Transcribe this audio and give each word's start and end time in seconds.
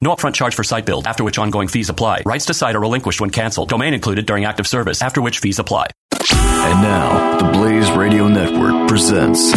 No 0.00 0.14
upfront 0.14 0.34
charge 0.34 0.54
for 0.54 0.62
site 0.62 0.86
build, 0.86 1.08
after 1.08 1.24
which 1.24 1.40
ongoing 1.40 1.66
fees 1.66 1.88
apply. 1.88 2.22
Rights 2.24 2.46
to 2.46 2.54
site 2.54 2.76
are 2.76 2.80
relinquished 2.80 3.20
when 3.20 3.30
canceled. 3.30 3.68
Domain 3.68 3.94
included 3.94 4.26
during 4.26 4.44
active 4.44 4.68
service, 4.68 5.02
after 5.02 5.20
which 5.20 5.40
fees 5.40 5.58
apply. 5.58 5.88
And 6.30 6.82
now, 6.82 7.38
the 7.38 7.52
Blaze 7.58 7.90
Radio 7.90 8.28
Network 8.28 8.88
presents 8.88 9.52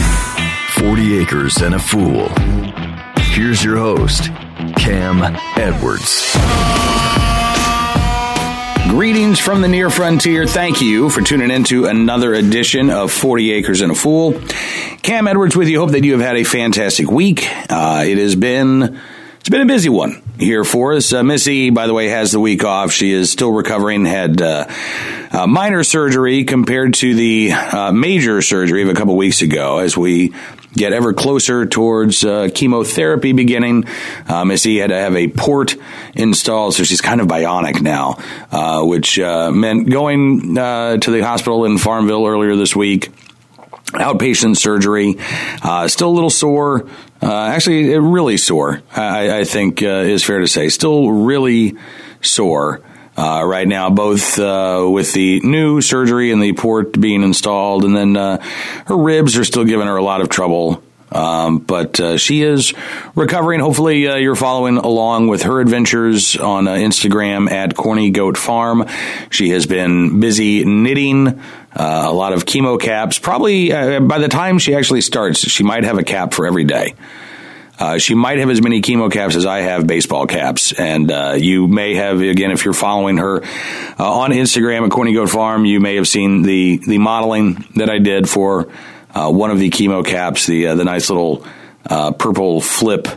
40 0.79 1.19
Acres 1.19 1.57
and 1.57 1.75
a 1.75 1.79
Fool. 1.79 2.27
Here's 3.35 3.63
your 3.63 3.77
host, 3.77 4.31
Cam 4.77 5.21
Edwards. 5.57 6.35
Greetings 8.89 9.39
from 9.39 9.61
the 9.61 9.67
near 9.67 9.91
frontier. 9.91 10.47
Thank 10.47 10.81
you 10.81 11.11
for 11.11 11.21
tuning 11.21 11.51
in 11.51 11.65
to 11.65 11.85
another 11.85 12.33
edition 12.33 12.89
of 12.89 13.11
40 13.11 13.51
Acres 13.51 13.81
and 13.81 13.91
a 13.91 13.95
Fool. 13.95 14.41
Cam 15.03 15.27
Edwards 15.27 15.55
with 15.55 15.67
you. 15.67 15.79
Hope 15.79 15.91
that 15.91 16.03
you 16.03 16.13
have 16.13 16.21
had 16.21 16.35
a 16.35 16.43
fantastic 16.43 17.11
week. 17.11 17.47
Uh, 17.69 18.05
it 18.07 18.17
has 18.17 18.35
been 18.35 18.99
it's 19.41 19.49
been 19.49 19.61
a 19.61 19.65
busy 19.65 19.89
one 19.89 20.21
here 20.37 20.63
for 20.63 20.93
us. 20.93 21.11
Uh, 21.11 21.23
Missy, 21.23 21.71
by 21.71 21.87
the 21.87 21.95
way, 21.95 22.09
has 22.09 22.31
the 22.31 22.39
week 22.39 22.63
off. 22.63 22.91
She 22.91 23.11
is 23.11 23.31
still 23.31 23.51
recovering. 23.51 24.05
Had 24.05 24.39
uh, 24.39 24.67
minor 25.47 25.83
surgery 25.83 26.43
compared 26.43 26.93
to 26.95 27.15
the 27.15 27.51
uh, 27.51 27.91
major 27.91 28.43
surgery 28.43 28.83
of 28.83 28.89
a 28.89 28.93
couple 28.93 29.17
weeks 29.17 29.41
ago. 29.41 29.79
As 29.79 29.97
we 29.97 30.31
get 30.75 30.93
ever 30.93 31.13
closer 31.13 31.65
towards 31.65 32.23
uh, 32.23 32.49
chemotherapy 32.53 33.33
beginning, 33.33 33.85
uh, 34.27 34.45
Missy 34.45 34.77
had 34.77 34.91
to 34.91 34.95
have 34.95 35.15
a 35.15 35.27
port 35.27 35.75
installed, 36.13 36.75
so 36.75 36.83
she's 36.83 37.01
kind 37.01 37.19
of 37.19 37.25
bionic 37.25 37.81
now, 37.81 38.19
which 38.85 39.17
meant 39.17 39.89
going 39.89 40.53
to 40.53 41.11
the 41.11 41.21
hospital 41.21 41.65
in 41.65 41.79
Farmville 41.79 42.27
earlier 42.27 42.55
this 42.55 42.75
week 42.75 43.09
outpatient 44.01 44.57
surgery. 44.57 45.15
Uh, 45.63 45.87
still 45.87 46.09
a 46.09 46.15
little 46.15 46.29
sore. 46.29 46.87
Uh, 47.21 47.45
actually, 47.45 47.97
really 47.97 48.37
sore. 48.37 48.81
I, 48.95 49.39
I 49.39 49.43
think 49.43 49.81
uh, 49.83 49.85
is 49.85 50.23
fair 50.23 50.39
to 50.39 50.47
say. 50.47 50.69
Still 50.69 51.11
really 51.11 51.75
sore. 52.21 52.81
Uh, 53.17 53.43
right 53.45 53.67
now, 53.67 53.89
both 53.89 54.39
uh, 54.39 54.87
with 54.89 55.13
the 55.13 55.41
new 55.41 55.81
surgery 55.81 56.31
and 56.31 56.41
the 56.41 56.53
port 56.53 56.99
being 56.99 57.23
installed, 57.23 57.83
and 57.83 57.95
then 57.95 58.15
uh, 58.15 58.41
her 58.85 58.97
ribs 58.97 59.37
are 59.37 59.43
still 59.43 59.65
giving 59.65 59.85
her 59.85 59.97
a 59.97 60.03
lot 60.03 60.21
of 60.21 60.29
trouble. 60.29 60.81
Um, 61.11 61.57
but 61.57 61.99
uh, 61.99 62.17
she 62.17 62.41
is 62.41 62.73
recovering. 63.15 63.59
Hopefully, 63.59 64.07
uh, 64.07 64.15
you're 64.15 64.35
following 64.35 64.77
along 64.77 65.27
with 65.27 65.43
her 65.43 65.59
adventures 65.59 66.37
on 66.37 66.67
uh, 66.67 66.75
Instagram 66.75 67.51
at 67.51 67.75
Corny 67.75 68.11
Goat 68.11 68.37
Farm. 68.37 68.87
She 69.29 69.49
has 69.49 69.65
been 69.65 70.21
busy 70.21 70.63
knitting 70.63 71.27
uh, 71.27 72.05
a 72.07 72.13
lot 72.13 72.31
of 72.31 72.45
chemo 72.45 72.79
caps. 72.79 73.19
Probably 73.19 73.73
uh, 73.73 73.99
by 73.99 74.19
the 74.19 74.29
time 74.29 74.57
she 74.57 74.73
actually 74.73 75.01
starts, 75.01 75.39
she 75.39 75.63
might 75.63 75.83
have 75.83 75.97
a 75.97 76.03
cap 76.03 76.33
for 76.33 76.47
every 76.47 76.63
day. 76.63 76.95
Uh, 77.77 77.97
she 77.97 78.13
might 78.13 78.37
have 78.37 78.49
as 78.49 78.61
many 78.61 78.79
chemo 78.79 79.11
caps 79.11 79.35
as 79.35 79.45
I 79.45 79.61
have 79.61 79.87
baseball 79.87 80.27
caps. 80.27 80.71
And 80.71 81.11
you 81.41 81.67
may 81.67 81.95
have, 81.95 82.21
again, 82.21 82.51
if 82.51 82.63
you're 82.63 82.75
following 82.75 83.17
her 83.17 83.43
on 83.97 84.31
Instagram 84.31 84.85
at 84.85 84.91
Corny 84.91 85.13
Goat 85.13 85.31
Farm, 85.31 85.65
you 85.65 85.79
may 85.79 85.95
have 85.95 86.07
seen 86.07 86.43
the, 86.43 86.77
the 86.77 86.99
modeling 86.99 87.65
that 87.77 87.89
I 87.89 87.97
did 87.97 88.29
for 88.29 88.67
uh, 89.13 89.31
one 89.31 89.51
of 89.51 89.59
the 89.59 89.69
chemo 89.69 90.05
caps, 90.05 90.45
the 90.45 90.67
uh, 90.67 90.75
the 90.75 90.83
nice 90.83 91.09
little 91.09 91.45
uh, 91.85 92.11
purple 92.11 92.61
flip 92.61 93.07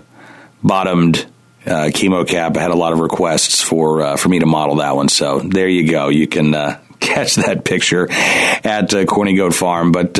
bottomed 0.63 1.27
uh, 1.67 1.91
chemo 1.93 2.27
cap. 2.27 2.57
I 2.57 2.61
had 2.61 2.71
a 2.71 2.77
lot 2.77 2.93
of 2.93 3.01
requests 3.01 3.63
for 3.63 4.03
uh, 4.03 4.17
for 4.17 4.29
me 4.29 4.39
to 4.41 4.47
model 4.47 4.77
that 4.77 4.97
one, 4.97 5.09
so 5.09 5.41
there 5.41 5.69
you 5.69 5.89
go. 5.91 6.09
You 6.09 6.27
can. 6.27 6.55
Uh, 6.55 6.81
catch 7.01 7.35
that 7.35 7.67
picture 7.67 8.11
at 8.11 8.95
uh, 8.95 9.05
Corny 9.05 9.35
Goat 9.35 9.53
Farm. 9.53 9.93
But 9.93 10.19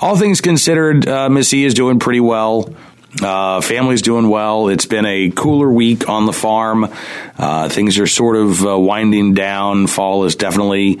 all 0.00 0.16
things 0.16 0.40
considered, 0.40 1.06
Missy 1.30 1.64
is 1.64 1.72
doing 1.72 2.00
pretty 2.00 2.18
well. 2.18 2.74
Uh, 3.20 3.60
family's 3.60 4.02
doing 4.02 4.28
well. 4.28 4.68
It's 4.68 4.86
been 4.86 5.04
a 5.04 5.30
cooler 5.30 5.70
week 5.70 6.08
on 6.08 6.26
the 6.26 6.32
farm. 6.32 6.88
Uh, 7.36 7.68
things 7.68 7.98
are 7.98 8.06
sort 8.06 8.36
of 8.36 8.64
uh, 8.64 8.78
winding 8.78 9.34
down. 9.34 9.88
Fall 9.88 10.24
is 10.24 10.36
definitely 10.36 11.00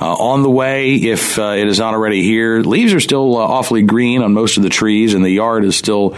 uh, 0.00 0.14
on 0.14 0.42
the 0.42 0.50
way, 0.50 0.94
if 0.94 1.38
uh, 1.38 1.54
it 1.56 1.68
is 1.68 1.78
not 1.78 1.94
already 1.94 2.22
here, 2.22 2.60
leaves 2.60 2.94
are 2.94 3.00
still 3.00 3.36
uh, 3.36 3.40
awfully 3.40 3.82
green 3.82 4.22
on 4.22 4.32
most 4.32 4.56
of 4.56 4.62
the 4.62 4.70
trees, 4.70 5.14
and 5.14 5.24
the 5.24 5.30
yard 5.30 5.64
is 5.64 5.76
still 5.76 6.16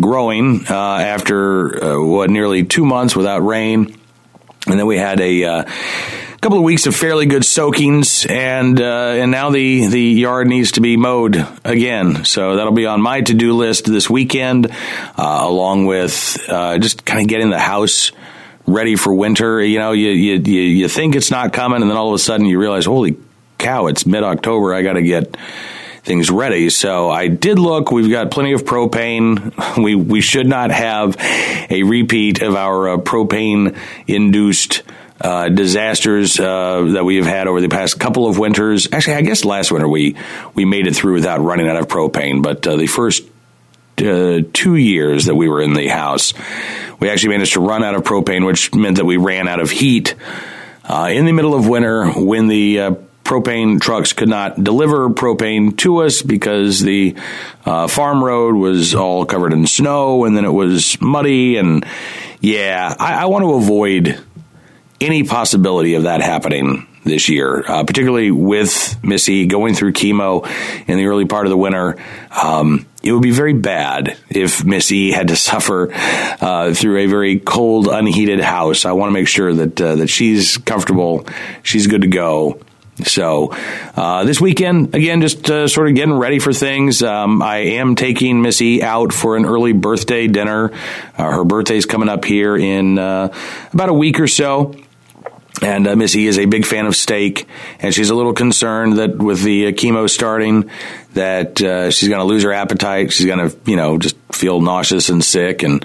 growing 0.00 0.66
uh, 0.68 0.74
after 0.74 1.84
uh, 1.84 2.04
what 2.04 2.30
nearly 2.30 2.64
two 2.64 2.84
months 2.84 3.14
without 3.14 3.38
rain. 3.44 3.96
And 4.66 4.78
then 4.78 4.86
we 4.86 4.96
had 4.96 5.20
a 5.20 5.44
uh, 5.44 5.64
couple 6.40 6.58
of 6.58 6.64
weeks 6.64 6.86
of 6.86 6.96
fairly 6.96 7.26
good 7.26 7.44
soakings, 7.44 8.26
and 8.26 8.80
and 8.80 9.30
now 9.30 9.50
the 9.50 9.86
the 9.86 10.00
yard 10.00 10.46
needs 10.46 10.72
to 10.72 10.80
be 10.80 10.96
mowed 10.96 11.46
again. 11.64 12.24
So 12.24 12.56
that'll 12.56 12.72
be 12.72 12.86
on 12.86 13.00
my 13.00 13.22
to 13.22 13.34
do 13.34 13.54
list 13.54 13.86
this 13.86 14.08
weekend, 14.10 14.72
along 15.16 15.86
with 15.86 16.44
just 16.48 17.04
kind 17.04 17.20
of 17.20 17.28
getting 17.28 17.50
the 17.50 17.58
house 17.58 18.12
ready 18.66 18.96
for 18.96 19.12
winter. 19.12 19.62
You 19.62 19.78
know, 19.78 19.92
you, 19.92 20.10
you, 20.10 20.38
you 20.38 20.88
think 20.88 21.16
it's 21.16 21.30
not 21.30 21.52
coming, 21.52 21.82
and 21.82 21.90
then 21.90 21.96
all 21.96 22.08
of 22.08 22.14
a 22.14 22.18
sudden 22.18 22.46
you 22.46 22.58
realize, 22.58 22.84
holy 22.84 23.16
cow, 23.58 23.86
it's 23.86 24.06
mid 24.06 24.22
October. 24.22 24.74
I 24.74 24.82
got 24.82 24.94
to 24.94 25.02
get 25.02 25.36
things 26.02 26.30
ready. 26.30 26.70
So 26.70 27.10
I 27.10 27.28
did 27.28 27.58
look. 27.58 27.90
We've 27.90 28.10
got 28.10 28.30
plenty 28.30 28.52
of 28.52 28.64
propane. 28.64 29.52
We 29.82 29.94
we 29.94 30.20
should 30.20 30.46
not 30.46 30.70
have 30.70 31.16
a 31.70 31.82
repeat 31.82 32.42
of 32.42 32.54
our 32.54 32.90
uh, 32.90 32.96
propane 32.98 33.78
induced. 34.06 34.82
Uh, 35.20 35.48
disasters 35.48 36.40
uh, 36.40 36.82
that 36.94 37.04
we 37.04 37.14
have 37.14 37.26
had 37.26 37.46
over 37.46 37.60
the 37.60 37.68
past 37.68 38.00
couple 38.00 38.26
of 38.26 38.40
winters. 38.40 38.88
Actually, 38.90 39.14
I 39.14 39.20
guess 39.20 39.44
last 39.44 39.70
winter 39.70 39.86
we 39.86 40.16
we 40.54 40.64
made 40.64 40.88
it 40.88 40.96
through 40.96 41.12
without 41.12 41.40
running 41.40 41.68
out 41.68 41.76
of 41.76 41.86
propane, 41.86 42.42
but 42.42 42.66
uh, 42.66 42.74
the 42.74 42.88
first 42.88 43.22
uh, 44.02 44.42
two 44.52 44.76
years 44.76 45.26
that 45.26 45.34
we 45.34 45.48
were 45.48 45.62
in 45.62 45.74
the 45.74 45.88
house, 45.88 46.34
we 47.00 47.08
actually 47.08 47.30
managed 47.30 47.54
to 47.54 47.60
run 47.60 47.82
out 47.84 47.94
of 47.94 48.02
propane, 48.02 48.46
which 48.46 48.74
meant 48.74 48.96
that 48.96 49.04
we 49.04 49.16
ran 49.16 49.48
out 49.48 49.60
of 49.60 49.70
heat 49.70 50.14
uh, 50.84 51.08
in 51.12 51.24
the 51.26 51.32
middle 51.32 51.54
of 51.54 51.68
winter 51.68 52.10
when 52.10 52.48
the 52.48 52.80
uh, 52.80 52.94
propane 53.24 53.80
trucks 53.80 54.12
could 54.12 54.28
not 54.28 54.62
deliver 54.62 55.08
propane 55.10 55.76
to 55.78 56.02
us 56.02 56.22
because 56.22 56.80
the 56.80 57.14
uh, 57.64 57.86
farm 57.86 58.22
road 58.22 58.54
was 58.54 58.94
all 58.94 59.24
covered 59.24 59.52
in 59.52 59.66
snow 59.66 60.24
and 60.24 60.36
then 60.36 60.44
it 60.44 60.52
was 60.52 61.00
muddy. 61.00 61.56
And 61.56 61.86
yeah, 62.40 62.94
I, 62.98 63.22
I 63.22 63.26
want 63.26 63.44
to 63.44 63.54
avoid 63.54 64.20
any 65.00 65.24
possibility 65.24 65.94
of 65.94 66.04
that 66.04 66.20
happening 66.20 66.86
this 67.04 67.28
year, 67.28 67.64
uh, 67.66 67.84
particularly 67.84 68.30
with 68.30 69.02
Missy 69.02 69.46
going 69.46 69.74
through 69.74 69.92
chemo 69.92 70.46
in 70.86 70.98
the 70.98 71.06
early 71.06 71.24
part 71.24 71.46
of 71.46 71.50
the 71.50 71.56
winter. 71.56 71.96
Um, 72.30 72.86
it 73.02 73.12
would 73.12 73.22
be 73.22 73.30
very 73.30 73.52
bad 73.52 74.16
if 74.30 74.64
Missy 74.64 75.10
had 75.10 75.28
to 75.28 75.36
suffer 75.50 75.92
uh, 75.92 76.74
through 76.74 76.98
a 76.98 77.06
very 77.06 77.38
cold, 77.38 77.88
unheated 77.88 78.40
house. 78.40 78.84
I 78.84 78.92
want 78.92 79.10
to 79.10 79.14
make 79.14 79.28
sure 79.28 79.52
that 79.52 79.80
uh, 79.80 79.96
that 79.96 80.08
she's 80.08 80.58
comfortable, 80.58 81.26
she's 81.62 81.86
good 81.86 82.02
to 82.02 82.08
go. 82.08 82.60
So 83.04 83.52
uh, 83.96 84.24
this 84.24 84.40
weekend, 84.40 84.94
again, 84.94 85.22
just 85.22 85.50
uh, 85.50 85.66
sort 85.66 85.88
of 85.88 85.94
getting 85.94 86.14
ready 86.14 86.38
for 86.38 86.52
things. 86.52 87.02
Um, 87.02 87.42
I 87.42 87.58
am 87.58 87.96
taking 87.96 88.42
Missy 88.42 88.82
out 88.82 89.12
for 89.12 89.36
an 89.36 89.46
early 89.46 89.72
birthday 89.72 90.26
dinner. 90.26 90.72
Uh, 91.16 91.30
her 91.30 91.44
birthday's 91.44 91.86
coming 91.86 92.08
up 92.08 92.24
here 92.24 92.54
in 92.56 92.98
uh, 92.98 93.32
about 93.72 93.88
a 93.88 93.94
week 93.94 94.20
or 94.20 94.28
so. 94.28 94.74
And 95.62 95.86
uh, 95.86 95.94
Missy 95.94 96.26
is 96.26 96.38
a 96.38 96.46
big 96.46 96.66
fan 96.66 96.86
of 96.86 96.96
steak, 96.96 97.46
and 97.78 97.94
she's 97.94 98.10
a 98.10 98.14
little 98.16 98.32
concerned 98.32 98.98
that 98.98 99.16
with 99.16 99.42
the 99.42 99.68
uh, 99.68 99.70
chemo 99.70 100.10
starting, 100.10 100.68
that 101.14 101.60
uh, 101.60 101.90
she's 101.90 102.08
going 102.08 102.20
to 102.20 102.26
lose 102.26 102.42
her 102.42 102.52
appetite. 102.52 103.12
She's 103.12 103.26
going 103.26 103.50
to, 103.50 103.56
you 103.66 103.76
know, 103.76 103.98
just 103.98 104.16
feel 104.32 104.60
nauseous 104.60 105.08
and 105.08 105.24
sick. 105.24 105.62
And 105.62 105.84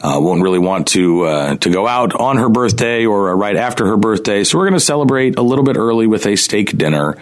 uh, 0.00 0.18
won't 0.20 0.42
really 0.42 0.58
want 0.58 0.88
to 0.88 1.24
uh, 1.24 1.56
to 1.56 1.70
go 1.70 1.86
out 1.86 2.14
on 2.14 2.36
her 2.36 2.48
birthday 2.48 3.04
or 3.04 3.36
right 3.36 3.56
after 3.56 3.86
her 3.86 3.96
birthday. 3.96 4.44
So 4.44 4.56
we're 4.56 4.66
going 4.66 4.78
to 4.78 4.80
celebrate 4.80 5.36
a 5.38 5.42
little 5.42 5.64
bit 5.64 5.76
early 5.76 6.06
with 6.06 6.24
a 6.26 6.36
steak 6.36 6.76
dinner 6.76 7.16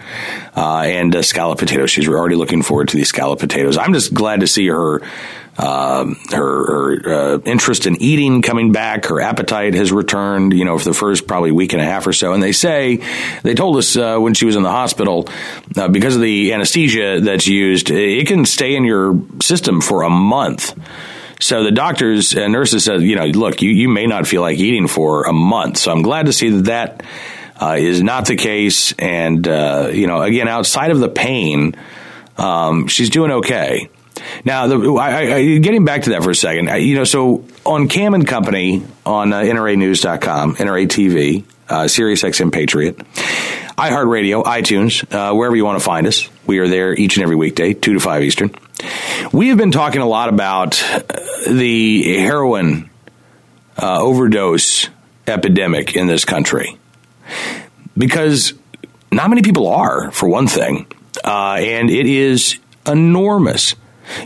uh, 0.55 0.81
and 0.81 1.25
scallop 1.25 1.57
potatoes. 1.57 1.89
She's 1.89 2.07
already 2.07 2.35
looking 2.35 2.61
forward 2.61 2.89
to 2.89 2.97
these 2.97 3.09
scallop 3.09 3.39
potatoes. 3.39 3.77
I'm 3.77 3.93
just 3.93 4.13
glad 4.13 4.41
to 4.41 4.47
see 4.47 4.67
her. 4.67 5.01
Um, 5.57 6.19
her, 6.31 6.35
her 6.35 7.13
uh, 7.13 7.39
interest 7.39 7.87
in 7.87 7.99
eating 8.01 8.43
coming 8.43 8.71
back, 8.71 9.05
her 9.05 9.19
appetite 9.19 9.73
has 9.73 9.91
returned. 9.91 10.53
You 10.53 10.65
know, 10.65 10.77
for 10.77 10.85
the 10.85 10.93
first 10.93 11.27
probably 11.27 11.51
week 11.51 11.73
and 11.73 11.81
a 11.81 11.85
half 11.85 12.05
or 12.05 12.13
so. 12.13 12.33
And 12.33 12.43
they 12.43 12.51
say 12.51 13.03
they 13.43 13.55
told 13.55 13.77
us 13.77 13.97
uh, 13.97 14.17
when 14.19 14.33
she 14.33 14.45
was 14.45 14.55
in 14.55 14.63
the 14.63 14.71
hospital 14.71 15.27
because 15.73 16.15
of 16.15 16.21
the 16.21 16.53
anesthesia 16.53 17.21
that's 17.21 17.47
used, 17.47 17.89
it 17.89 18.27
can 18.27 18.45
stay 18.45 18.75
in 18.75 18.85
your 18.85 19.19
system 19.41 19.81
for 19.81 20.03
a 20.03 20.09
month. 20.09 20.77
So 21.39 21.63
the 21.63 21.71
doctors 21.71 22.35
and 22.35 22.51
nurses 22.51 22.85
said, 22.85 23.01
you 23.01 23.15
know, 23.15 23.25
look, 23.25 23.61
you, 23.61 23.69
you 23.69 23.89
may 23.89 24.07
not 24.07 24.25
feel 24.25 24.41
like 24.41 24.57
eating 24.57 24.87
for 24.87 25.23
a 25.23 25.33
month. 25.33 25.77
So 25.77 25.91
I'm 25.91 26.01
glad 26.01 26.25
to 26.25 26.33
see 26.33 26.49
that 26.49 26.65
that 26.65 27.03
uh, 27.61 27.75
is 27.77 28.01
not 28.01 28.25
the 28.25 28.35
case. 28.35 28.91
And, 28.93 29.47
uh, 29.47 29.89
you 29.93 30.07
know, 30.07 30.21
again, 30.21 30.47
outside 30.47 30.91
of 30.91 30.99
the 30.99 31.09
pain, 31.09 31.75
um, 32.37 32.87
she's 32.87 33.09
doing 33.09 33.31
okay. 33.31 33.89
Now, 34.45 34.67
the, 34.67 34.93
I, 34.95 35.35
I, 35.35 35.57
getting 35.57 35.85
back 35.85 36.03
to 36.03 36.11
that 36.11 36.23
for 36.23 36.31
a 36.31 36.35
second, 36.35 36.69
I, 36.69 36.77
you 36.77 36.95
know, 36.95 37.03
so 37.03 37.45
on 37.65 37.87
Cam 37.87 38.13
and 38.13 38.27
Company 38.27 38.83
on 39.05 39.33
uh, 39.33 39.41
NRAnews.com, 39.41 40.55
NRA 40.55 40.87
TV, 40.87 41.43
uh, 41.69 41.87
Sirius 41.87 42.23
XM 42.23 42.51
Patriot, 42.51 42.97
iHeartRadio, 43.77 44.43
iTunes, 44.43 45.03
uh, 45.13 45.33
wherever 45.35 45.55
you 45.55 45.65
want 45.65 45.79
to 45.79 45.83
find 45.83 46.07
us. 46.07 46.29
We 46.45 46.59
are 46.59 46.67
there 46.67 46.93
each 46.93 47.17
and 47.17 47.23
every 47.23 47.35
weekday, 47.35 47.73
2 47.73 47.93
to 47.93 47.99
5 47.99 48.23
Eastern. 48.23 48.51
We 49.31 49.49
have 49.49 49.57
been 49.57 49.71
talking 49.71 50.01
a 50.01 50.07
lot 50.07 50.29
about 50.29 50.81
uh, 50.83 51.01
the 51.47 52.19
heroin 52.19 52.89
uh, 53.77 54.01
overdose 54.01 54.89
epidemic 55.27 55.95
in 55.95 56.07
this 56.07 56.25
country 56.25 56.77
because 57.97 58.53
not 59.11 59.29
many 59.29 59.41
people 59.41 59.67
are, 59.67 60.11
for 60.11 60.29
one 60.29 60.47
thing, 60.47 60.87
uh, 61.23 61.57
and 61.59 61.89
it 61.89 62.05
is 62.05 62.57
enormous. 62.85 63.75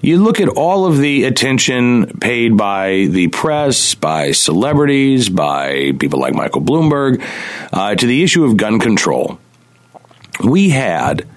You 0.02 0.24
look 0.24 0.40
at 0.40 0.48
all 0.50 0.86
of 0.86 0.98
the 0.98 1.24
attention 1.24 2.20
paid 2.20 2.58
by 2.58 3.08
the 3.10 3.28
press, 3.28 3.96
by 3.96 4.32
celebrities, 4.32 5.30
by 5.30 5.94
people 6.00 6.20
like 6.20 6.34
Michael 6.34 6.62
Bloomberg, 6.62 7.24
uh, 7.72 7.96
to 7.96 8.06
the 8.06 8.24
issue 8.24 8.44
of 8.44 8.58
gun 8.58 8.80
control. 8.80 9.40
We 10.44 10.70
had 10.70 11.28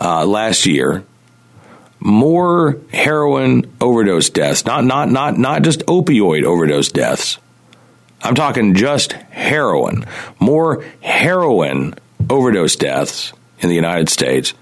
uh, 0.00 0.26
last 0.26 0.66
year 0.66 1.04
more 2.00 2.78
heroin 2.92 3.70
overdose 3.80 4.30
deaths, 4.30 4.66
not 4.66 4.84
not 4.84 5.10
not 5.10 5.38
not 5.38 5.62
just 5.62 5.80
opioid 5.86 6.44
overdose 6.44 6.90
deaths. 6.90 7.38
I'm 8.22 8.34
talking 8.34 8.74
just 8.74 9.12
heroin. 9.12 10.04
More 10.38 10.84
heroin 11.00 11.94
overdose 12.28 12.76
deaths 12.76 13.32
in 13.60 13.68
the 13.68 13.74
United 13.74 14.08
States 14.08 14.54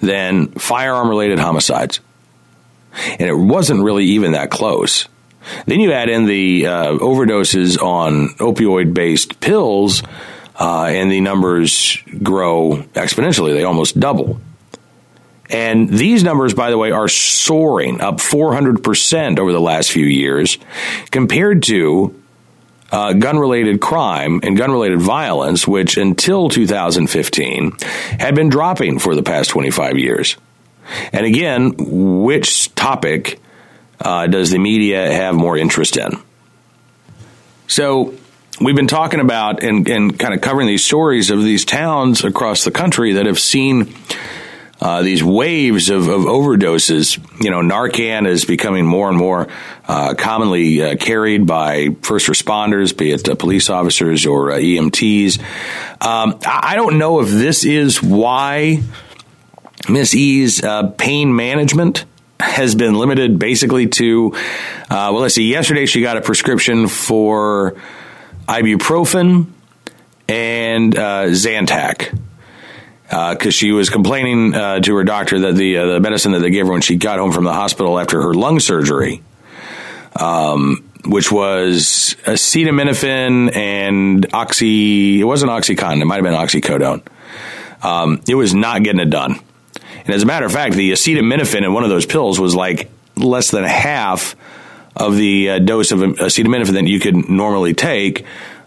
than 0.00 0.48
firearm 0.48 1.08
related 1.08 1.38
homicides. 1.38 2.00
And 2.94 3.22
it 3.22 3.36
wasn't 3.36 3.82
really 3.82 4.04
even 4.04 4.32
that 4.32 4.50
close. 4.50 5.08
Then 5.66 5.80
you 5.80 5.92
add 5.92 6.08
in 6.08 6.26
the 6.26 6.66
uh, 6.66 6.92
overdoses 6.98 7.80
on 7.80 8.28
opioid 8.38 8.94
based 8.94 9.40
pills, 9.40 10.02
uh, 10.58 10.84
and 10.84 11.10
the 11.10 11.20
numbers 11.20 11.98
grow 12.22 12.84
exponentially. 12.94 13.52
They 13.54 13.64
almost 13.64 13.98
double. 13.98 14.40
And 15.50 15.88
these 15.88 16.24
numbers, 16.24 16.54
by 16.54 16.70
the 16.70 16.78
way, 16.78 16.92
are 16.92 17.08
soaring 17.08 18.00
up 18.00 18.16
400% 18.16 19.38
over 19.38 19.52
the 19.52 19.60
last 19.60 19.90
few 19.90 20.06
years 20.06 20.56
compared 21.10 21.62
to 21.64 22.18
uh, 22.90 23.12
gun 23.14 23.38
related 23.38 23.80
crime 23.80 24.40
and 24.42 24.56
gun 24.56 24.70
related 24.70 25.00
violence, 25.00 25.66
which 25.66 25.96
until 25.96 26.48
2015 26.48 27.72
had 28.18 28.34
been 28.34 28.48
dropping 28.48 28.98
for 28.98 29.14
the 29.14 29.22
past 29.22 29.50
25 29.50 29.98
years. 29.98 30.36
And 31.12 31.26
again, 31.26 31.74
which 31.78 32.74
topic 32.74 33.40
uh, 34.00 34.26
does 34.26 34.50
the 34.50 34.58
media 34.58 35.12
have 35.12 35.34
more 35.34 35.56
interest 35.56 35.96
in? 35.96 36.18
So, 37.66 38.14
we've 38.60 38.76
been 38.76 38.88
talking 38.88 39.20
about 39.20 39.62
and, 39.62 39.88
and 39.88 40.18
kind 40.18 40.34
of 40.34 40.40
covering 40.40 40.66
these 40.66 40.84
stories 40.84 41.30
of 41.30 41.42
these 41.42 41.64
towns 41.64 42.24
across 42.24 42.64
the 42.64 42.70
country 42.70 43.14
that 43.14 43.26
have 43.26 43.38
seen 43.38 43.94
uh, 44.82 45.02
these 45.02 45.22
waves 45.22 45.90
of, 45.90 46.08
of, 46.08 46.22
overdoses. 46.22 47.16
You 47.42 47.50
know, 47.50 47.60
Narcan 47.60 48.26
is 48.26 48.44
becoming 48.44 48.84
more 48.84 49.08
and 49.08 49.16
more 49.16 49.46
uh, 49.86 50.14
commonly 50.14 50.82
uh, 50.82 50.96
carried 50.96 51.46
by 51.46 51.90
first 52.02 52.26
responders, 52.26 52.96
be 52.96 53.12
it 53.12 53.28
uh, 53.28 53.36
police 53.36 53.70
officers 53.70 54.26
or 54.26 54.50
uh, 54.50 54.56
EMTs. 54.56 55.38
Um, 56.00 56.38
I 56.44 56.74
don't 56.74 56.98
know 56.98 57.20
if 57.20 57.28
this 57.28 57.64
is 57.64 58.02
why 58.02 58.82
Miss 59.88 60.14
E's 60.14 60.62
uh, 60.62 60.88
pain 60.90 61.34
management 61.34 62.04
has 62.40 62.74
been 62.74 62.94
limited 62.94 63.38
basically 63.38 63.86
to, 63.86 64.30
well, 64.90 65.14
let's 65.14 65.34
see, 65.34 65.48
yesterday 65.50 65.86
she 65.86 66.02
got 66.02 66.16
a 66.16 66.20
prescription 66.20 66.88
for 66.88 67.76
ibuprofen 68.48 69.46
and 70.28 70.94
Zantac 70.94 72.18
because 73.12 73.46
uh, 73.46 73.50
she 73.50 73.72
was 73.72 73.90
complaining 73.90 74.54
uh, 74.54 74.80
to 74.80 74.96
her 74.96 75.04
doctor 75.04 75.40
that 75.40 75.54
the 75.54 75.76
uh, 75.76 75.86
the 75.86 76.00
medicine 76.00 76.32
that 76.32 76.38
they 76.38 76.48
gave 76.48 76.64
her 76.66 76.72
when 76.72 76.80
she 76.80 76.96
got 76.96 77.18
home 77.18 77.30
from 77.30 77.44
the 77.44 77.52
hospital 77.52 77.98
after 77.98 78.22
her 78.22 78.32
lung 78.32 78.58
surgery, 78.58 79.22
um, 80.18 80.90
which 81.04 81.30
was 81.30 82.16
acetaminophen 82.24 83.54
and 83.54 84.26
oxy. 84.32 85.20
It 85.20 85.24
wasn't 85.24 85.52
OxyContin. 85.52 86.00
It 86.00 86.06
might 86.06 86.16
have 86.16 86.24
been 86.24 86.32
oxycodone. 86.32 87.06
Um, 87.82 88.22
it 88.26 88.34
was 88.34 88.54
not 88.54 88.82
getting 88.82 89.00
it 89.00 89.10
done. 89.10 89.38
And 90.04 90.10
as 90.14 90.22
a 90.22 90.26
matter 90.26 90.46
of 90.46 90.52
fact, 90.52 90.74
the 90.74 90.92
acetaminophen 90.92 91.64
in 91.64 91.72
one 91.72 91.84
of 91.84 91.90
those 91.90 92.06
pills 92.06 92.38
was 92.40 92.54
like 92.54 92.90
less 93.16 93.50
than 93.50 93.64
half 93.64 94.36
of 94.96 95.16
the 95.16 95.50
uh, 95.50 95.58
dose 95.58 95.92
of 95.92 96.00
acetaminophen 96.00 96.72
that 96.72 96.86
you 96.86 97.00
could 97.00 97.28
normally 97.28 97.74
take 97.74 98.24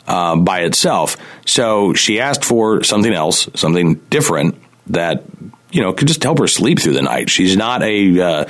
uh, 0.08 0.36
by 0.36 0.62
itself. 0.62 1.18
So 1.46 1.94
she 1.94 2.20
asked 2.20 2.46
for 2.46 2.84
something 2.84 3.14
else, 3.14 3.50
something 3.56 3.96
different 4.10 4.56
that 4.88 5.24
you 5.72 5.82
know 5.82 5.94
could 5.94 6.08
just 6.08 6.24
help 6.24 6.40
her 6.40 6.48
sleep 6.48 6.80
through 6.80 6.94
the 6.94 7.02
night. 7.02 7.30
She's 7.30 7.58
not 7.58 7.84
a 7.84 8.22
uh, 8.22 8.46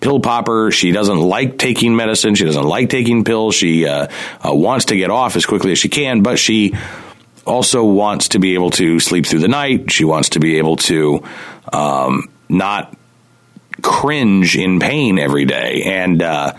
pill 0.00 0.20
popper. 0.20 0.70
She 0.70 0.92
doesn't 0.92 1.18
like 1.18 1.58
taking 1.58 1.96
medicine. 1.96 2.34
She 2.34 2.44
doesn't 2.44 2.64
like 2.64 2.90
taking 2.90 3.24
pills. 3.24 3.54
She 3.54 3.86
uh, 3.86 4.08
uh, 4.44 4.54
wants 4.54 4.86
to 4.86 4.96
get 4.96 5.10
off 5.10 5.36
as 5.36 5.46
quickly 5.46 5.72
as 5.72 5.78
she 5.78 5.88
can, 5.88 6.22
but 6.22 6.38
she 6.38 6.74
also 7.46 7.84
wants 7.84 8.28
to 8.28 8.38
be 8.38 8.54
able 8.54 8.70
to 8.70 8.98
sleep 9.00 9.26
through 9.26 9.40
the 9.40 9.48
night. 9.48 9.92
She 9.92 10.04
wants 10.04 10.30
to 10.30 10.40
be 10.40 10.56
able 10.58 10.76
to 10.76 11.22
um, 11.72 12.30
not 12.48 12.96
cringe 13.82 14.56
in 14.56 14.80
pain 14.80 15.18
every 15.18 15.44
day, 15.44 15.82
and 15.84 16.22
uh, 16.22 16.52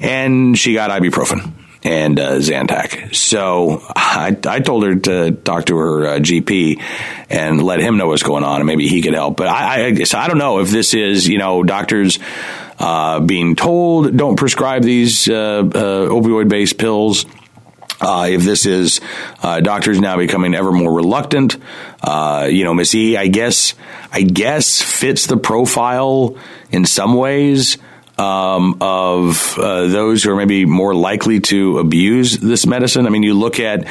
and 0.00 0.58
she 0.58 0.74
got 0.74 0.90
ibuprofen 0.90 1.52
and 1.84 2.18
uh, 2.18 2.36
Zantac. 2.36 3.14
So 3.14 3.82
I, 3.94 4.36
I 4.46 4.60
told 4.60 4.84
her 4.84 4.96
to 4.96 5.32
talk 5.32 5.66
to 5.66 5.76
her 5.76 6.06
uh, 6.06 6.18
GP 6.18 6.82
and 7.28 7.62
let 7.62 7.80
him 7.80 7.98
know 7.98 8.08
what's 8.08 8.22
going 8.22 8.42
on, 8.42 8.56
and 8.56 8.66
maybe 8.66 8.88
he 8.88 9.02
could 9.02 9.14
help. 9.14 9.36
But 9.36 9.48
I, 9.48 9.86
I, 9.86 10.04
so 10.04 10.18
I 10.18 10.26
don't 10.26 10.38
know 10.38 10.60
if 10.60 10.70
this 10.70 10.94
is 10.94 11.28
you 11.28 11.38
know 11.38 11.62
doctors 11.62 12.18
uh, 12.78 13.20
being 13.20 13.54
told 13.54 14.16
don't 14.16 14.36
prescribe 14.36 14.82
these 14.82 15.28
uh, 15.28 15.34
uh, 15.34 16.08
opioid 16.08 16.48
based 16.48 16.78
pills. 16.78 17.26
Uh, 18.04 18.26
if 18.28 18.42
this 18.42 18.66
is 18.66 19.00
uh, 19.42 19.60
doctors 19.60 19.98
now 19.98 20.18
becoming 20.18 20.54
ever 20.54 20.70
more 20.70 20.92
reluctant, 20.92 21.56
uh, 22.02 22.46
you 22.50 22.62
know, 22.64 22.74
Miss 22.74 22.94
E, 22.94 23.16
I 23.16 23.28
guess, 23.28 23.74
I 24.12 24.22
guess 24.22 24.82
fits 24.82 25.26
the 25.26 25.38
profile 25.38 26.36
in 26.70 26.84
some 26.84 27.14
ways 27.14 27.78
um, 28.18 28.76
of 28.80 29.58
uh, 29.58 29.86
those 29.86 30.22
who 30.22 30.30
are 30.32 30.36
maybe 30.36 30.66
more 30.66 30.94
likely 30.94 31.40
to 31.40 31.78
abuse 31.78 32.38
this 32.38 32.66
medicine. 32.66 33.06
I 33.06 33.10
mean, 33.10 33.22
you 33.22 33.34
look 33.34 33.58
at 33.58 33.86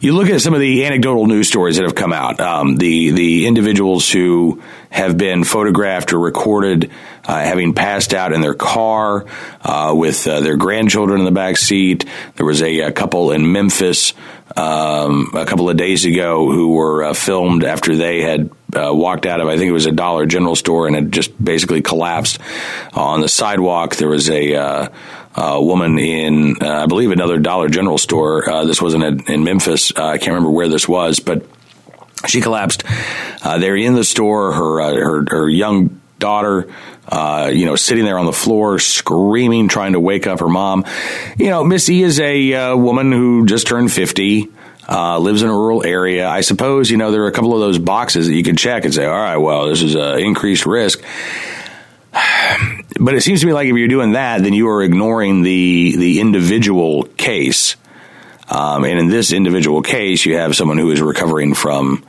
you 0.00 0.14
look 0.14 0.28
at 0.28 0.40
some 0.40 0.54
of 0.54 0.60
the 0.60 0.84
anecdotal 0.84 1.26
news 1.26 1.48
stories 1.48 1.76
that 1.76 1.84
have 1.84 1.94
come 1.94 2.12
out. 2.12 2.40
Um, 2.40 2.76
the 2.76 3.10
the 3.10 3.46
individuals 3.46 4.10
who 4.10 4.62
have 4.90 5.16
been 5.16 5.44
photographed 5.44 6.12
or 6.12 6.18
recorded 6.18 6.90
uh, 7.24 7.38
having 7.40 7.74
passed 7.74 8.14
out 8.14 8.32
in 8.32 8.40
their 8.40 8.54
car 8.54 9.26
uh, 9.62 9.94
with 9.96 10.26
uh, 10.26 10.40
their 10.40 10.56
grandchildren 10.56 11.20
in 11.20 11.24
the 11.24 11.32
back 11.32 11.56
seat. 11.56 12.04
There 12.36 12.46
was 12.46 12.62
a, 12.62 12.80
a 12.80 12.92
couple 12.92 13.32
in 13.32 13.52
Memphis 13.52 14.12
um, 14.56 15.32
a 15.34 15.44
couple 15.44 15.68
of 15.68 15.76
days 15.76 16.04
ago 16.04 16.50
who 16.50 16.74
were 16.74 17.04
uh, 17.04 17.14
filmed 17.14 17.64
after 17.64 17.96
they 17.96 18.22
had 18.22 18.50
uh, 18.74 18.92
walked 18.94 19.26
out 19.26 19.40
of, 19.40 19.48
I 19.48 19.56
think 19.56 19.68
it 19.68 19.72
was 19.72 19.86
a 19.86 19.92
Dollar 19.92 20.26
General 20.26 20.56
store, 20.56 20.86
and 20.86 20.96
had 20.96 21.12
just 21.12 21.42
basically 21.42 21.82
collapsed 21.82 22.38
on 22.94 23.20
the 23.20 23.28
sidewalk. 23.28 23.96
There 23.96 24.08
was 24.08 24.30
a 24.30 24.54
uh, 24.54 24.88
uh, 25.36 25.58
woman 25.60 25.98
in, 25.98 26.56
uh, 26.62 26.84
I 26.84 26.86
believe, 26.86 27.10
another 27.10 27.38
Dollar 27.38 27.68
General 27.68 27.98
store. 27.98 28.48
Uh, 28.48 28.64
this 28.64 28.80
wasn't 28.80 29.28
in, 29.28 29.44
Memphis. 29.44 29.92
Uh, 29.94 30.06
I 30.06 30.18
can't 30.18 30.28
remember 30.28 30.50
where 30.50 30.68
this 30.68 30.88
was, 30.88 31.20
but 31.20 31.44
she 32.26 32.40
collapsed. 32.40 32.84
Uh, 33.42 33.58
they're 33.58 33.76
in 33.76 33.94
the 33.94 34.04
store. 34.04 34.52
Her, 34.52 34.80
uh, 34.80 34.94
her, 34.94 35.24
her 35.28 35.48
young 35.48 36.00
daughter, 36.18 36.72
uh, 37.08 37.50
you 37.52 37.66
know, 37.66 37.76
sitting 37.76 38.04
there 38.04 38.18
on 38.18 38.24
the 38.24 38.32
floor 38.32 38.78
screaming, 38.78 39.68
trying 39.68 39.92
to 39.92 40.00
wake 40.00 40.26
up 40.26 40.40
her 40.40 40.48
mom. 40.48 40.84
You 41.36 41.50
know, 41.50 41.64
Miss 41.64 41.88
E 41.90 42.02
is 42.02 42.18
a 42.18 42.54
uh, 42.54 42.76
woman 42.76 43.12
who 43.12 43.46
just 43.46 43.66
turned 43.66 43.92
50. 43.92 44.48
Uh, 44.88 45.18
lives 45.18 45.42
in 45.42 45.48
a 45.48 45.52
rural 45.52 45.84
area. 45.84 46.28
I 46.28 46.42
suppose, 46.42 46.92
you 46.92 46.96
know, 46.96 47.10
there 47.10 47.24
are 47.24 47.26
a 47.26 47.32
couple 47.32 47.52
of 47.52 47.58
those 47.58 47.76
boxes 47.76 48.28
that 48.28 48.34
you 48.34 48.44
can 48.44 48.54
check 48.54 48.84
and 48.84 48.94
say, 48.94 49.04
all 49.04 49.18
right, 49.18 49.36
well, 49.36 49.66
this 49.66 49.82
is 49.82 49.96
an 49.96 50.20
increased 50.20 50.64
risk. 50.64 51.02
But 52.98 53.14
it 53.14 53.20
seems 53.20 53.40
to 53.40 53.46
me 53.46 53.52
like 53.52 53.68
if 53.68 53.76
you're 53.76 53.88
doing 53.88 54.12
that, 54.12 54.42
then 54.42 54.54
you 54.54 54.68
are 54.70 54.82
ignoring 54.82 55.42
the 55.42 55.96
the 55.96 56.20
individual 56.20 57.02
case. 57.02 57.76
Um, 58.48 58.84
and 58.84 58.98
in 58.98 59.08
this 59.08 59.32
individual 59.32 59.82
case, 59.82 60.24
you 60.24 60.36
have 60.36 60.56
someone 60.56 60.78
who 60.78 60.90
is 60.90 61.02
recovering 61.02 61.54
from 61.54 62.06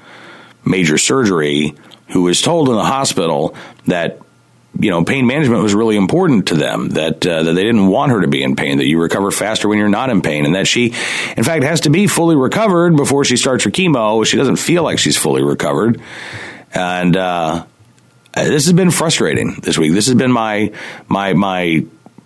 major 0.63 0.97
surgery 0.97 1.75
who 2.09 2.21
was 2.21 2.41
told 2.41 2.69
in 2.69 2.75
the 2.75 2.85
hospital 2.85 3.55
that 3.87 4.19
you 4.79 4.91
know 4.91 5.03
pain 5.03 5.25
management 5.25 5.63
was 5.63 5.73
really 5.73 5.95
important 5.95 6.49
to 6.49 6.55
them 6.55 6.89
that 6.89 7.25
uh, 7.25 7.43
that 7.43 7.53
they 7.53 7.63
didn't 7.63 7.87
want 7.87 8.11
her 8.11 8.21
to 8.21 8.27
be 8.27 8.43
in 8.43 8.55
pain 8.55 8.77
that 8.77 8.85
you 8.85 9.01
recover 9.01 9.31
faster 9.31 9.67
when 9.67 9.77
you're 9.77 9.89
not 9.89 10.09
in 10.09 10.21
pain 10.21 10.45
and 10.45 10.55
that 10.55 10.67
she 10.67 10.87
in 11.35 11.43
fact 11.43 11.63
has 11.63 11.81
to 11.81 11.89
be 11.89 12.07
fully 12.07 12.35
recovered 12.35 12.95
before 12.95 13.25
she 13.25 13.37
starts 13.37 13.63
her 13.63 13.71
chemo 13.71 14.25
she 14.25 14.37
doesn't 14.37 14.57
feel 14.57 14.83
like 14.83 14.99
she's 14.99 15.17
fully 15.17 15.43
recovered 15.43 15.99
and 16.73 17.17
uh, 17.17 17.65
Uh, 18.37 18.43
this 18.43 18.65
has 18.65 18.73
been 18.73 18.91
frustrating 18.91 19.55
this 19.63 19.79
week. 19.79 19.91
This 19.93 20.05
has 20.05 20.13
been 20.13 20.31
my 20.31 20.71
my 21.07 21.33
my 21.33 21.83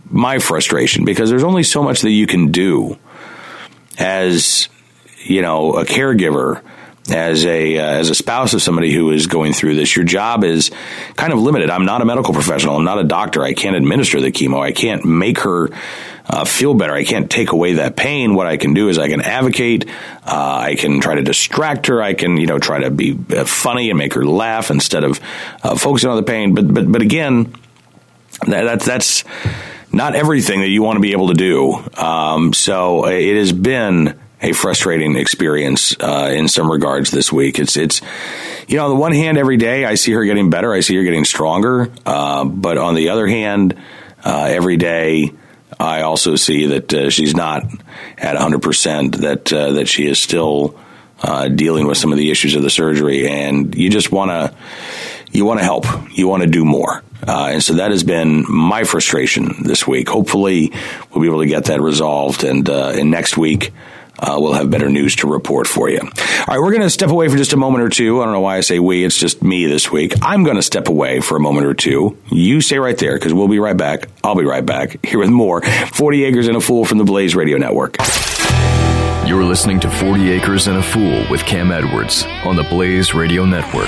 my 0.09 0.39
frustration 0.39 1.05
because 1.05 1.29
there's 1.29 1.45
only 1.45 1.63
so 1.63 1.81
much 1.81 2.01
that 2.01 2.11
you 2.11 2.27
can 2.27 2.51
do 2.51 2.99
as 3.97 4.67
you 5.23 5.41
know 5.41 5.75
a 5.75 5.85
caregiver 5.85 6.61
as 7.09 7.45
a 7.45 7.77
uh, 7.77 7.83
as 7.83 8.09
a 8.09 8.15
spouse 8.15 8.53
of 8.53 8.61
somebody 8.61 8.93
who 8.93 9.11
is 9.11 9.27
going 9.27 9.53
through 9.53 9.75
this 9.75 9.95
your 9.95 10.05
job 10.05 10.43
is 10.43 10.71
kind 11.15 11.33
of 11.33 11.39
limited. 11.39 11.69
I'm 11.69 11.85
not 11.85 12.01
a 12.01 12.05
medical 12.05 12.33
professional. 12.33 12.75
I'm 12.75 12.83
not 12.83 12.99
a 12.99 13.03
doctor. 13.03 13.43
I 13.43 13.53
can't 13.53 13.75
administer 13.75 14.21
the 14.21 14.31
chemo. 14.31 14.59
I 14.59 14.71
can't 14.71 15.03
make 15.03 15.39
her 15.39 15.69
uh, 16.27 16.45
feel 16.45 16.73
better. 16.73 16.93
I 16.93 17.03
can't 17.03 17.29
take 17.29 17.51
away 17.51 17.73
that 17.73 17.95
pain. 17.95 18.35
What 18.35 18.45
i 18.45 18.57
can 18.57 18.73
do 18.73 18.89
is 18.89 18.99
i 18.99 19.09
can 19.09 19.21
advocate. 19.21 19.89
Uh, 20.25 20.59
i 20.63 20.75
can 20.75 21.01
try 21.01 21.15
to 21.15 21.23
distract 21.23 21.87
her. 21.87 22.01
I 22.01 22.13
can 22.13 22.37
you 22.37 22.45
know 22.45 22.59
try 22.59 22.81
to 22.81 22.91
be 22.91 23.17
uh, 23.35 23.45
funny 23.45 23.89
and 23.89 23.97
make 23.97 24.13
her 24.13 24.25
laugh 24.25 24.69
instead 24.69 25.03
of 25.03 25.19
uh, 25.63 25.75
focusing 25.75 26.09
on 26.09 26.17
the 26.17 26.23
pain. 26.23 26.53
But 26.53 26.71
but 26.71 26.91
but 26.91 27.01
again 27.01 27.53
that, 28.47 28.63
that's 28.63 28.85
that's 28.85 29.23
not 29.91 30.15
everything 30.15 30.61
that 30.61 30.69
you 30.69 30.83
want 30.83 30.97
to 30.97 31.01
be 31.01 31.11
able 31.11 31.29
to 31.29 31.33
do. 31.33 31.73
Um, 32.01 32.53
so 32.53 33.05
it 33.05 33.35
has 33.35 33.51
been 33.51 34.19
a 34.41 34.53
frustrating 34.53 35.15
experience 35.15 35.95
uh, 35.99 36.31
in 36.33 36.47
some 36.47 36.71
regards 36.71 37.11
this 37.11 37.31
week. 37.31 37.59
It's 37.59 37.77
it's 37.77 38.01
you 38.67 38.77
know 38.77 38.85
on 38.85 38.89
the 38.91 38.95
one 38.95 39.13
hand, 39.13 39.37
every 39.37 39.57
day 39.57 39.85
I 39.85 39.95
see 39.95 40.11
her 40.13 40.25
getting 40.25 40.49
better, 40.49 40.73
I 40.73 40.79
see 40.79 40.95
her 40.95 41.03
getting 41.03 41.25
stronger, 41.25 41.91
uh, 42.05 42.45
but 42.45 42.77
on 42.77 42.95
the 42.95 43.09
other 43.09 43.27
hand, 43.27 43.75
uh, 44.23 44.47
every 44.49 44.77
day 44.77 45.31
I 45.79 46.01
also 46.01 46.35
see 46.35 46.67
that 46.67 46.93
uh, 46.93 47.09
she's 47.09 47.35
not 47.35 47.63
at 48.17 48.33
100 48.33 48.61
percent. 48.61 49.21
That 49.21 49.51
uh, 49.51 49.73
that 49.73 49.87
she 49.87 50.07
is 50.07 50.19
still 50.19 50.79
uh, 51.21 51.47
dealing 51.47 51.87
with 51.87 51.97
some 51.97 52.11
of 52.11 52.17
the 52.17 52.31
issues 52.31 52.55
of 52.55 52.63
the 52.63 52.69
surgery, 52.69 53.27
and 53.27 53.75
you 53.75 53.89
just 53.89 54.11
want 54.11 54.31
to 54.31 54.55
you 55.31 55.45
want 55.45 55.59
to 55.59 55.63
help, 55.63 55.85
you 56.11 56.27
want 56.27 56.43
to 56.43 56.49
do 56.49 56.65
more. 56.65 57.03
Uh, 57.25 57.49
and 57.53 57.63
so 57.63 57.75
that 57.75 57.91
has 57.91 58.03
been 58.03 58.45
my 58.49 58.83
frustration 58.83 59.63
this 59.63 59.87
week. 59.87 60.09
Hopefully, 60.09 60.71
we'll 61.11 61.21
be 61.21 61.27
able 61.27 61.41
to 61.41 61.47
get 61.47 61.65
that 61.65 61.79
resolved. 61.79 62.43
And, 62.43 62.67
uh, 62.67 62.93
and 62.95 63.11
next 63.11 63.37
week, 63.37 63.71
uh, 64.21 64.37
we'll 64.39 64.53
have 64.53 64.69
better 64.69 64.89
news 64.89 65.15
to 65.17 65.27
report 65.27 65.67
for 65.67 65.89
you. 65.89 65.99
All 65.99 66.07
right, 66.47 66.59
we're 66.59 66.71
going 66.71 66.81
to 66.81 66.89
step 66.89 67.09
away 67.09 67.27
for 67.27 67.37
just 67.37 67.53
a 67.53 67.57
moment 67.57 67.83
or 67.83 67.89
two. 67.89 68.21
I 68.21 68.25
don't 68.25 68.33
know 68.33 68.41
why 68.41 68.57
I 68.57 68.61
say 68.61 68.79
we, 68.79 69.03
it's 69.03 69.17
just 69.17 69.41
me 69.41 69.65
this 69.65 69.91
week. 69.91 70.13
I'm 70.21 70.43
going 70.43 70.57
to 70.57 70.61
step 70.61 70.87
away 70.87 71.19
for 71.21 71.35
a 71.35 71.39
moment 71.39 71.65
or 71.65 71.73
two. 71.73 72.17
You 72.29 72.61
stay 72.61 72.77
right 72.77 72.97
there 72.97 73.15
because 73.15 73.33
we'll 73.33 73.47
be 73.47 73.59
right 73.59 73.75
back. 73.75 74.07
I'll 74.23 74.35
be 74.35 74.45
right 74.45 74.65
back 74.65 75.03
here 75.05 75.19
with 75.19 75.29
more 75.29 75.61
40 75.61 76.23
Acres 76.23 76.47
and 76.47 76.55
a 76.55 76.61
Fool 76.61 76.85
from 76.85 76.99
the 76.99 77.03
Blaze 77.03 77.35
Radio 77.35 77.57
Network. 77.57 77.97
You're 79.27 79.43
listening 79.43 79.79
to 79.81 79.89
40 79.89 80.31
Acres 80.31 80.67
and 80.67 80.77
a 80.77 80.83
Fool 80.83 81.25
with 81.31 81.41
Cam 81.45 81.71
Edwards 81.71 82.23
on 82.43 82.55
the 82.55 82.63
Blaze 82.63 83.13
Radio 83.13 83.45
Network. 83.45 83.87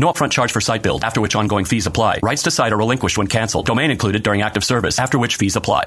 No 0.00 0.10
upfront 0.10 0.30
charge 0.30 0.50
for 0.50 0.62
site 0.62 0.82
build, 0.82 1.04
after 1.04 1.20
which 1.20 1.36
ongoing 1.36 1.66
fees 1.66 1.86
apply. 1.86 2.20
Rights 2.22 2.44
to 2.44 2.50
site 2.50 2.72
are 2.72 2.78
relinquished 2.78 3.18
when 3.18 3.26
canceled. 3.26 3.66
Domain 3.66 3.90
included 3.90 4.22
during 4.22 4.40
active 4.40 4.64
service, 4.64 4.98
after 4.98 5.18
which 5.18 5.36
fees 5.36 5.56
apply. 5.56 5.84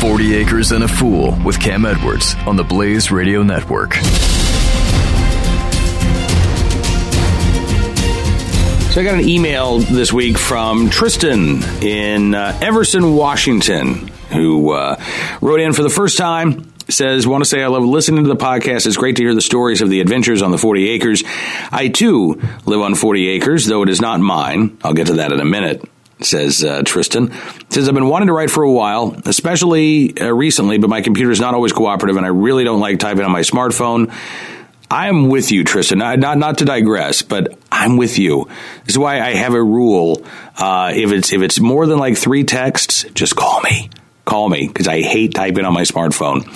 40 0.00 0.34
Acres 0.34 0.72
and 0.72 0.82
a 0.82 0.88
Fool 0.88 1.38
with 1.44 1.60
Cam 1.60 1.86
Edwards 1.86 2.34
on 2.44 2.56
the 2.56 2.64
Blaze 2.64 3.12
Radio 3.12 3.44
Network. 3.44 3.94
So 8.90 9.00
I 9.00 9.04
got 9.04 9.14
an 9.14 9.28
email 9.28 9.78
this 9.78 10.12
week 10.12 10.36
from 10.36 10.90
Tristan 10.90 11.62
in 11.84 12.34
uh, 12.34 12.58
Everson, 12.60 13.14
Washington, 13.14 14.08
who 14.32 14.72
uh, 14.72 15.00
wrote 15.40 15.60
in 15.60 15.72
for 15.72 15.84
the 15.84 15.88
first 15.88 16.18
time. 16.18 16.71
Says, 16.88 17.26
want 17.26 17.42
to 17.42 17.48
say 17.48 17.62
I 17.62 17.68
love 17.68 17.84
listening 17.84 18.24
to 18.24 18.28
the 18.28 18.36
podcast. 18.36 18.86
It's 18.86 18.96
great 18.96 19.16
to 19.16 19.22
hear 19.22 19.34
the 19.34 19.40
stories 19.40 19.80
of 19.80 19.90
the 19.90 20.00
adventures 20.00 20.42
on 20.42 20.50
the 20.50 20.58
40 20.58 20.90
acres. 20.90 21.22
I 21.70 21.88
too 21.88 22.40
live 22.66 22.80
on 22.80 22.94
40 22.94 23.28
acres, 23.28 23.66
though 23.66 23.82
it 23.82 23.88
is 23.88 24.00
not 24.00 24.20
mine. 24.20 24.78
I'll 24.82 24.94
get 24.94 25.06
to 25.08 25.14
that 25.14 25.32
in 25.32 25.40
a 25.40 25.44
minute 25.44 25.82
says 26.24 26.62
uh, 26.62 26.82
Tristan. 26.84 27.32
Says, 27.70 27.88
I've 27.88 27.94
been 27.94 28.08
wanting 28.08 28.28
to 28.28 28.32
write 28.32 28.50
for 28.50 28.62
a 28.62 28.70
while, 28.70 29.16
especially 29.24 30.18
uh, 30.20 30.30
recently, 30.32 30.78
but 30.78 30.88
my 30.88 31.02
computer 31.02 31.30
is 31.30 31.40
not 31.40 31.54
always 31.54 31.72
cooperative 31.72 32.16
and 32.16 32.24
I 32.24 32.28
really 32.28 32.64
don't 32.64 32.80
like 32.80 32.98
typing 32.98 33.24
on 33.24 33.32
my 33.32 33.40
smartphone. 33.40 34.14
I'm 34.90 35.30
with 35.30 35.50
you, 35.50 35.64
Tristan. 35.64 35.98
Not, 35.98 36.18
not, 36.18 36.36
not 36.36 36.58
to 36.58 36.66
digress, 36.66 37.22
but 37.22 37.58
I'm 37.70 37.96
with 37.96 38.18
you. 38.18 38.48
This 38.84 38.94
is 38.94 38.98
why 38.98 39.20
I 39.20 39.34
have 39.34 39.54
a 39.54 39.62
rule. 39.62 40.22
Uh, 40.56 40.92
if 40.94 41.12
it's 41.12 41.32
if 41.32 41.40
it's 41.40 41.58
more 41.58 41.86
than 41.86 41.98
like 41.98 42.18
three 42.18 42.44
texts, 42.44 43.06
just 43.14 43.34
call 43.34 43.62
me. 43.62 43.88
Call 44.24 44.48
me 44.48 44.68
because 44.68 44.88
I 44.88 45.00
hate 45.00 45.34
typing 45.34 45.64
on 45.64 45.72
my 45.72 45.82
smartphone. 45.82 46.46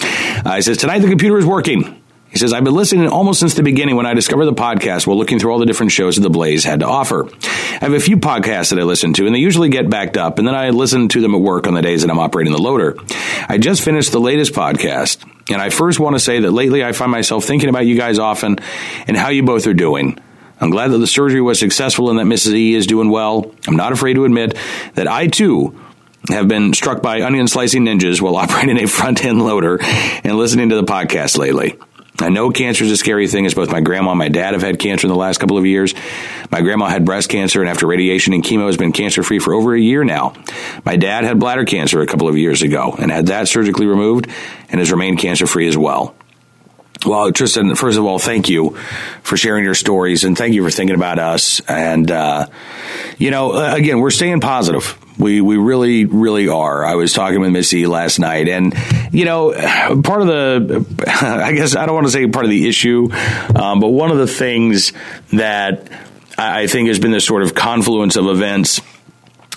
Uh, 0.44 0.56
he 0.56 0.62
says 0.62 0.76
tonight 0.76 1.00
the 1.00 1.08
computer 1.08 1.38
is 1.38 1.46
working. 1.46 2.02
He 2.28 2.38
says, 2.38 2.52
I've 2.52 2.64
been 2.64 2.75
listening 2.75 3.08
almost 3.08 3.40
since 3.40 3.54
the 3.54 3.62
beginning 3.62 3.96
when 3.96 4.04
I 4.04 4.12
discovered 4.12 4.44
the 4.44 4.52
podcast 4.52 5.06
while 5.06 5.16
looking 5.16 5.38
through 5.38 5.52
all 5.52 5.58
the 5.58 5.64
different 5.64 5.92
shows 5.92 6.16
that 6.16 6.23
the 6.23 6.28
Blaze 6.28 6.64
had 6.64 6.80
to 6.80 6.87
offer. 6.87 7.25
I 7.26 7.78
have 7.80 7.94
a 7.94 7.99
few 7.99 8.18
podcasts 8.18 8.70
that 8.70 8.78
I 8.78 8.82
listen 8.82 9.14
to, 9.14 9.25
and 9.25 9.35
they 9.35 9.38
usually 9.38 9.70
get 9.70 9.88
backed 9.88 10.18
up, 10.18 10.38
and 10.38 10.46
then 10.46 10.54
I 10.54 10.68
listen 10.68 11.08
to 11.08 11.23
them 11.23 11.35
at 11.35 11.40
work 11.40 11.66
on 11.66 11.73
the 11.73 11.80
days 11.80 12.02
that 12.02 12.11
I'm 12.11 12.18
operating 12.18 12.52
the 12.52 12.61
loader. 12.61 12.96
I 13.49 13.56
just 13.56 13.82
finished 13.82 14.12
the 14.12 14.20
latest 14.20 14.52
podcast, 14.52 15.25
and 15.50 15.62
I 15.62 15.70
first 15.70 15.99
want 15.99 16.14
to 16.14 16.20
say 16.20 16.40
that 16.40 16.50
lately 16.50 16.85
I 16.85 16.92
find 16.92 17.11
myself 17.11 17.44
thinking 17.44 17.70
about 17.70 17.87
you 17.87 17.96
guys 17.96 18.18
often 18.18 18.58
and 19.06 19.16
how 19.16 19.30
you 19.30 19.42
both 19.42 19.66
are 19.66 19.73
doing. 19.73 20.18
I'm 20.61 20.68
glad 20.68 20.88
that 20.88 20.99
the 20.99 21.06
surgery 21.06 21.40
was 21.40 21.58
successful 21.58 22.11
and 22.11 22.18
that 22.18 22.26
Mrs. 22.26 22.52
E 22.52 22.75
is 22.75 22.87
doing 22.87 23.08
well. 23.08 23.50
I'm 23.66 23.76
not 23.76 23.92
afraid 23.92 24.14
to 24.14 24.26
admit 24.26 24.58
that 24.94 25.08
I 25.08 25.28
too 25.28 25.80
have 26.28 26.49
been 26.49 26.73
struck 26.73 27.02
by 27.02 27.23
onion 27.23 27.49
slicing 27.49 27.85
ninjas 27.85 28.21
while 28.21 28.37
operating 28.37 28.83
a 28.83 28.87
front 28.87 29.25
end 29.25 29.42
loader 29.42 29.78
and 29.80 30.37
listening 30.37 30.71
to 30.71 30.76
the 30.76 30.85
podcast 30.85 31.38
lately. 31.38 31.78
I 32.18 32.30
know 32.30 32.50
cancer 32.50 32.85
is 32.85 32.90
a 32.90 32.97
scary 32.97 33.28
thing 33.28 33.45
as 33.45 33.54
both 33.54 33.71
my 33.71 33.80
grandma 33.80 34.12
and 34.12 34.18
my 34.18 34.28
dad 34.28 34.54
have 34.54 34.62
had 34.62 34.78
cancer 34.78 35.06
in 35.06 35.12
the 35.12 35.18
last 35.18 35.38
couple 35.38 35.59
of 35.59 35.66
years. 35.66 35.95
My 36.50 36.62
grandma 36.62 36.87
had 36.87 37.04
breast 37.04 37.28
cancer 37.28 37.61
and 37.61 37.68
after 37.68 37.87
radiation 37.87 38.33
and 38.33 38.42
chemo 38.42 38.66
has 38.66 38.78
been 38.78 38.92
cancer 38.92 39.23
free 39.23 39.38
for 39.38 39.52
over 39.52 39.75
a 39.75 39.80
year 39.80 40.02
now. 40.02 40.35
My 40.85 40.97
dad 40.97 41.25
had 41.25 41.38
bladder 41.38 41.66
cancer 41.66 42.00
a 42.00 42.06
couple 42.06 42.28
of 42.28 42.38
years 42.38 42.62
ago 42.62 42.95
and 42.99 43.11
had 43.11 43.26
that 43.26 43.49
surgically 43.49 43.87
removed 43.87 44.28
and 44.71 44.78
has 44.78 44.90
remained 44.90 45.18
cancer 45.18 45.47
free 45.47 45.68
as 45.68 45.76
well. 45.76 46.14
Well, 47.04 47.30
Tristan, 47.33 47.75
first 47.75 47.99
of 47.99 48.04
all, 48.06 48.18
thank 48.18 48.49
you 48.49 48.76
for 49.23 49.37
sharing 49.37 49.64
your 49.64 49.75
stories 49.75 50.25
and 50.25 50.38
thank 50.38 50.54
you 50.54 50.64
for 50.64 50.71
thinking 50.71 50.97
about 50.97 51.18
us. 51.18 51.61
And, 51.68 52.11
uh, 52.11 52.47
you 53.18 53.30
know, 53.30 53.75
again, 53.75 54.00
we're 54.00 54.11
staying 54.11 54.40
positive. 54.40 54.99
We, 55.18 55.40
we 55.40 55.56
really, 55.56 56.04
really 56.04 56.49
are. 56.49 56.85
I 56.85 56.94
was 56.94 57.12
talking 57.12 57.40
with 57.40 57.50
Missy 57.50 57.87
last 57.87 58.18
night 58.18 58.49
and, 58.49 58.75
you 59.12 59.25
know, 59.25 59.52
part 60.02 60.20
of 60.20 60.26
the, 60.26 60.85
I 61.06 61.52
guess 61.52 61.75
I 61.75 61.87
don't 61.87 61.94
want 61.94 62.06
to 62.06 62.12
say 62.12 62.26
part 62.26 62.44
of 62.44 62.50
the 62.50 62.68
issue, 62.68 63.08
um, 63.54 63.80
but 63.80 63.88
one 63.88 64.11
of 64.11 64.18
the 64.18 64.26
things 64.26 64.92
that 65.32 65.88
I 66.38 66.66
think 66.66 66.88
has 66.88 66.99
been 66.99 67.12
this 67.12 67.25
sort 67.25 67.42
of 67.42 67.54
confluence 67.54 68.16
of 68.16 68.26
events 68.26 68.80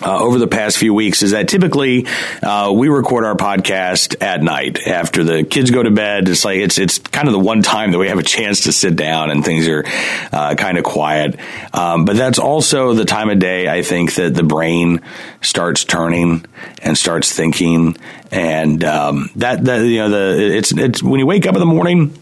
uh, 0.02 0.24
over 0.24 0.38
the 0.40 0.48
past 0.48 0.78
few 0.78 0.94
weeks 0.94 1.22
is 1.22 1.32
that 1.32 1.48
typically 1.48 2.08
uh, 2.42 2.72
we 2.74 2.88
record 2.90 3.26
our 3.26 3.36
podcast 3.36 4.22
at 4.22 4.42
night 4.42 4.88
after 4.88 5.24
the 5.24 5.44
kids 5.44 5.72
go 5.72 5.84
to 5.84 5.92
bed. 5.92 6.30
It's 6.30 6.46
like 6.46 6.58
it's 6.58 6.78
it's 6.78 7.00
kind 7.00 7.28
of 7.28 7.34
the 7.34 7.40
one 7.40 7.62
time 7.62 7.92
that 7.92 7.98
we 7.98 8.08
have 8.08 8.20
a 8.20 8.24
chance 8.24 8.62
to 8.62 8.72
sit 8.72 8.96
down 8.96 9.30
and 9.30 9.44
things 9.44 9.68
are 9.68 9.84
uh, 10.32 10.56
kind 10.56 10.78
of 10.78 10.84
quiet. 10.84 11.40
Um, 11.74 12.06
but 12.06 12.16
that's 12.16 12.40
also 12.40 12.94
the 12.94 13.06
time 13.06 13.30
of 13.30 13.40
day 13.40 13.68
I 13.68 13.82
think 13.82 14.16
that 14.16 14.34
the 14.34 14.44
brain 14.44 15.02
starts 15.42 15.84
turning 15.84 16.46
and 16.82 16.98
starts 16.98 17.32
thinking, 17.32 17.98
and 18.32 18.84
um, 18.84 19.30
that 19.36 19.64
that 19.66 19.86
you 19.86 19.98
know 19.98 20.10
the 20.10 20.58
it's 20.58 20.72
it's 20.72 21.04
when 21.04 21.20
you 21.20 21.26
wake 21.26 21.46
up 21.46 21.56
in 21.56 21.60
the 21.60 21.66
morning 21.66 22.18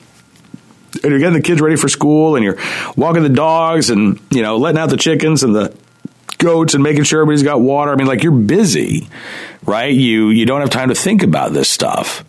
and 1.04 1.12
you're 1.12 1.20
getting 1.20 1.36
the 1.36 1.42
kids 1.42 1.62
ready 1.62 1.76
for 1.76 1.90
school 1.90 2.36
and 2.36 2.44
you're 2.44 2.58
walking 2.96 3.24
the 3.24 3.30
dogs 3.30 3.90
and 3.90 4.20
you 4.32 4.42
know 4.42 4.58
letting 4.58 4.80
out 4.80 4.90
the 4.90 4.98
chickens 4.98 5.44
and 5.44 5.54
the 5.56 5.76
goats 6.38 6.74
and 6.74 6.84
making 6.84 7.04
sure 7.04 7.22
everybody's 7.22 7.44
got 7.44 7.62
water. 7.62 7.92
I 7.92 7.96
mean, 7.96 8.08
like 8.08 8.24
you're 8.24 8.32
busy, 8.32 9.08
right? 9.66 9.94
You 9.94 10.30
you 10.30 10.46
don't 10.46 10.62
have 10.62 10.70
time 10.70 10.90
to 10.90 10.96
think 10.96 11.24
about 11.24 11.54
this 11.54 11.70
stuff. 11.70 12.24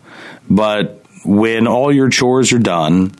But 0.49 1.03
when 1.25 1.67
all 1.67 1.91
your 1.91 2.09
chores 2.09 2.53
are 2.53 2.59
done 2.59 3.13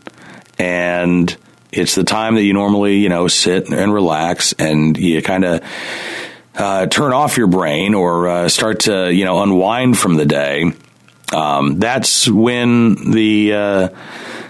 and 0.57 1.35
it's 1.71 1.95
the 1.95 2.03
time 2.03 2.35
that 2.35 2.43
you 2.43 2.53
normally, 2.53 2.97
you 2.97 3.09
know, 3.09 3.27
sit 3.27 3.69
and 3.69 3.93
relax 3.93 4.53
and 4.53 4.97
you 4.97 5.21
kind 5.21 5.45
of 5.45 5.63
uh, 6.55 6.87
turn 6.87 7.13
off 7.13 7.37
your 7.37 7.47
brain 7.47 7.93
or 7.93 8.27
uh, 8.27 8.49
start 8.49 8.81
to, 8.81 9.13
you 9.13 9.25
know, 9.25 9.41
unwind 9.41 9.97
from 9.97 10.15
the 10.15 10.25
day. 10.25 10.71
Um, 11.31 11.79
that's 11.79 12.27
when 12.27 13.11
the 13.11 13.53
uh, 13.53 13.89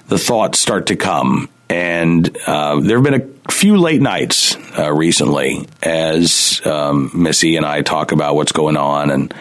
the 0.07 0.17
thoughts 0.17 0.59
start 0.59 0.87
to 0.87 0.95
come 0.95 1.49
and 1.69 2.35
uh, 2.47 2.79
there 2.79 2.97
have 2.97 3.03
been 3.03 3.21
a 3.45 3.51
few 3.51 3.77
late 3.77 4.01
nights 4.01 4.55
uh, 4.77 4.91
recently 4.91 5.67
as 5.83 6.61
um, 6.65 7.11
Missy 7.13 7.57
and 7.57 7.65
I 7.65 7.83
talk 7.83 8.11
about 8.11 8.35
what's 8.35 8.51
going 8.51 8.75
on, 8.75 9.11
and 9.11 9.33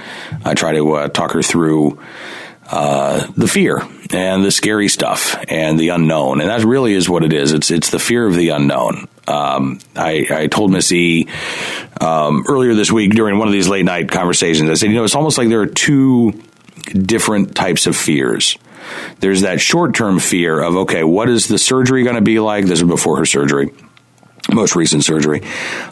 I 0.45 0.55
try 0.55 0.73
to 0.73 0.93
uh, 0.93 1.09
talk 1.09 1.33
her 1.33 1.43
through 1.43 1.99
uh, 2.71 3.27
the 3.35 3.49
fear 3.49 3.83
and 4.11 4.45
the 4.45 4.51
scary 4.51 4.89
stuff 4.89 5.43
and 5.49 5.81
the 5.81 5.89
unknown, 5.89 6.41
and 6.41 6.51
that 6.51 6.65
really 6.65 6.93
is 6.93 7.09
what 7.09 7.25
it 7.25 7.33
is. 7.33 7.53
It's 7.53 7.71
it's 7.71 7.91
the 7.91 7.99
fear 7.99 8.27
of 8.27 8.35
the 8.35 8.51
unknown. 8.51 9.09
Um, 9.27 9.79
I, 9.95 10.27
I, 10.31 10.47
told 10.47 10.71
Missy 10.71 11.29
um, 12.01 12.45
earlier 12.49 12.75
this 12.75 12.91
week 12.91 13.13
during 13.13 13.39
one 13.39 13.47
of 13.47 13.53
these 13.53 13.69
late 13.69 13.85
night 13.85 14.11
conversations. 14.11 14.71
I 14.71 14.75
said, 14.75 14.89
you 14.89 14.97
know, 14.97 15.05
it's 15.05 15.15
almost 15.15 15.37
like 15.37 15.51
there 15.51 15.61
are 15.61 15.67
two 15.67 16.43
different 16.95 17.55
types 17.55 17.87
of 17.87 17.95
fears 17.95 18.57
there's 19.21 19.43
that 19.43 19.61
short 19.61 19.95
term 19.95 20.19
fear 20.19 20.61
of, 20.61 20.77
okay, 20.77 21.05
what 21.05 21.29
is 21.29 21.49
the 21.49 21.59
surgery 21.59 22.05
going 22.05 22.17
to 22.17 22.23
be 22.23 22.41
like? 22.41 22.65
This 22.67 22.81
is 22.81 22.89
before 22.89 23.19
her 23.19 23.27
surgery 23.27 23.71
most 24.51 24.75
recent 24.75 25.05
surgery. 25.05 25.43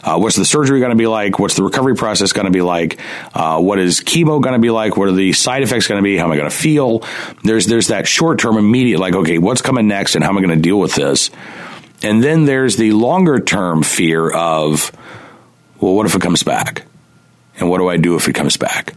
Uh, 0.03 0.17
what's 0.17 0.35
the 0.35 0.43
surgery 0.43 0.79
going 0.79 0.89
to 0.89 0.95
be 0.95 1.05
like? 1.05 1.37
What's 1.37 1.55
the 1.55 1.63
recovery 1.63 1.95
process 1.95 2.33
going 2.33 2.45
to 2.45 2.51
be 2.51 2.61
like? 2.61 2.99
Uh, 3.33 3.61
what 3.61 3.77
is 3.77 4.01
chemo 4.01 4.41
going 4.41 4.53
to 4.53 4.59
be 4.59 4.71
like? 4.71 4.97
What 4.97 5.09
are 5.09 5.13
the 5.13 5.33
side 5.33 5.61
effects 5.61 5.85
going 5.85 5.99
to 5.99 6.03
be? 6.03 6.17
How 6.17 6.25
am 6.25 6.31
I 6.31 6.37
going 6.37 6.49
to 6.49 6.55
feel? 6.55 7.03
There's 7.43 7.67
there's 7.67 7.89
that 7.89 8.07
short 8.07 8.39
term 8.39 8.57
immediate 8.57 8.99
like 8.99 9.13
okay, 9.13 9.37
what's 9.37 9.61
coming 9.61 9.87
next 9.87 10.15
and 10.15 10.23
how 10.23 10.31
am 10.31 10.37
I 10.39 10.41
going 10.41 10.55
to 10.55 10.61
deal 10.61 10.79
with 10.79 10.95
this? 10.95 11.29
And 12.01 12.23
then 12.23 12.45
there's 12.45 12.77
the 12.77 12.93
longer 12.93 13.39
term 13.39 13.83
fear 13.83 14.29
of 14.29 14.91
well, 15.79 15.93
what 15.93 16.07
if 16.07 16.15
it 16.15 16.21
comes 16.21 16.41
back? 16.41 16.83
And 17.59 17.69
what 17.69 17.77
do 17.77 17.87
I 17.87 17.97
do 17.97 18.15
if 18.15 18.27
it 18.27 18.33
comes 18.33 18.57
back? 18.57 18.95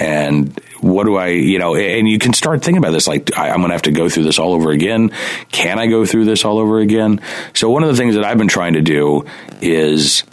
and 0.00 0.58
what 0.80 1.04
do 1.04 1.16
I, 1.16 1.28
you 1.28 1.58
know, 1.58 1.76
and 1.76 2.08
you 2.08 2.18
can 2.18 2.32
start 2.32 2.62
thinking 2.62 2.78
about 2.78 2.92
this 2.92 3.06
like, 3.06 3.36
I, 3.36 3.48
am 3.48 3.58
going 3.58 3.68
to 3.68 3.74
have 3.74 3.82
to 3.82 3.92
go 3.92 4.08
through 4.08 4.24
this 4.24 4.38
all 4.38 4.54
over 4.54 4.70
again. 4.70 5.10
Can 5.50 5.78
I 5.78 5.86
go 5.86 6.04
through 6.06 6.24
this 6.24 6.44
all 6.44 6.58
over 6.58 6.78
again? 6.78 7.20
So, 7.54 7.70
one 7.70 7.82
of 7.82 7.90
the 7.90 7.96
things 7.96 8.14
that 8.14 8.24
I've 8.24 8.38
been 8.38 8.48
trying 8.48 8.74
to 8.74 8.82
do 8.82 9.26
is 9.60 10.24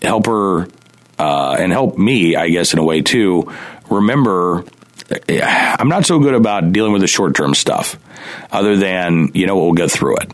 help 0.00 0.26
her 0.26 0.68
uh, 1.18 1.56
and 1.58 1.72
help 1.72 1.98
me, 1.98 2.36
I 2.36 2.48
guess, 2.48 2.72
in 2.72 2.78
a 2.78 2.84
way 2.84 3.02
too, 3.02 3.52
remember. 3.90 4.64
I'm 5.30 5.88
not 5.88 6.06
so 6.06 6.18
good 6.20 6.34
about 6.34 6.72
dealing 6.72 6.92
with 6.92 7.02
the 7.02 7.08
short 7.08 7.34
term 7.34 7.54
stuff, 7.54 7.98
other 8.50 8.76
than, 8.76 9.30
you 9.34 9.46
know, 9.46 9.58
we'll 9.58 9.72
get 9.72 9.90
through 9.90 10.16
it. 10.18 10.32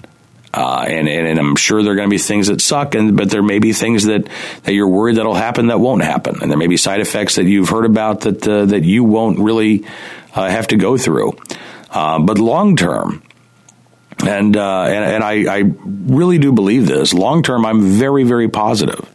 Uh, 0.53 0.85
and, 0.89 1.09
and, 1.09 1.27
and, 1.27 1.39
I'm 1.39 1.57
sure 1.57 1.83
there 1.83 1.93
are 1.93 1.97
going 1.97 2.09
to 2.09 2.11
be 2.11 2.17
things 2.17 2.47
that 2.47 2.63
suck, 2.63 2.95
and 2.95 3.19
but 3.19 3.29
there 3.29 3.43
may 3.43 3.59
be 3.59 3.75
things 3.75 4.05
that, 4.05 4.29
that 4.63 4.73
you're 4.73 4.89
worried 4.89 5.17
that'll 5.17 5.35
happen 5.35 5.67
that 5.67 5.79
won't 5.79 6.03
happen, 6.03 6.39
and 6.41 6.51
there 6.51 6.57
may 6.57 6.69
be 6.69 6.79
side 6.79 7.01
effects 7.01 7.37
that 7.37 7.45
you've 7.45 7.69
heard 7.69 7.85
about 7.85 8.23
that 8.23 8.49
uh, 8.49 8.65
that 8.65 8.83
you 8.83 9.05
won't 9.05 9.39
really 9.39 9.85
uh, 10.35 10.49
have 10.49 10.69
to 10.69 10.77
go 10.77 10.97
through. 10.97 11.37
Uh, 11.91 12.19
but 12.21 12.39
long 12.39 12.77
term, 12.77 13.23
and, 14.27 14.57
uh, 14.57 14.85
and 14.85 15.05
and 15.05 15.25
I, 15.25 15.59
I 15.59 15.63
really 15.85 16.39
do 16.39 16.53
believe 16.53 16.87
this. 16.87 17.13
Long 17.13 17.43
term, 17.43 17.67
I'm 17.67 17.83
very 17.83 18.25
very 18.25 18.49
positive. 18.49 19.07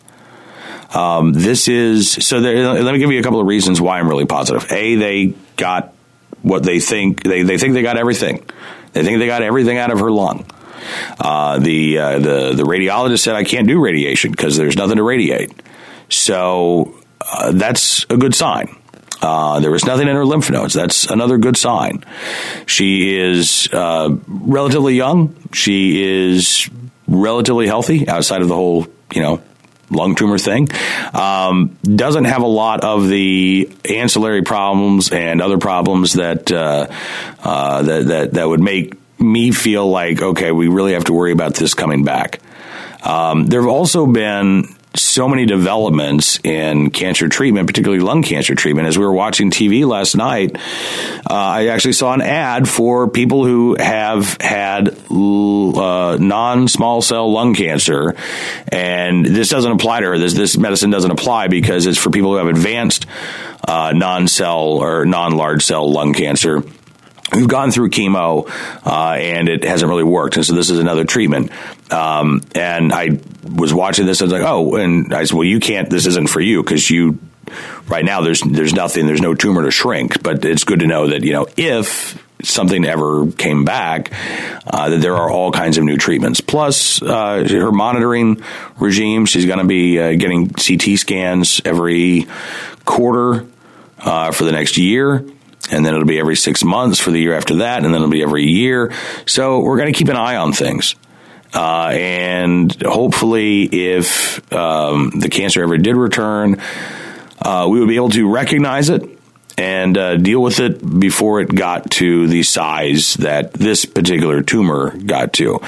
Um, 0.93 1.33
this 1.33 1.67
is 1.67 2.11
so. 2.11 2.41
There, 2.41 2.83
let 2.83 2.93
me 2.93 2.99
give 2.99 3.11
you 3.11 3.19
a 3.19 3.23
couple 3.23 3.39
of 3.39 3.47
reasons 3.47 3.81
why 3.81 3.97
I'm 3.97 4.07
really 4.07 4.27
positive. 4.27 4.71
A, 4.71 4.95
they 4.95 5.33
got 5.57 5.95
what 6.43 6.63
they 6.63 6.79
think 6.79 7.23
they 7.23 7.41
they 7.41 7.57
think 7.57 7.73
they 7.73 7.81
got 7.81 7.97
everything. 7.97 8.45
They 8.91 9.03
think 9.03 9.17
they 9.17 9.25
got 9.25 9.41
everything 9.41 9.79
out 9.79 9.91
of 9.91 9.99
her 9.99 10.11
lung. 10.11 10.45
Uh, 11.19 11.59
the 11.59 11.97
uh, 11.97 12.19
the 12.19 12.53
the 12.53 12.63
radiologist 12.63 13.19
said 13.19 13.35
I 13.35 13.43
can't 13.43 13.67
do 13.67 13.79
radiation 13.79 14.31
because 14.31 14.57
there's 14.57 14.75
nothing 14.75 14.97
to 14.97 15.03
radiate. 15.03 15.51
So 16.09 16.95
uh, 17.21 17.51
that's 17.51 18.05
a 18.09 18.17
good 18.17 18.35
sign. 18.35 18.75
Uh, 19.21 19.61
there 19.61 19.71
was 19.71 19.85
nothing 19.85 20.09
in 20.09 20.15
her 20.15 20.25
lymph 20.25 20.49
nodes. 20.49 20.73
That's 20.73 21.05
another 21.05 21.37
good 21.37 21.55
sign. 21.55 22.03
She 22.65 23.17
is 23.17 23.69
uh, 23.71 24.09
relatively 24.27 24.95
young. 24.95 25.35
She 25.53 26.03
is 26.03 26.69
relatively 27.07 27.67
healthy 27.67 28.07
outside 28.07 28.41
of 28.41 28.49
the 28.49 28.55
whole, 28.55 28.87
you 29.13 29.21
know, 29.21 29.41
lung 29.89 30.15
tumor 30.15 30.37
thing. 30.37 30.67
Um, 31.13 31.77
doesn't 31.83 32.25
have 32.25 32.41
a 32.41 32.47
lot 32.47 32.83
of 32.83 33.07
the 33.07 33.71
ancillary 33.89 34.41
problems 34.41 35.11
and 35.11 35.41
other 35.41 35.57
problems 35.57 36.13
that 36.13 36.51
uh, 36.51 36.87
uh, 37.43 37.81
that, 37.81 38.07
that 38.07 38.33
that 38.33 38.47
would 38.47 38.61
make 38.61 38.93
me 39.23 39.51
feel 39.51 39.89
like, 39.89 40.21
okay, 40.21 40.51
we 40.51 40.67
really 40.67 40.93
have 40.93 41.05
to 41.05 41.13
worry 41.13 41.31
about 41.31 41.55
this 41.55 41.73
coming 41.73 42.03
back. 42.03 42.39
Um, 43.03 43.47
there 43.47 43.61
have 43.61 43.69
also 43.69 44.05
been 44.05 44.75
so 44.95 45.27
many 45.27 45.45
developments 45.45 46.39
in 46.43 46.91
cancer 46.91 47.27
treatment, 47.27 47.67
particularly 47.67 48.03
lung 48.03 48.21
cancer 48.21 48.53
treatment. 48.53 48.87
As 48.87 48.97
we 48.97 49.05
were 49.05 49.13
watching 49.13 49.49
TV 49.49 49.87
last 49.87 50.15
night, 50.15 50.55
uh, 50.55 51.33
I 51.33 51.67
actually 51.67 51.93
saw 51.93 52.13
an 52.13 52.21
ad 52.21 52.69
for 52.69 53.09
people 53.09 53.45
who 53.45 53.75
have 53.79 54.37
had 54.39 54.89
uh, 55.09 56.17
non 56.19 56.67
small 56.67 57.01
cell 57.01 57.31
lung 57.31 57.55
cancer. 57.55 58.15
And 58.67 59.25
this 59.25 59.49
doesn't 59.49 59.71
apply 59.71 60.01
to 60.01 60.07
her. 60.07 60.17
This, 60.19 60.33
this 60.33 60.57
medicine 60.57 60.91
doesn't 60.91 61.11
apply 61.11 61.47
because 61.47 61.85
it's 61.87 61.97
for 61.97 62.11
people 62.11 62.31
who 62.31 62.37
have 62.37 62.47
advanced 62.47 63.07
uh, 63.67 63.93
non 63.95 64.27
cell 64.27 64.61
or 64.61 65.05
non 65.05 65.35
large 65.35 65.63
cell 65.63 65.91
lung 65.91 66.13
cancer 66.13 66.63
who've 67.31 67.47
gone 67.47 67.71
through 67.71 67.89
chemo 67.89 68.49
uh, 68.85 69.13
and 69.13 69.49
it 69.49 69.63
hasn't 69.63 69.89
really 69.89 70.03
worked, 70.03 70.35
and 70.35 70.45
so 70.45 70.53
this 70.53 70.69
is 70.69 70.79
another 70.79 71.05
treatment. 71.05 71.51
Um, 71.91 72.41
and 72.55 72.91
I 72.91 73.19
was 73.43 73.73
watching 73.73 74.05
this, 74.05 74.21
I 74.21 74.25
was 74.25 74.33
like, 74.33 74.43
oh, 74.43 74.75
and 74.75 75.13
I 75.13 75.23
said, 75.23 75.35
well, 75.35 75.43
you 75.43 75.59
can't. 75.59 75.89
This 75.89 76.05
isn't 76.05 76.29
for 76.29 76.41
you 76.41 76.63
because 76.63 76.89
you 76.89 77.19
right 77.87 78.05
now 78.05 78.21
there's 78.21 78.41
there's 78.41 78.73
nothing, 78.73 79.05
there's 79.05 79.21
no 79.21 79.33
tumor 79.33 79.63
to 79.63 79.71
shrink. 79.71 80.21
But 80.23 80.43
it's 80.45 80.63
good 80.63 80.79
to 80.79 80.87
know 80.87 81.07
that 81.07 81.23
you 81.23 81.33
know 81.33 81.47
if 81.57 82.21
something 82.43 82.83
ever 82.85 83.31
came 83.31 83.63
back, 83.63 84.11
uh, 84.67 84.89
that 84.89 85.01
there 85.01 85.15
are 85.15 85.29
all 85.29 85.51
kinds 85.51 85.77
of 85.77 85.83
new 85.83 85.97
treatments. 85.97 86.41
Plus, 86.41 87.01
uh, 87.01 87.45
her 87.47 87.71
monitoring 87.71 88.43
regime, 88.77 89.25
she's 89.25 89.45
going 89.45 89.59
to 89.59 89.65
be 89.65 89.99
uh, 89.99 90.13
getting 90.13 90.49
CT 90.49 90.99
scans 90.99 91.61
every 91.63 92.27
quarter 92.85 93.47
uh, 93.99 94.31
for 94.31 94.43
the 94.43 94.51
next 94.51 94.77
year 94.77 95.25
and 95.71 95.85
then 95.85 95.93
it'll 95.93 96.05
be 96.05 96.19
every 96.19 96.35
six 96.35 96.63
months 96.63 96.99
for 96.99 97.11
the 97.11 97.19
year 97.19 97.33
after 97.33 97.55
that, 97.55 97.83
and 97.83 97.93
then 97.93 97.95
it'll 97.95 98.09
be 98.09 98.23
every 98.23 98.45
year. 98.45 98.93
So 99.25 99.59
we're 99.59 99.77
going 99.77 99.91
to 99.91 99.97
keep 99.97 100.09
an 100.09 100.17
eye 100.17 100.35
on 100.35 100.53
things. 100.53 100.95
Uh, 101.53 101.91
and 101.93 102.81
hopefully, 102.81 103.63
if 103.63 104.51
um, 104.51 105.11
the 105.11 105.29
cancer 105.29 105.61
ever 105.61 105.77
did 105.77 105.95
return, 105.95 106.59
uh, 107.39 107.67
we 107.69 107.79
would 107.79 107.87
be 107.87 107.95
able 107.95 108.09
to 108.09 108.29
recognize 108.31 108.89
it 108.89 109.07
and 109.55 109.97
uh, 109.97 110.17
deal 110.17 110.41
with 110.41 110.59
it 110.59 110.99
before 110.99 111.39
it 111.39 111.53
got 111.53 111.91
to 111.91 112.27
the 112.27 112.41
size 112.41 113.13
that 113.15 113.53
this 113.53 113.85
particular 113.85 114.41
tumor 114.41 114.97
got 114.97 115.33
to. 115.33 115.59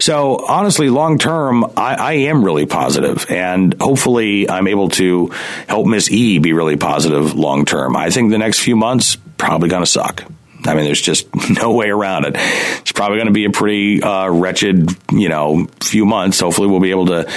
So, 0.00 0.44
honestly, 0.44 0.90
long 0.90 1.18
term, 1.18 1.64
I, 1.76 1.94
I, 1.94 2.12
am 2.12 2.44
really 2.44 2.66
positive, 2.66 3.30
and 3.30 3.80
hopefully, 3.80 4.50
I'm 4.50 4.66
able 4.66 4.88
to 4.90 5.28
help 5.68 5.86
Miss 5.86 6.10
E 6.10 6.38
be 6.38 6.52
really 6.52 6.76
positive 6.76 7.34
long 7.34 7.64
term. 7.64 7.96
I 7.96 8.10
think 8.10 8.32
the 8.32 8.38
next 8.38 8.58
few 8.58 8.74
months 8.74 9.18
probably 9.38 9.68
going 9.68 9.82
to 9.82 9.90
suck. 9.90 10.24
I 10.64 10.74
mean, 10.74 10.84
there's 10.84 11.00
just 11.00 11.28
no 11.50 11.72
way 11.72 11.88
around 11.88 12.26
it. 12.26 12.34
It's 12.36 12.92
probably 12.92 13.18
going 13.18 13.28
to 13.28 13.32
be 13.32 13.44
a 13.44 13.50
pretty 13.50 14.02
uh, 14.02 14.28
wretched, 14.28 14.90
you 15.12 15.28
know, 15.28 15.66
few 15.80 16.04
months. 16.04 16.40
Hopefully, 16.40 16.68
we'll 16.68 16.80
be 16.80 16.90
able 16.90 17.06
to 17.06 17.30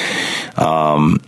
um, 0.58 1.22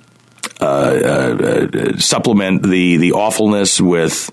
uh, 0.60 0.66
uh, 0.66 1.98
supplement 1.98 2.64
the 2.64 2.98
the 2.98 3.14
awfulness 3.14 3.80
with 3.80 4.32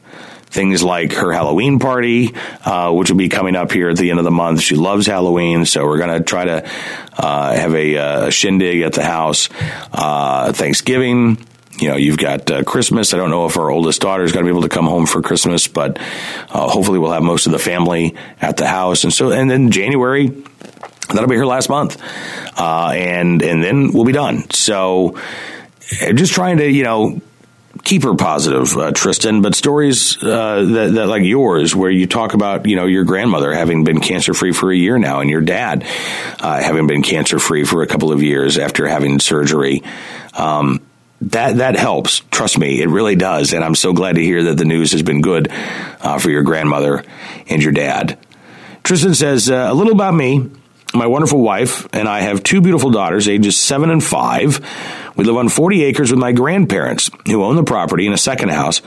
things 0.51 0.83
like 0.83 1.13
her 1.13 1.33
Halloween 1.33 1.79
party, 1.79 2.35
uh, 2.65 2.93
which 2.93 3.11
will 3.11 3.17
be 3.17 3.29
coming 3.29 3.55
up 3.55 3.71
here 3.71 3.89
at 3.89 3.97
the 3.97 4.11
end 4.11 4.19
of 4.19 4.25
the 4.25 4.31
month. 4.31 4.61
She 4.61 4.75
loves 4.75 5.07
Halloween, 5.07 5.65
so 5.65 5.85
we're 5.85 5.99
going 5.99 6.19
to 6.19 6.25
try 6.25 6.45
to 6.45 6.71
uh, 7.17 7.55
have 7.55 7.75
a, 7.75 7.97
uh, 7.97 8.27
a, 8.27 8.31
shindig 8.31 8.83
at 8.83 8.93
the 8.93 9.05
house. 9.05 9.49
Uh, 9.93 10.53
Thanksgiving, 10.53 11.37
you 11.81 11.89
know, 11.89 11.97
you've 11.97 12.19
got 12.19 12.51
uh, 12.51 12.63
Christmas. 12.63 13.15
I 13.15 13.17
don't 13.17 13.31
know 13.31 13.47
if 13.47 13.57
our 13.57 13.71
oldest 13.71 14.01
daughter 14.01 14.23
is 14.23 14.33
going 14.33 14.45
to 14.45 14.53
be 14.53 14.57
able 14.57 14.69
to 14.69 14.75
come 14.75 14.87
home 14.87 15.07
for 15.07 15.23
Christmas, 15.23 15.69
but 15.69 15.99
uh, 16.51 16.69
hopefully 16.69 16.99
we'll 16.99 17.13
have 17.13 17.23
most 17.23 17.47
of 17.47 17.53
the 17.53 17.59
family 17.59 18.17
at 18.41 18.57
the 18.57 18.67
house. 18.67 19.05
And 19.05 19.13
so, 19.13 19.33
and 19.33 19.51
then 19.51 19.71
January, 19.71 20.29
that'll 21.09 21.29
be 21.29 21.37
her 21.37 21.47
last 21.47 21.69
month, 21.69 22.01
and 22.59 23.43
and 23.43 23.63
then 23.63 23.93
we'll 23.93 24.05
be 24.05 24.13
done. 24.13 24.51
So, 24.51 25.19
just 26.15 26.33
trying 26.33 26.59
to 26.59 26.71
you 26.71 26.85
know 26.85 27.21
keep 27.85 28.03
her 28.03 28.15
positive, 28.15 28.77
uh, 28.77 28.93
Tristan. 28.93 29.43
But 29.43 29.55
stories 29.55 30.23
uh, 30.23 30.63
that, 30.63 30.93
that, 30.95 31.07
like 31.07 31.23
yours, 31.25 31.75
where 31.75 31.91
you 31.91 32.07
talk 32.07 32.35
about 32.35 32.67
you 32.67 32.77
know 32.77 32.87
your 32.87 33.05
grandmother 33.05 33.53
having 33.53 33.85
been 33.85 34.01
cancer 34.01 34.35
free 34.35 34.53
for 34.53 34.71
a 34.71 34.77
year 34.77 34.99
now, 34.99 35.21
and 35.21 35.31
your 35.31 35.41
dad 35.41 35.85
uh, 36.41 36.61
having 36.61 36.87
been 36.87 37.03
cancer 37.03 37.39
free 37.39 37.65
for 37.65 37.83
a 37.83 37.87
couple 37.87 38.13
of 38.13 38.23
years 38.23 38.59
after 38.59 38.87
having 38.87 39.21
surgery. 39.21 39.83
Um, 40.35 40.81
that 41.23 41.59
that 41.59 41.77
helps. 41.77 42.21
Trust 42.31 42.59
me, 42.59 42.81
it 42.81 42.89
really 42.89 43.17
does. 43.17 43.53
And 43.53 43.63
I'm 43.63 43.75
so 43.75 43.93
glad 43.93 44.17
to 44.17 44.23
hear 44.23 44.45
that 44.45 44.57
the 44.57 44.65
news 44.65 44.93
has 44.93 45.03
been 45.03 45.21
good 45.21 45.49
uh, 45.51 46.19
for 46.19 46.31
your 46.31 46.43
grandmother 46.43 47.05
and 47.49 47.63
your 47.63 47.73
dad. 47.73 48.19
Tristan 48.83 49.15
says 49.15 49.51
uh, 49.51 49.69
a 49.71 49.75
little 49.75 49.93
about 49.93 50.15
me 50.15 50.51
my 50.93 51.07
wonderful 51.07 51.41
wife 51.41 51.87
and 51.93 52.09
I 52.09 52.21
have 52.21 52.43
two 52.43 52.61
beautiful 52.61 52.91
daughters, 52.91 53.29
ages 53.29 53.57
seven 53.57 53.91
and 53.91 54.03
five. 54.03 54.59
We 55.17 55.25
live 55.25 55.37
on 55.37 55.49
40 55.49 55.85
acres 55.85 56.11
with 56.11 56.19
my 56.19 56.33
grandparents, 56.33 57.11
who 57.27 57.45
own 57.45 57.57
the 57.57 57.63
property 57.63 58.07
in 58.07 58.13
a 58.13 58.19
second 58.19 58.51
house. 58.51 58.81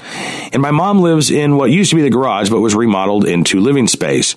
And 0.51 0.61
my 0.61 0.71
mom 0.71 0.99
lives 0.99 1.31
in 1.31 1.55
what 1.55 1.71
used 1.71 1.91
to 1.91 1.95
be 1.95 2.01
the 2.01 2.09
garage, 2.09 2.49
but 2.49 2.59
was 2.59 2.75
remodeled 2.75 3.25
into 3.25 3.59
living 3.59 3.87
space. 3.87 4.35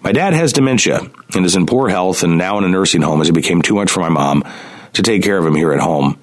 My 0.00 0.12
dad 0.12 0.32
has 0.32 0.52
dementia 0.52 1.00
and 1.34 1.44
is 1.44 1.54
in 1.54 1.66
poor 1.66 1.88
health 1.88 2.22
and 2.22 2.38
now 2.38 2.58
in 2.58 2.64
a 2.64 2.68
nursing 2.68 3.02
home 3.02 3.20
as 3.20 3.28
it 3.28 3.34
became 3.34 3.62
too 3.62 3.74
much 3.74 3.90
for 3.90 4.00
my 4.00 4.08
mom 4.08 4.42
to 4.94 5.02
take 5.02 5.22
care 5.22 5.38
of 5.38 5.46
him 5.46 5.54
here 5.54 5.72
at 5.72 5.80
home. 5.80 6.18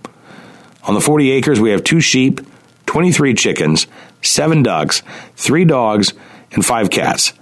On 0.88 0.94
the 0.94 1.02
40 1.02 1.32
acres, 1.32 1.60
we 1.60 1.72
have 1.72 1.84
two 1.84 2.00
sheep, 2.00 2.40
23 2.86 3.34
chickens, 3.34 3.88
seven 4.22 4.64
ducks, 4.64 5.04
three 5.36 5.66
dogs, 5.66 6.14
and 6.54 6.66
five 6.66 6.90
cats. 6.90 7.34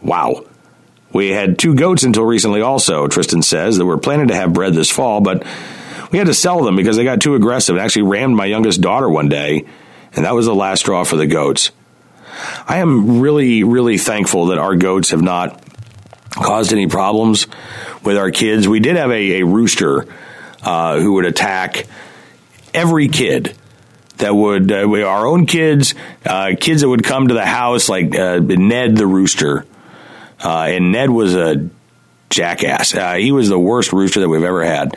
Wow. 0.00 0.44
We 1.12 1.30
had 1.30 1.58
two 1.58 1.74
goats 1.74 2.04
until 2.04 2.24
recently, 2.24 2.60
also, 2.60 3.08
Tristan 3.08 3.42
says, 3.42 3.76
that 3.76 3.84
were 3.84 3.98
planning 3.98 4.28
to 4.28 4.34
have 4.34 4.52
bred 4.52 4.74
this 4.74 4.90
fall, 4.90 5.20
but 5.20 5.44
we 6.12 6.18
had 6.18 6.28
to 6.28 6.34
sell 6.34 6.62
them 6.62 6.76
because 6.76 6.96
they 6.96 7.04
got 7.04 7.20
too 7.20 7.34
aggressive 7.34 7.74
and 7.74 7.84
actually 7.84 8.02
rammed 8.02 8.36
my 8.36 8.46
youngest 8.46 8.80
daughter 8.80 9.08
one 9.08 9.28
day, 9.28 9.64
and 10.14 10.24
that 10.24 10.34
was 10.34 10.46
the 10.46 10.54
last 10.54 10.80
straw 10.80 11.02
for 11.04 11.16
the 11.16 11.26
goats. 11.26 11.72
I 12.68 12.78
am 12.78 13.20
really, 13.20 13.64
really 13.64 13.98
thankful 13.98 14.46
that 14.46 14.58
our 14.58 14.76
goats 14.76 15.10
have 15.10 15.22
not 15.22 15.62
caused 16.30 16.72
any 16.72 16.86
problems 16.86 17.46
with 18.04 18.16
our 18.16 18.30
kids. 18.30 18.68
We 18.68 18.78
did 18.78 18.96
have 18.96 19.10
a, 19.10 19.40
a 19.40 19.46
rooster 19.46 20.06
uh, 20.62 21.00
who 21.00 21.14
would 21.14 21.24
attack 21.24 21.86
every 22.74 23.08
kid 23.08 23.54
that 24.18 24.34
would 24.34 24.72
uh, 24.72 24.88
our 25.06 25.26
own 25.26 25.46
kids, 25.46 25.94
uh, 26.24 26.52
kids 26.58 26.80
that 26.80 26.88
would 26.88 27.04
come 27.04 27.28
to 27.28 27.34
the 27.34 27.44
house 27.44 27.88
like 27.88 28.16
uh, 28.16 28.38
Ned 28.38 28.96
the 28.96 29.06
rooster 29.06 29.66
uh, 30.42 30.66
and 30.70 30.92
Ned 30.92 31.10
was 31.10 31.34
a 31.34 31.68
jackass. 32.30 32.94
Uh, 32.94 33.14
he 33.14 33.32
was 33.32 33.48
the 33.48 33.58
worst 33.58 33.92
rooster 33.92 34.20
that 34.20 34.28
we've 34.28 34.42
ever 34.42 34.64
had. 34.64 34.96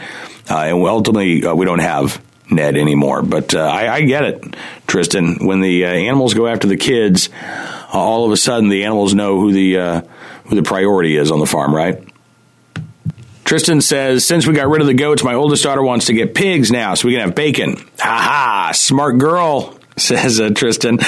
Uh, 0.50 0.58
and 0.58 0.86
ultimately, 0.86 1.46
we 1.54 1.66
don't 1.66 1.80
have 1.80 2.22
Ned 2.50 2.76
anymore. 2.76 3.22
But 3.22 3.56
I, 3.56 3.96
I, 3.96 4.02
get 4.02 4.24
it, 4.24 4.56
Tristan. 4.88 5.46
When 5.46 5.62
the 5.62 5.86
animals 5.86 6.34
go 6.34 6.48
after 6.48 6.68
the 6.68 6.78
kids, 6.78 7.30
all 7.94 8.26
of 8.26 8.32
a 8.32 8.38
sudden 8.38 8.70
the 8.70 8.86
animals 8.86 9.14
know 9.14 9.40
who 9.40 9.54
the 9.54 10.04
who 10.46 10.56
the 10.56 10.64
priority 10.64 11.16
is 11.16 11.32
on 11.32 11.40
the 11.40 11.46
farm, 11.46 11.74
right? 11.76 12.09
Tristan 13.50 13.82
says, 13.82 14.28
since 14.28 14.46
we 14.46 14.54
got 14.54 14.68
rid 14.68 14.80
of 14.80 14.86
the 14.86 14.94
goats, 14.94 15.24
my 15.24 15.34
oldest 15.34 15.64
daughter 15.64 15.82
wants 15.82 16.06
to 16.06 16.14
get 16.14 16.36
pigs 16.36 16.72
now 16.72 16.94
so 16.94 17.08
we 17.08 17.16
can 17.16 17.22
have 17.22 17.34
bacon. 17.34 17.78
Ha 17.98 18.22
ha, 18.22 18.72
smart 18.76 19.18
girl, 19.18 19.76
says 19.98 20.40
uh, 20.40 20.52
Tristan. 20.52 21.00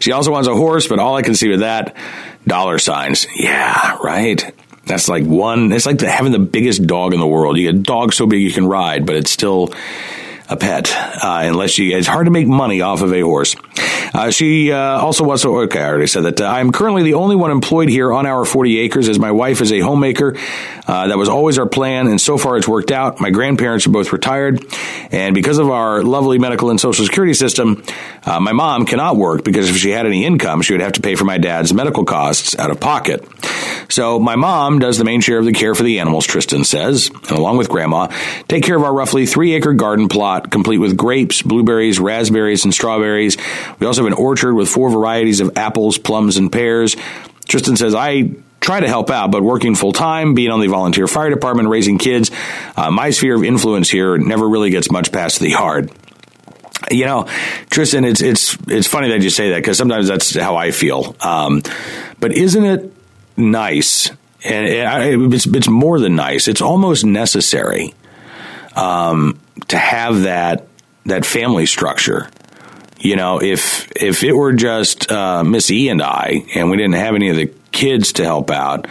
She 0.00 0.12
also 0.12 0.30
wants 0.30 0.46
a 0.46 0.54
horse, 0.54 0.86
but 0.88 0.98
all 0.98 1.16
I 1.16 1.22
can 1.22 1.34
see 1.34 1.48
with 1.48 1.60
that 1.60 1.96
dollar 2.46 2.78
signs. 2.78 3.26
Yeah, 3.34 3.96
right. 4.04 4.44
That's 4.84 5.08
like 5.08 5.24
one. 5.24 5.72
It's 5.72 5.86
like 5.86 5.96
the, 5.96 6.10
having 6.10 6.32
the 6.32 6.38
biggest 6.38 6.86
dog 6.86 7.14
in 7.14 7.18
the 7.18 7.26
world. 7.26 7.56
You 7.56 7.72
get 7.72 7.80
a 7.80 7.82
dog 7.82 8.12
so 8.12 8.26
big 8.26 8.42
you 8.42 8.52
can 8.52 8.66
ride, 8.66 9.06
but 9.06 9.16
it's 9.16 9.30
still 9.30 9.72
a 10.48 10.56
pet 10.56 10.92
uh, 10.94 11.42
unless 11.44 11.78
you. 11.78 11.96
It's 11.96 12.06
hard 12.06 12.26
to 12.26 12.30
make 12.30 12.46
money 12.46 12.80
off 12.80 13.02
of 13.02 13.12
a 13.12 13.20
horse. 13.20 13.56
Uh, 14.14 14.30
she 14.30 14.72
uh, 14.72 14.78
also 14.78 15.24
wants 15.24 15.42
to. 15.42 15.56
Okay, 15.62 15.80
I 15.80 15.88
already 15.88 16.06
said 16.06 16.22
that. 16.22 16.40
Uh, 16.40 16.46
I'm 16.46 16.72
currently 16.72 17.02
the 17.02 17.14
only 17.14 17.36
one 17.36 17.50
employed 17.50 17.88
here 17.88 18.12
on 18.12 18.26
our 18.26 18.44
40 18.44 18.78
acres, 18.78 19.08
as 19.08 19.18
my 19.18 19.32
wife 19.32 19.60
is 19.60 19.72
a 19.72 19.80
homemaker. 19.80 20.36
Uh, 20.86 21.08
that 21.08 21.18
was 21.18 21.28
always 21.28 21.58
our 21.58 21.66
plan, 21.66 22.06
and 22.06 22.20
so 22.20 22.38
far 22.38 22.56
it's 22.56 22.68
worked 22.68 22.92
out. 22.92 23.20
My 23.20 23.30
grandparents 23.30 23.86
are 23.86 23.90
both 23.90 24.12
retired, 24.12 24.64
and 25.10 25.34
because 25.34 25.58
of 25.58 25.68
our 25.68 26.02
lovely 26.02 26.38
medical 26.38 26.70
and 26.70 26.80
social 26.80 27.04
security 27.04 27.34
system, 27.34 27.82
uh, 28.24 28.38
my 28.38 28.52
mom 28.52 28.86
cannot 28.86 29.16
work 29.16 29.42
because 29.42 29.68
if 29.68 29.76
she 29.76 29.90
had 29.90 30.06
any 30.06 30.24
income, 30.24 30.62
she 30.62 30.74
would 30.74 30.80
have 30.80 30.92
to 30.92 31.00
pay 31.00 31.16
for 31.16 31.24
my 31.24 31.38
dad's 31.38 31.74
medical 31.74 32.04
costs 32.04 32.56
out 32.56 32.70
of 32.70 32.78
pocket. 32.78 33.26
So 33.88 34.18
my 34.18 34.36
mom 34.36 34.78
does 34.78 34.98
the 34.98 35.04
main 35.04 35.20
share 35.20 35.38
of 35.38 35.44
the 35.44 35.52
care 35.52 35.74
for 35.74 35.82
the 35.82 36.00
animals, 36.00 36.26
Tristan 36.26 36.64
says, 36.64 37.08
and 37.08 37.32
along 37.32 37.56
with 37.56 37.68
grandma, 37.68 38.06
take 38.48 38.64
care 38.64 38.76
of 38.76 38.82
our 38.82 38.92
roughly 38.92 39.26
three 39.26 39.54
acre 39.54 39.74
garden 39.74 40.08
plot, 40.08 40.35
complete 40.40 40.78
with 40.78 40.96
grapes, 40.96 41.42
blueberries, 41.42 41.98
raspberries, 41.98 42.64
and 42.64 42.72
strawberries. 42.72 43.36
We 43.78 43.86
also 43.86 44.02
have 44.02 44.12
an 44.12 44.18
orchard 44.18 44.54
with 44.54 44.68
four 44.68 44.90
varieties 44.90 45.40
of 45.40 45.56
apples, 45.56 45.98
plums, 45.98 46.36
and 46.36 46.50
pears. 46.50 46.96
Tristan 47.46 47.76
says, 47.76 47.94
I 47.94 48.30
try 48.60 48.80
to 48.80 48.88
help 48.88 49.10
out, 49.10 49.30
but 49.30 49.42
working 49.42 49.74
full 49.74 49.92
time, 49.92 50.34
being 50.34 50.50
on 50.50 50.60
the 50.60 50.66
volunteer 50.66 51.06
fire 51.06 51.30
department, 51.30 51.68
raising 51.68 51.98
kids, 51.98 52.30
uh, 52.76 52.90
my 52.90 53.10
sphere 53.10 53.36
of 53.36 53.44
influence 53.44 53.88
here 53.88 54.18
never 54.18 54.48
really 54.48 54.70
gets 54.70 54.90
much 54.90 55.12
past 55.12 55.40
the 55.40 55.50
yard. 55.50 55.90
You 56.90 57.06
know, 57.06 57.28
Tristan, 57.70 58.04
it's 58.04 58.20
it's 58.20 58.56
it's 58.68 58.86
funny 58.86 59.08
that 59.08 59.22
you 59.22 59.30
say 59.30 59.50
that 59.50 59.56
because 59.56 59.78
sometimes 59.78 60.08
that's 60.08 60.36
how 60.36 60.56
I 60.56 60.70
feel. 60.70 61.16
Um, 61.20 61.62
but 62.20 62.32
isn't 62.32 62.64
it 62.64 62.92
nice? 63.36 64.10
And 64.44 64.66
it, 64.66 65.34
it's 65.34 65.46
it's 65.46 65.68
more 65.68 65.98
than 65.98 66.14
nice. 66.14 66.46
It's 66.46 66.60
almost 66.60 67.04
necessary 67.04 67.94
um, 68.76 69.40
to 69.68 69.76
have 69.76 70.22
that 70.22 70.68
that 71.04 71.24
family 71.24 71.66
structure 71.66 72.28
you 72.98 73.16
know, 73.16 73.40
if 73.42 73.90
if 73.94 74.24
it 74.24 74.32
were 74.32 74.52
just 74.52 75.10
uh, 75.10 75.44
Miss 75.44 75.70
E 75.70 75.88
and 75.88 76.02
I, 76.02 76.44
and 76.54 76.70
we 76.70 76.76
didn't 76.76 76.94
have 76.94 77.14
any 77.14 77.28
of 77.28 77.36
the 77.36 77.52
kids 77.70 78.14
to 78.14 78.24
help 78.24 78.50
out, 78.50 78.86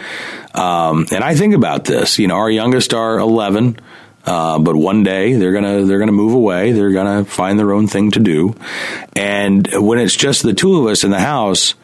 um, 0.54 1.06
and 1.10 1.24
I 1.24 1.34
think 1.34 1.54
about 1.54 1.84
this, 1.84 2.18
you 2.18 2.28
know, 2.28 2.36
our 2.36 2.50
youngest 2.50 2.94
are 2.94 3.18
eleven. 3.18 3.78
Uh, 4.24 4.58
but 4.58 4.74
one 4.74 5.04
day 5.04 5.34
they're 5.34 5.52
gonna 5.52 5.84
they're 5.84 6.00
gonna 6.00 6.12
move 6.12 6.32
away. 6.32 6.72
They're 6.72 6.92
gonna 6.92 7.24
find 7.24 7.58
their 7.58 7.72
own 7.72 7.86
thing 7.86 8.10
to 8.12 8.20
do, 8.20 8.56
and 9.14 9.68
when 9.72 9.98
it's 9.98 10.16
just 10.16 10.42
the 10.42 10.54
two 10.54 10.80
of 10.80 10.86
us 10.86 11.04
in 11.04 11.10
the 11.10 11.20
house, 11.20 11.74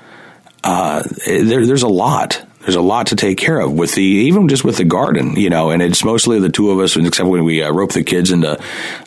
uh, 0.64 1.02
there, 1.26 1.66
there's 1.66 1.84
a 1.84 1.88
lot 1.88 2.44
there's 2.62 2.76
a 2.76 2.80
lot 2.80 3.08
to 3.08 3.16
take 3.16 3.38
care 3.38 3.60
of 3.60 3.72
with 3.72 3.94
the 3.94 4.02
even 4.02 4.48
just 4.48 4.64
with 4.64 4.76
the 4.76 4.84
garden, 4.84 5.36
you 5.36 5.50
know, 5.50 5.70
and 5.70 5.82
it's 5.82 6.04
mostly 6.04 6.40
the 6.40 6.48
two 6.48 6.70
of 6.70 6.78
us, 6.80 6.96
except 6.96 7.28
when 7.28 7.44
we 7.44 7.62
uh, 7.62 7.70
rope 7.70 7.92
the 7.92 8.02
kids 8.02 8.30
into 8.30 8.58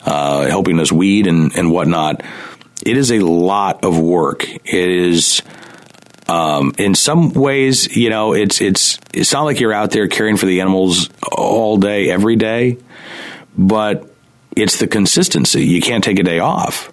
uh, 0.05 0.45
helping 0.47 0.79
us 0.79 0.91
weed 0.91 1.27
and 1.27 1.55
and 1.55 1.71
whatnot 1.71 2.21
it 2.83 2.97
is 2.97 3.11
a 3.11 3.19
lot 3.19 3.83
of 3.83 3.99
work. 3.99 4.47
It 4.47 4.89
is. 4.89 5.41
Um, 6.27 6.73
in 6.79 6.95
some 6.95 7.33
ways, 7.33 7.95
you 7.95 8.09
know, 8.09 8.33
it's 8.33 8.59
it's 8.59 8.97
it's 9.13 9.31
not 9.31 9.43
like 9.43 9.59
you're 9.59 9.73
out 9.73 9.91
there 9.91 10.07
caring 10.07 10.37
for 10.37 10.47
the 10.47 10.61
animals 10.61 11.09
all 11.31 11.77
day, 11.77 12.09
every 12.09 12.35
day, 12.35 12.77
but 13.55 14.11
it's 14.55 14.79
the 14.79 14.87
consistency. 14.87 15.65
You 15.65 15.81
can't 15.81 16.03
take 16.03 16.17
a 16.17 16.23
day 16.23 16.39
off, 16.39 16.91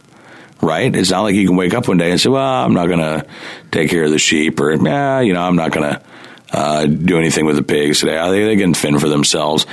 right? 0.61 0.94
It's 0.94 1.11
not 1.11 1.22
like 1.22 1.35
you 1.35 1.46
can 1.46 1.57
wake 1.57 1.72
up 1.72 1.88
one 1.88 1.96
day 1.96 2.11
and 2.11 2.20
say, 2.20 2.29
"Well, 2.29 2.44
I'm 2.44 2.75
not 2.75 2.88
going 2.88 3.01
to 3.01 3.27
take 3.70 3.88
care 3.88 4.05
of 4.05 4.11
the 4.11 4.18
sheep," 4.18 4.61
or 4.61 4.75
"Yeah, 4.75 5.20
you 5.20 5.33
know, 5.33 5.40
I'm 5.40 5.57
not 5.57 5.72
going 5.72 5.94
to 5.94 6.03
uh, 6.52 6.86
do 6.86 7.18
anything 7.18 7.46
with 7.46 7.56
the 7.56 7.62
pigs 7.62 8.00
today. 8.00 8.30
They, 8.30 8.44
they 8.44 8.56
can 8.56 8.74
fend 8.74 9.00
for 9.00 9.08
themselves." 9.08 9.66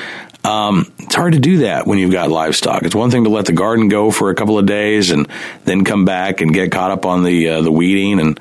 Um, 0.44 0.92
it's 1.00 1.16
hard 1.16 1.34
to 1.34 1.40
do 1.40 1.60
that 1.60 1.86
when 1.86 2.00
you've 2.00 2.14
got 2.14 2.32
livestock. 2.32 2.84
It's 2.84 2.96
one 2.96 3.12
thing 3.12 3.26
to 3.26 3.30
let 3.30 3.46
the 3.46 3.54
garden 3.54 3.90
go 3.90 4.10
for 4.10 4.30
a 4.30 4.36
couple 4.36 4.58
of 4.58 4.66
days 4.66 5.12
and 5.12 5.28
then 5.66 5.84
come 5.84 6.06
back 6.06 6.40
and 6.40 6.54
get 6.54 6.72
caught 6.72 6.92
up 6.92 7.06
on 7.06 7.24
the 7.24 7.50
uh, 7.50 7.62
the 7.62 7.72
weeding, 7.72 8.20
and 8.20 8.40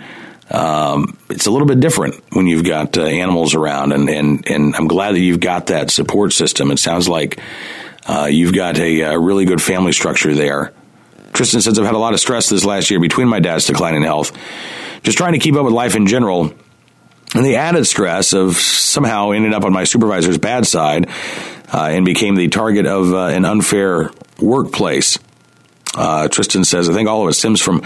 um, 0.50 1.18
it's 1.28 1.46
a 1.46 1.50
little 1.50 1.66
bit 1.66 1.80
different 1.80 2.22
when 2.30 2.46
you've 2.46 2.64
got 2.64 2.96
uh, 2.96 3.02
animals 3.02 3.54
around. 3.54 3.92
And, 3.92 4.08
and 4.08 4.48
and 4.48 4.76
I'm 4.76 4.86
glad 4.86 5.16
that 5.16 5.20
you've 5.20 5.40
got 5.40 5.66
that 5.66 5.90
support 5.90 6.32
system. 6.32 6.70
It 6.70 6.78
sounds 6.78 7.08
like 7.08 7.40
uh, 8.06 8.28
you've 8.30 8.54
got 8.54 8.78
a, 8.78 9.00
a, 9.00 9.18
really 9.18 9.44
good 9.44 9.60
family 9.60 9.92
structure 9.92 10.34
there. 10.34 10.72
Tristan 11.34 11.60
says 11.60 11.78
I've 11.78 11.84
had 11.84 11.94
a 11.94 11.98
lot 11.98 12.14
of 12.14 12.20
stress 12.20 12.48
this 12.48 12.64
last 12.64 12.90
year 12.90 13.00
between 13.00 13.28
my 13.28 13.40
dad's 13.40 13.66
declining 13.66 14.02
health, 14.02 14.32
just 15.02 15.18
trying 15.18 15.32
to 15.32 15.38
keep 15.38 15.56
up 15.56 15.64
with 15.64 15.74
life 15.74 15.94
in 15.94 16.06
general 16.06 16.54
and 17.34 17.44
the 17.44 17.56
added 17.56 17.86
stress 17.86 18.32
of 18.32 18.56
somehow 18.56 19.30
ending 19.30 19.54
up 19.54 19.64
on 19.64 19.72
my 19.72 19.84
supervisor's 19.84 20.38
bad 20.38 20.66
side 20.66 21.08
uh, 21.72 21.88
and 21.90 22.04
became 22.04 22.34
the 22.34 22.48
target 22.48 22.86
of 22.86 23.12
uh, 23.12 23.26
an 23.26 23.44
unfair 23.44 24.10
workplace. 24.40 25.18
Uh, 25.94 26.28
Tristan 26.28 26.64
says, 26.64 26.88
I 26.88 26.92
think 26.92 27.08
all 27.08 27.24
of 27.24 27.30
it 27.30 27.32
stems 27.32 27.60
from 27.60 27.80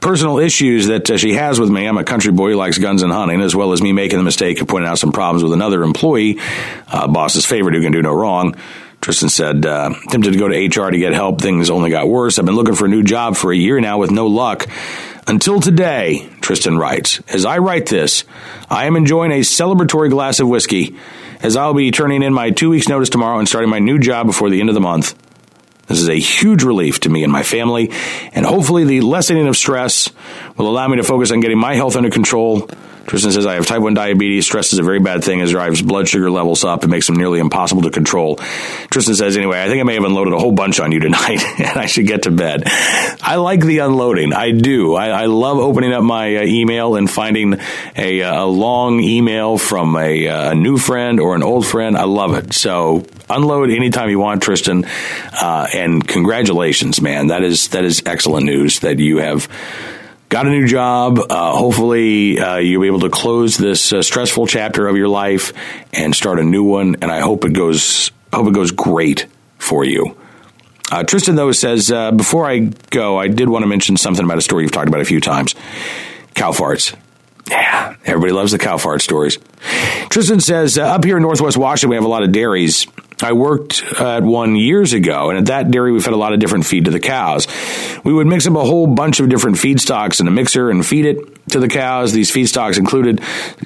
personal 0.00 0.38
issues 0.38 0.86
that 0.86 1.08
uh, 1.10 1.16
she 1.16 1.34
has 1.34 1.60
with 1.60 1.70
me. 1.70 1.86
I'm 1.86 1.98
a 1.98 2.04
country 2.04 2.32
boy 2.32 2.50
who 2.50 2.56
likes 2.56 2.78
guns 2.78 3.02
and 3.02 3.12
hunting, 3.12 3.40
as 3.40 3.54
well 3.54 3.72
as 3.72 3.82
me 3.82 3.92
making 3.92 4.18
the 4.18 4.24
mistake 4.24 4.60
of 4.60 4.68
pointing 4.68 4.88
out 4.88 4.98
some 4.98 5.12
problems 5.12 5.44
with 5.44 5.52
another 5.52 5.82
employee, 5.82 6.40
uh, 6.88 7.06
boss's 7.08 7.46
favorite 7.46 7.74
who 7.74 7.82
can 7.82 7.92
do 7.92 8.02
no 8.02 8.12
wrong. 8.12 8.56
Tristan 9.00 9.28
said, 9.28 9.66
uh, 9.66 9.90
attempted 10.06 10.32
to 10.32 10.38
go 10.38 10.48
to 10.48 10.54
HR 10.54 10.90
to 10.90 10.98
get 10.98 11.12
help. 11.12 11.40
Things 11.40 11.70
only 11.70 11.90
got 11.90 12.08
worse. 12.08 12.38
I've 12.38 12.46
been 12.46 12.54
looking 12.54 12.76
for 12.76 12.86
a 12.86 12.88
new 12.88 13.02
job 13.02 13.36
for 13.36 13.52
a 13.52 13.56
year 13.56 13.80
now 13.80 13.98
with 13.98 14.10
no 14.10 14.28
luck. 14.28 14.66
Until 15.26 15.60
today, 15.60 16.28
Tristan 16.40 16.78
writes, 16.78 17.20
as 17.28 17.44
I 17.44 17.58
write 17.58 17.86
this, 17.86 18.24
I 18.68 18.86
am 18.86 18.96
enjoying 18.96 19.30
a 19.30 19.40
celebratory 19.40 20.10
glass 20.10 20.40
of 20.40 20.48
whiskey 20.48 20.96
as 21.40 21.56
I'll 21.56 21.74
be 21.74 21.92
turning 21.92 22.22
in 22.22 22.34
my 22.34 22.50
two 22.50 22.70
weeks 22.70 22.88
notice 22.88 23.08
tomorrow 23.08 23.38
and 23.38 23.48
starting 23.48 23.70
my 23.70 23.78
new 23.78 24.00
job 24.00 24.26
before 24.26 24.50
the 24.50 24.60
end 24.60 24.68
of 24.68 24.74
the 24.74 24.80
month. 24.80 25.14
This 25.86 26.00
is 26.00 26.08
a 26.08 26.18
huge 26.18 26.64
relief 26.64 27.00
to 27.00 27.08
me 27.08 27.22
and 27.22 27.32
my 27.32 27.42
family, 27.42 27.90
and 28.32 28.46
hopefully 28.46 28.84
the 28.84 29.00
lessening 29.00 29.46
of 29.46 29.56
stress 29.56 30.10
will 30.56 30.68
allow 30.68 30.88
me 30.88 30.96
to 30.96 31.04
focus 31.04 31.30
on 31.30 31.40
getting 31.40 31.58
my 31.58 31.74
health 31.74 31.96
under 31.96 32.10
control 32.10 32.68
Tristan 33.06 33.32
says, 33.32 33.46
I 33.46 33.54
have 33.54 33.66
type 33.66 33.82
1 33.82 33.94
diabetes. 33.94 34.46
Stress 34.46 34.72
is 34.72 34.78
a 34.78 34.82
very 34.82 35.00
bad 35.00 35.24
thing. 35.24 35.40
It 35.40 35.48
drives 35.48 35.82
blood 35.82 36.08
sugar 36.08 36.30
levels 36.30 36.64
up 36.64 36.82
and 36.82 36.90
makes 36.90 37.06
them 37.06 37.16
nearly 37.16 37.40
impossible 37.40 37.82
to 37.82 37.90
control. 37.90 38.36
Tristan 38.90 39.14
says, 39.14 39.36
anyway, 39.36 39.62
I 39.62 39.68
think 39.68 39.80
I 39.80 39.84
may 39.84 39.94
have 39.94 40.04
unloaded 40.04 40.34
a 40.34 40.38
whole 40.38 40.52
bunch 40.52 40.80
on 40.80 40.92
you 40.92 41.00
tonight 41.00 41.42
and 41.58 41.78
I 41.78 41.86
should 41.86 42.06
get 42.06 42.22
to 42.22 42.30
bed. 42.30 42.62
I 42.66 43.36
like 43.36 43.60
the 43.60 43.78
unloading. 43.78 44.32
I 44.32 44.52
do. 44.52 44.94
I, 44.94 45.08
I 45.08 45.26
love 45.26 45.58
opening 45.58 45.92
up 45.92 46.02
my 46.02 46.36
uh, 46.36 46.42
email 46.44 46.96
and 46.96 47.10
finding 47.10 47.60
a, 47.96 48.22
uh, 48.22 48.44
a 48.44 48.46
long 48.46 49.00
email 49.00 49.58
from 49.58 49.96
a, 49.96 50.28
uh, 50.28 50.52
a, 50.52 50.54
new 50.54 50.78
friend 50.78 51.18
or 51.18 51.34
an 51.34 51.42
old 51.42 51.66
friend. 51.66 51.96
I 51.96 52.04
love 52.04 52.34
it. 52.34 52.52
So 52.52 53.04
unload 53.28 53.70
anytime 53.70 54.10
you 54.10 54.20
want, 54.20 54.42
Tristan. 54.42 54.84
Uh, 55.32 55.66
and 55.74 56.06
congratulations, 56.06 57.00
man. 57.00 57.28
That 57.28 57.42
is, 57.42 57.68
that 57.68 57.84
is 57.84 58.02
excellent 58.06 58.46
news 58.46 58.80
that 58.80 58.98
you 58.98 59.18
have 59.18 59.48
got 60.32 60.46
a 60.46 60.50
new 60.50 60.66
job. 60.66 61.18
Uh, 61.18 61.54
hopefully, 61.54 62.40
uh, 62.40 62.56
you'll 62.56 62.80
be 62.80 62.86
able 62.86 63.00
to 63.00 63.10
close 63.10 63.58
this 63.58 63.92
uh, 63.92 64.02
stressful 64.02 64.46
chapter 64.46 64.88
of 64.88 64.96
your 64.96 65.08
life 65.08 65.52
and 65.92 66.14
start 66.16 66.38
a 66.38 66.42
new 66.42 66.64
one. 66.64 66.96
And 67.02 67.12
I 67.12 67.20
hope 67.20 67.44
it 67.44 67.52
goes. 67.52 68.10
Hope 68.32 68.48
it 68.48 68.54
goes 68.54 68.70
great 68.70 69.26
for 69.58 69.84
you. 69.84 70.16
Uh, 70.90 71.04
Tristan 71.04 71.34
though 71.34 71.52
says 71.52 71.92
uh, 71.92 72.12
before 72.12 72.48
I 72.48 72.60
go, 72.90 73.18
I 73.18 73.28
did 73.28 73.48
want 73.50 73.62
to 73.62 73.66
mention 73.66 73.98
something 73.98 74.24
about 74.24 74.38
a 74.38 74.40
story 74.40 74.62
you've 74.62 74.72
talked 74.72 74.88
about 74.88 75.02
a 75.02 75.04
few 75.04 75.20
times. 75.20 75.54
Cow 76.34 76.52
farts. 76.52 76.96
Yeah, 77.50 77.96
everybody 78.06 78.32
loves 78.32 78.52
the 78.52 78.58
cow 78.58 78.78
fart 78.78 79.02
stories. 79.02 79.38
Tristan 80.08 80.40
says 80.40 80.78
uh, 80.78 80.82
up 80.82 81.04
here 81.04 81.18
in 81.18 81.22
Northwest 81.22 81.58
Washington, 81.58 81.90
we 81.90 81.96
have 81.96 82.06
a 82.06 82.08
lot 82.08 82.22
of 82.22 82.32
dairies 82.32 82.86
I 83.22 83.32
worked 83.32 83.82
at 84.00 84.22
one 84.22 84.56
years 84.56 84.92
ago, 84.92 85.30
and 85.30 85.38
at 85.38 85.46
that 85.46 85.70
dairy, 85.70 85.92
we 85.92 86.00
fed 86.00 86.12
a 86.12 86.16
lot 86.16 86.32
of 86.32 86.40
different 86.40 86.66
feed 86.66 86.86
to 86.86 86.90
the 86.90 87.00
cows. 87.00 87.46
We 88.04 88.12
would 88.12 88.26
mix 88.26 88.46
up 88.46 88.54
a 88.54 88.64
whole 88.64 88.86
bunch 88.86 89.20
of 89.20 89.28
different 89.28 89.56
feedstocks 89.56 90.20
in 90.20 90.28
a 90.28 90.30
mixer 90.30 90.70
and 90.70 90.84
feed 90.84 91.06
it 91.06 91.48
to 91.50 91.60
the 91.60 91.68
cows. 91.68 92.12
These 92.12 92.30
feedstocks 92.30 92.78
included 92.78 93.20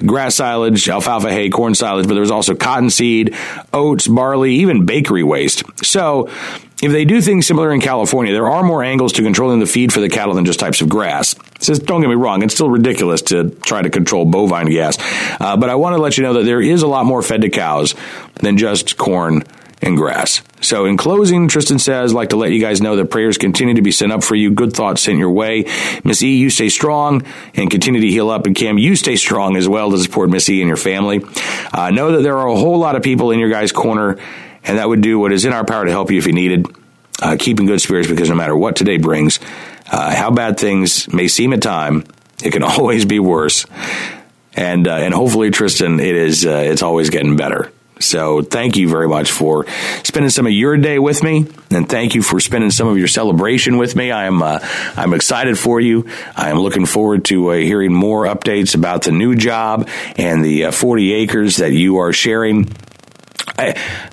grass 0.05 0.35
silage, 0.35 0.87
alfalfa 0.89 1.31
hay, 1.31 1.49
corn 1.49 1.75
silage, 1.75 2.07
but 2.07 2.13
there 2.13 2.21
was 2.21 2.31
also 2.31 2.55
cottonseed, 2.55 3.35
oats, 3.73 4.07
barley, 4.07 4.55
even 4.55 4.85
bakery 4.85 5.23
waste. 5.23 5.63
So, 5.83 6.29
if 6.81 6.91
they 6.91 7.05
do 7.05 7.21
things 7.21 7.47
similar 7.47 7.73
in 7.73 7.81
California, 7.81 8.33
there 8.33 8.49
are 8.49 8.63
more 8.63 8.83
angles 8.83 9.13
to 9.13 9.23
controlling 9.23 9.59
the 9.59 9.65
feed 9.65 9.91
for 9.91 9.99
the 9.99 10.09
cattle 10.09 10.35
than 10.35 10.45
just 10.45 10.59
types 10.59 10.81
of 10.81 10.89
grass. 10.89 11.35
Says, 11.67 11.79
don't 11.79 12.01
get 12.01 12.07
me 12.07 12.15
wrong, 12.15 12.43
it's 12.43 12.53
still 12.53 12.69
ridiculous 12.69 13.21
to 13.23 13.49
try 13.49 13.81
to 13.81 13.89
control 13.89 14.25
bovine 14.25 14.67
gas. 14.67 14.97
Uh, 15.39 15.57
but 15.57 15.69
I 15.69 15.75
want 15.75 15.95
to 15.95 16.01
let 16.01 16.17
you 16.17 16.23
know 16.23 16.33
that 16.33 16.43
there 16.43 16.61
is 16.61 16.81
a 16.81 16.87
lot 16.87 17.05
more 17.05 17.21
fed 17.21 17.41
to 17.41 17.49
cows 17.49 17.93
than 18.35 18.57
just 18.57 18.97
corn 18.97 19.43
and 19.81 19.97
grass. 19.97 20.41
So, 20.61 20.85
in 20.85 20.97
closing, 20.97 21.47
Tristan 21.47 21.77
says, 21.77 22.13
like 22.13 22.29
to 22.29 22.35
let 22.35 22.51
you 22.51 22.59
guys 22.59 22.81
know 22.81 22.95
that 22.95 23.11
prayers 23.11 23.37
continue 23.37 23.75
to 23.75 23.81
be 23.81 23.91
sent 23.91 24.11
up 24.11 24.23
for 24.23 24.35
you. 24.35 24.51
Good 24.51 24.73
thoughts 24.73 25.03
sent 25.03 25.19
your 25.19 25.31
way. 25.31 25.65
Miss 26.03 26.23
E, 26.23 26.37
you 26.37 26.49
stay 26.49 26.69
strong 26.69 27.23
and 27.53 27.69
continue 27.69 28.01
to 28.01 28.07
heal 28.07 28.29
up. 28.29 28.45
And 28.45 28.55
Cam, 28.55 28.77
you 28.77 28.95
stay 28.95 29.15
strong 29.15 29.55
as 29.55 29.67
well 29.67 29.91
to 29.91 29.97
support 29.97 30.29
Miss 30.29 30.49
E 30.49 30.61
and 30.61 30.67
your 30.67 30.77
family. 30.77 31.21
Uh, 31.71 31.91
know 31.91 32.13
that 32.13 32.23
there 32.23 32.37
are 32.37 32.47
a 32.47 32.55
whole 32.55 32.79
lot 32.79 32.95
of 32.95 33.03
people 33.03 33.31
in 33.31 33.39
your 33.39 33.49
guys' 33.49 33.71
corner, 33.71 34.17
and 34.63 34.77
that 34.77 34.87
would 34.87 35.01
do 35.01 35.19
what 35.19 35.31
is 35.31 35.45
in 35.45 35.53
our 35.53 35.65
power 35.65 35.85
to 35.85 35.91
help 35.91 36.11
you 36.11 36.17
if 36.17 36.25
you 36.25 36.33
needed. 36.33 36.65
Uh, 37.19 37.35
keep 37.37 37.59
in 37.59 37.65
good 37.65 37.81
spirits 37.81 38.07
because 38.07 38.29
no 38.29 38.35
matter 38.35 38.55
what 38.55 38.75
today 38.75 38.97
brings, 38.97 39.39
uh, 39.91 40.15
how 40.15 40.31
bad 40.31 40.59
things 40.59 41.11
may 41.11 41.27
seem 41.27 41.53
at 41.53 41.61
time, 41.61 42.03
it 42.43 42.51
can 42.51 42.63
always 42.63 43.05
be 43.05 43.19
worse. 43.19 43.65
And 44.53 44.87
uh, 44.87 44.95
and 44.95 45.13
hopefully, 45.13 45.51
Tristan, 45.51 45.99
it 45.99 46.15
is 46.15 46.45
uh, 46.45 46.63
it's 46.65 46.81
always 46.81 47.09
getting 47.09 47.37
better. 47.37 47.71
So 47.99 48.41
thank 48.41 48.77
you 48.77 48.89
very 48.89 49.07
much 49.07 49.31
for 49.31 49.65
spending 50.03 50.29
some 50.29 50.45
of 50.45 50.51
your 50.51 50.77
day 50.77 50.99
with 50.99 51.23
me, 51.23 51.47
and 51.71 51.89
thank 51.89 52.15
you 52.15 52.21
for 52.21 52.39
spending 52.39 52.69
some 52.69 52.87
of 52.87 52.97
your 52.97 53.07
celebration 53.07 53.77
with 53.77 53.95
me. 53.95 54.11
I 54.11 54.25
am 54.25 54.41
uh, 54.41 54.59
I'm 54.95 55.13
excited 55.13 55.57
for 55.57 55.79
you. 55.79 56.07
I 56.35 56.49
am 56.49 56.57
looking 56.59 56.85
forward 56.85 57.25
to 57.25 57.51
uh, 57.51 57.55
hearing 57.55 57.93
more 57.93 58.25
updates 58.25 58.75
about 58.75 59.03
the 59.03 59.11
new 59.11 59.35
job 59.35 59.89
and 60.17 60.43
the 60.43 60.65
uh, 60.65 60.71
40 60.71 61.13
acres 61.13 61.57
that 61.57 61.71
you 61.71 61.97
are 61.97 62.13
sharing 62.13 62.65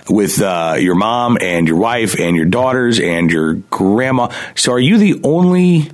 with 0.09 0.41
uh, 0.41 0.77
your 0.79 0.95
mom 0.95 1.39
and 1.41 1.69
your 1.69 1.77
wife 1.77 2.19
and 2.19 2.37
your 2.37 2.47
daughters 2.47 3.01
and 3.01 3.31
your 3.31 3.55
grandma. 3.55 4.33
So, 4.55 4.73
are 4.73 4.81
you 4.81 4.99
the 4.99 5.21
only 5.23 5.91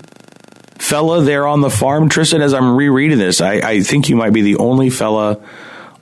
fella 0.79 1.23
there 1.23 1.47
on 1.47 1.61
the 1.61 1.71
farm, 1.71 2.09
Tristan? 2.09 2.43
As 2.43 2.55
I'm 2.55 2.77
rereading 2.77 3.19
this, 3.19 3.41
I, 3.41 3.55
I 3.55 3.81
think 3.81 4.09
you 4.09 4.17
might 4.17 4.33
be 4.33 4.43
the 4.43 4.57
only 4.57 4.91
fella 4.91 5.41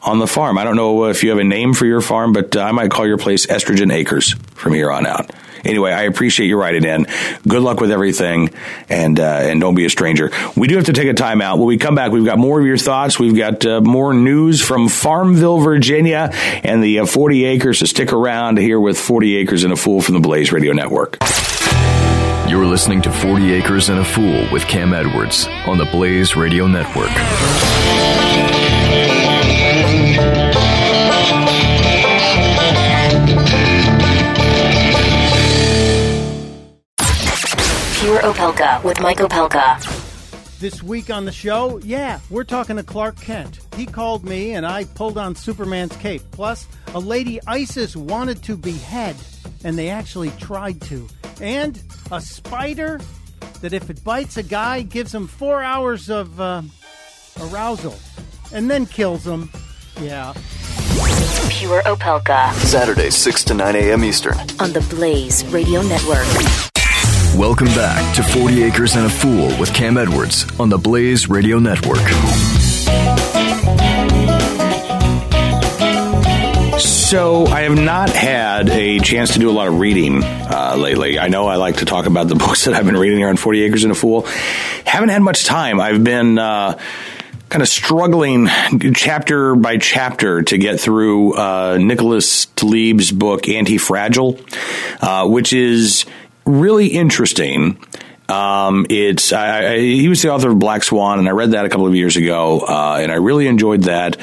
on 0.02 0.18
the 0.18 0.26
farm. 0.26 0.58
I 0.58 0.64
don't 0.64 0.76
know 0.76 1.06
if 1.06 1.22
you 1.22 1.30
have 1.30 1.38
a 1.38 1.44
name 1.44 1.74
for 1.74 1.86
your 1.86 2.00
farm, 2.00 2.32
but 2.32 2.56
uh, 2.56 2.62
I 2.62 2.72
might 2.72 2.90
call 2.90 3.06
your 3.06 3.18
place 3.18 3.46
Estrogen 3.46 3.92
Acres 3.92 4.34
from 4.54 4.74
here 4.74 4.90
on 4.90 5.06
out. 5.06 5.30
Anyway, 5.64 5.92
I 5.92 6.02
appreciate 6.02 6.46
you 6.46 6.58
writing 6.58 6.84
in. 6.84 7.06
Good 7.46 7.62
luck 7.62 7.80
with 7.80 7.90
everything, 7.90 8.50
and 8.88 9.18
uh, 9.18 9.22
and 9.22 9.60
don't 9.60 9.74
be 9.74 9.84
a 9.84 9.90
stranger. 9.90 10.30
We 10.56 10.68
do 10.68 10.76
have 10.76 10.86
to 10.86 10.92
take 10.92 11.08
a 11.08 11.14
time 11.14 11.40
out. 11.40 11.58
When 11.58 11.66
we 11.66 11.76
come 11.78 11.94
back, 11.94 12.12
we've 12.12 12.24
got 12.24 12.38
more 12.38 12.60
of 12.60 12.66
your 12.66 12.78
thoughts. 12.78 13.18
We've 13.18 13.36
got 13.36 13.64
uh, 13.64 13.80
more 13.80 14.14
news 14.14 14.60
from 14.60 14.88
Farmville, 14.88 15.58
Virginia, 15.58 16.30
and 16.62 16.82
the 16.82 17.00
uh, 17.00 17.06
40 17.06 17.44
acres. 17.44 17.78
So 17.78 17.86
stick 17.86 18.12
around 18.12 18.58
here 18.58 18.80
with 18.80 18.98
40 18.98 19.36
acres 19.36 19.64
and 19.64 19.72
a 19.72 19.76
fool 19.76 20.00
from 20.00 20.14
the 20.14 20.20
Blaze 20.20 20.52
Radio 20.52 20.72
Network. 20.72 21.18
You're 22.48 22.64
listening 22.64 23.02
to 23.02 23.12
40 23.12 23.52
Acres 23.52 23.90
and 23.90 23.98
a 23.98 24.04
Fool 24.04 24.50
with 24.50 24.66
Cam 24.66 24.94
Edwards 24.94 25.46
on 25.66 25.76
the 25.76 25.84
Blaze 25.84 26.34
Radio 26.34 26.66
Network. 26.66 27.10
Pure 38.08 38.20
Opelka 38.20 38.82
with 38.84 38.98
Mike 39.02 39.18
Opelka. 39.18 40.58
This 40.60 40.82
week 40.82 41.10
on 41.10 41.26
the 41.26 41.30
show, 41.30 41.76
yeah, 41.84 42.20
we're 42.30 42.42
talking 42.42 42.76
to 42.76 42.82
Clark 42.82 43.20
Kent. 43.20 43.60
He 43.76 43.84
called 43.84 44.24
me 44.24 44.52
and 44.52 44.64
I 44.64 44.84
pulled 44.84 45.18
on 45.18 45.34
Superman's 45.34 45.94
cape. 45.98 46.22
Plus, 46.30 46.66
a 46.94 46.98
lady 46.98 47.38
ISIS 47.46 47.94
wanted 47.96 48.42
to 48.44 48.56
behead, 48.56 49.14
and 49.62 49.76
they 49.76 49.90
actually 49.90 50.30
tried 50.38 50.80
to. 50.84 51.06
And 51.42 51.82
a 52.10 52.18
spider 52.22 52.98
that, 53.60 53.74
if 53.74 53.90
it 53.90 54.02
bites 54.02 54.38
a 54.38 54.42
guy, 54.42 54.80
gives 54.80 55.14
him 55.14 55.26
four 55.26 55.62
hours 55.62 56.08
of 56.08 56.40
uh, 56.40 56.62
arousal 57.38 57.98
and 58.54 58.70
then 58.70 58.86
kills 58.86 59.26
him. 59.26 59.50
Yeah. 60.00 60.32
Pure 61.50 61.82
Opelka. 61.82 62.54
Saturday, 62.54 63.10
6 63.10 63.44
to 63.44 63.52
9 63.52 63.76
a.m. 63.76 64.02
Eastern. 64.02 64.38
On 64.60 64.72
the 64.72 64.80
Blaze 64.88 65.44
Radio 65.48 65.82
Network. 65.82 66.26
Welcome 67.38 67.68
back 67.68 68.16
to 68.16 68.24
40 68.24 68.64
Acres 68.64 68.96
and 68.96 69.06
a 69.06 69.08
Fool 69.08 69.56
with 69.60 69.72
Cam 69.72 69.96
Edwards 69.96 70.44
on 70.58 70.70
the 70.70 70.76
Blaze 70.76 71.28
Radio 71.28 71.60
Network. 71.60 72.00
So, 76.80 77.46
I 77.46 77.60
have 77.60 77.78
not 77.78 78.10
had 78.10 78.68
a 78.68 78.98
chance 78.98 79.34
to 79.34 79.38
do 79.38 79.48
a 79.48 79.52
lot 79.52 79.68
of 79.68 79.78
reading 79.78 80.24
uh, 80.24 80.74
lately. 80.76 81.20
I 81.20 81.28
know 81.28 81.46
I 81.46 81.54
like 81.54 81.76
to 81.76 81.84
talk 81.84 82.06
about 82.06 82.26
the 82.26 82.34
books 82.34 82.64
that 82.64 82.74
I've 82.74 82.86
been 82.86 82.96
reading 82.96 83.18
here 83.18 83.28
on 83.28 83.36
40 83.36 83.62
Acres 83.62 83.84
and 83.84 83.92
a 83.92 83.94
Fool. 83.94 84.22
Haven't 84.84 85.10
had 85.10 85.22
much 85.22 85.44
time. 85.44 85.78
I've 85.78 86.02
been. 86.02 86.40
Uh, 86.40 86.76
kind 87.48 87.62
of 87.62 87.68
struggling 87.68 88.46
chapter 88.94 89.54
by 89.54 89.78
chapter 89.78 90.42
to 90.42 90.58
get 90.58 90.78
through 90.78 91.32
uh, 91.32 91.78
Nicholas 91.80 92.44
Taleb's 92.44 93.10
book 93.10 93.48
Anti 93.48 93.78
Fragile, 93.78 94.38
uh, 95.00 95.26
which 95.26 95.54
is 95.54 96.04
really 96.48 96.86
interesting. 96.88 97.78
Um, 98.28 98.86
it's 98.90 99.32
I, 99.32 99.72
I, 99.72 99.78
he 99.78 100.08
was 100.08 100.20
the 100.20 100.30
author 100.30 100.50
of 100.50 100.58
Black 100.58 100.82
Swan, 100.82 101.18
and 101.18 101.26
I 101.26 101.30
read 101.30 101.52
that 101.52 101.64
a 101.64 101.70
couple 101.70 101.86
of 101.86 101.94
years 101.94 102.16
ago, 102.16 102.60
uh, 102.60 102.98
and 103.00 103.10
I 103.10 103.14
really 103.14 103.46
enjoyed 103.46 103.84
that. 103.84 104.18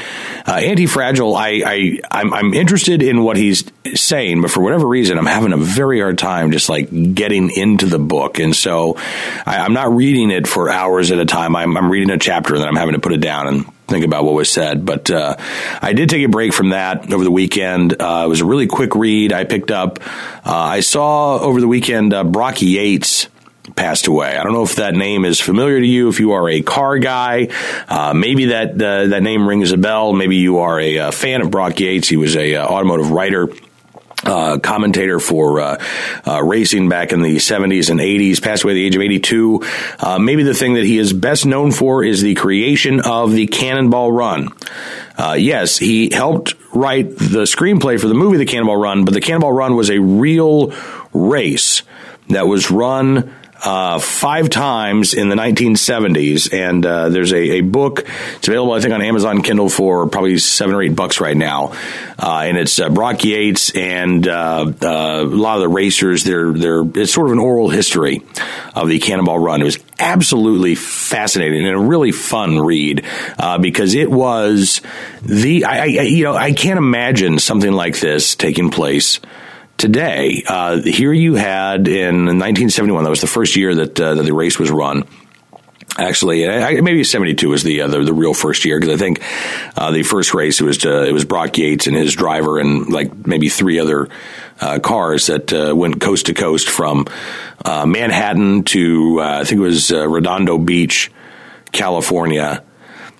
Uh, 0.47 0.53
Anti 0.53 0.85
Fragile, 0.85 1.35
I, 1.35 1.63
I 1.65 1.99
I'm, 2.11 2.31
I'm 2.31 2.53
interested 2.53 3.01
in 3.01 3.23
what 3.23 3.35
he's 3.35 3.63
saying, 3.95 4.41
but 4.43 4.51
for 4.51 4.61
whatever 4.61 4.87
reason, 4.87 5.17
I'm 5.17 5.25
having 5.25 5.53
a 5.53 5.57
very 5.57 5.99
hard 6.01 6.19
time 6.19 6.51
just 6.51 6.69
like 6.69 6.89
getting 7.15 7.49
into 7.49 7.87
the 7.87 7.97
book, 7.97 8.37
and 8.37 8.55
so 8.55 8.95
I, 9.43 9.65
am 9.65 9.73
not 9.73 9.91
reading 9.95 10.29
it 10.29 10.47
for 10.47 10.69
hours 10.69 11.11
at 11.11 11.17
a 11.17 11.25
time. 11.25 11.55
I'm, 11.55 11.75
I'm 11.75 11.91
reading 11.91 12.11
a 12.11 12.19
chapter, 12.19 12.53
and 12.53 12.61
then 12.61 12.69
I'm 12.69 12.75
having 12.75 12.93
to 12.93 13.01
put 13.01 13.11
it 13.13 13.21
down 13.21 13.47
and 13.47 13.65
think 13.87 14.05
about 14.05 14.23
what 14.23 14.35
was 14.35 14.51
said. 14.51 14.85
But 14.85 15.09
uh, 15.09 15.35
I 15.81 15.93
did 15.93 16.09
take 16.09 16.23
a 16.23 16.29
break 16.29 16.53
from 16.53 16.69
that 16.69 17.11
over 17.11 17.23
the 17.23 17.31
weekend. 17.31 17.99
Uh, 17.99 18.23
it 18.25 18.29
was 18.29 18.41
a 18.41 18.45
really 18.45 18.67
quick 18.67 18.93
read. 18.93 19.33
I 19.33 19.45
picked 19.45 19.71
up. 19.71 19.99
Uh, 20.45 20.53
I 20.53 20.81
saw 20.81 21.39
over 21.39 21.59
the 21.59 21.67
weekend 21.67 22.13
uh, 22.13 22.23
Brock 22.23 22.61
Yates 22.61 23.29
passed 23.75 24.07
away. 24.07 24.37
I 24.37 24.43
don't 24.43 24.53
know 24.53 24.63
if 24.63 24.75
that 24.75 24.93
name 24.93 25.25
is 25.25 25.39
familiar 25.39 25.79
to 25.79 25.85
you. 25.85 26.09
If 26.09 26.19
you 26.19 26.33
are 26.33 26.49
a 26.49 26.61
car 26.61 26.99
guy, 26.99 27.49
uh, 27.87 28.13
maybe 28.13 28.45
that 28.45 28.73
uh, 28.73 29.07
that 29.07 29.23
name 29.23 29.47
rings 29.47 29.71
a 29.71 29.77
bell. 29.77 30.13
Maybe 30.13 30.37
you 30.37 30.59
are 30.59 30.79
a, 30.79 30.97
a 30.97 31.11
fan 31.11 31.41
of 31.41 31.51
Brock 31.51 31.79
Yates. 31.79 32.07
He 32.07 32.17
was 32.17 32.35
a 32.35 32.55
uh, 32.55 32.67
automotive 32.67 33.11
writer. 33.11 33.49
Uh, 34.23 34.57
commentator 34.57 35.19
for 35.19 35.59
uh, 35.59 35.83
uh, 36.25 36.41
racing 36.41 36.89
back 36.89 37.11
in 37.11 37.21
the 37.21 37.35
70s 37.35 37.91
and 37.91 37.99
80s, 37.99 38.41
passed 38.41 38.63
away 38.63 38.71
at 38.71 38.75
the 38.75 38.85
age 38.85 38.95
of 38.95 39.01
82. 39.03 39.63
Uh, 39.99 40.17
maybe 40.17 40.41
the 40.41 40.55
thing 40.55 40.75
that 40.75 40.85
he 40.85 40.97
is 40.97 41.13
best 41.13 41.45
known 41.45 41.71
for 41.71 42.03
is 42.03 42.23
the 42.23 42.33
creation 42.33 43.01
of 43.01 43.33
the 43.33 43.45
Cannonball 43.45 44.11
Run. 44.11 44.49
Uh, 45.15 45.35
yes, 45.37 45.77
he 45.77 46.09
helped 46.11 46.55
write 46.73 47.09
the 47.09 47.43
screenplay 47.43 47.99
for 47.99 48.07
the 48.07 48.15
movie 48.15 48.37
The 48.37 48.45
Cannonball 48.45 48.77
Run, 48.77 49.05
but 49.05 49.13
the 49.13 49.21
Cannonball 49.21 49.51
Run 49.51 49.75
was 49.75 49.91
a 49.91 49.99
real 49.99 50.73
race 51.13 51.83
that 52.29 52.47
was 52.47 52.71
run 52.71 53.31
uh, 53.65 53.97
five 53.97 54.49
times 54.51 55.15
in 55.15 55.27
the 55.27 55.35
1970s, 55.35 56.53
and 56.53 56.85
uh, 56.85 57.09
there's 57.09 57.33
a, 57.33 57.57
a, 57.57 57.61
book. 57.61 58.05
It's 58.35 58.47
available, 58.47 58.73
I 58.73 58.79
think, 58.79 58.93
on 58.93 59.01
Amazon 59.01 59.41
Kindle 59.41 59.69
for 59.69 60.07
probably 60.07 60.37
seven 60.37 60.75
or 60.75 60.83
eight 60.83 60.95
bucks 60.95 61.19
right 61.19 61.35
now, 61.35 61.73
uh, 62.19 62.43
and 62.45 62.57
it's 62.57 62.79
uh, 62.79 62.89
Brock 62.89 63.23
Yates 63.23 63.71
and 63.75 64.27
uh, 64.27 64.71
a 64.81 65.23
lot 65.23 65.55
of 65.55 65.61
the 65.61 65.67
racers. 65.67 66.23
They're 66.23 66.53
they're 66.53 66.83
it's 66.83 67.11
sort 67.11 67.25
of 67.25 67.33
an 67.33 67.39
oral 67.39 67.69
history 67.69 68.21
of 68.75 68.87
the 68.87 68.99
Cannonball 68.99 69.39
Run. 69.39 69.61
It 69.61 69.65
was 69.65 69.79
absolutely 69.97 70.75
fascinating 70.75 71.65
and 71.65 71.75
a 71.75 71.79
really 71.79 72.11
fun 72.11 72.59
read 72.59 73.03
because 73.61 73.95
it 73.95 74.11
was 74.11 74.81
the 75.23 75.65
I, 75.65 75.79
I 75.79 75.85
you 75.85 76.25
know 76.25 76.35
I 76.35 76.53
can't 76.53 76.77
imagine 76.77 77.39
something 77.39 77.71
like 77.71 77.99
this 77.99 78.35
taking 78.35 78.69
place 78.69 79.19
today. 79.77 80.43
Uh, 80.47 80.81
here 80.81 81.13
you 81.13 81.35
had 81.35 81.87
in 81.87 82.25
1971, 82.25 83.03
that 83.03 83.09
was 83.09 83.21
the 83.21 83.27
first 83.27 83.55
year 83.55 83.75
that, 83.75 83.99
uh, 83.99 84.15
that 84.15 84.23
the 84.23 84.33
race 84.33 84.59
was 84.59 84.71
run. 84.71 85.07
Actually, 85.97 86.45
maybe 86.81 87.05
'72 87.05 87.47
was 87.47 87.63
the, 87.63 87.79
uh, 87.81 87.87
the, 87.87 88.03
the 88.03 88.13
real 88.13 88.33
first 88.33 88.65
year 88.65 88.77
because 88.77 88.93
I 88.93 88.97
think 88.97 89.21
uh, 89.77 89.91
the 89.91 90.03
first 90.03 90.33
race 90.33 90.59
it 90.59 90.65
was 90.65 90.79
to, 90.79 91.05
it 91.05 91.13
was 91.13 91.23
Brock 91.23 91.57
Yates 91.57 91.87
and 91.87 91.95
his 91.95 92.13
driver 92.13 92.59
and 92.59 92.91
like 92.91 93.25
maybe 93.25 93.47
three 93.47 93.79
other 93.79 94.09
uh, 94.59 94.79
cars 94.79 95.27
that 95.27 95.53
uh, 95.53 95.73
went 95.73 96.01
coast 96.01 96.25
to 96.25 96.33
coast 96.33 96.69
from 96.69 97.07
Manhattan 97.65 98.63
to 98.65 99.21
I 99.21 99.45
think 99.45 99.59
it 99.59 99.63
was 99.63 99.89
Redondo 99.89 100.57
Beach, 100.57 101.13
California, 101.71 102.64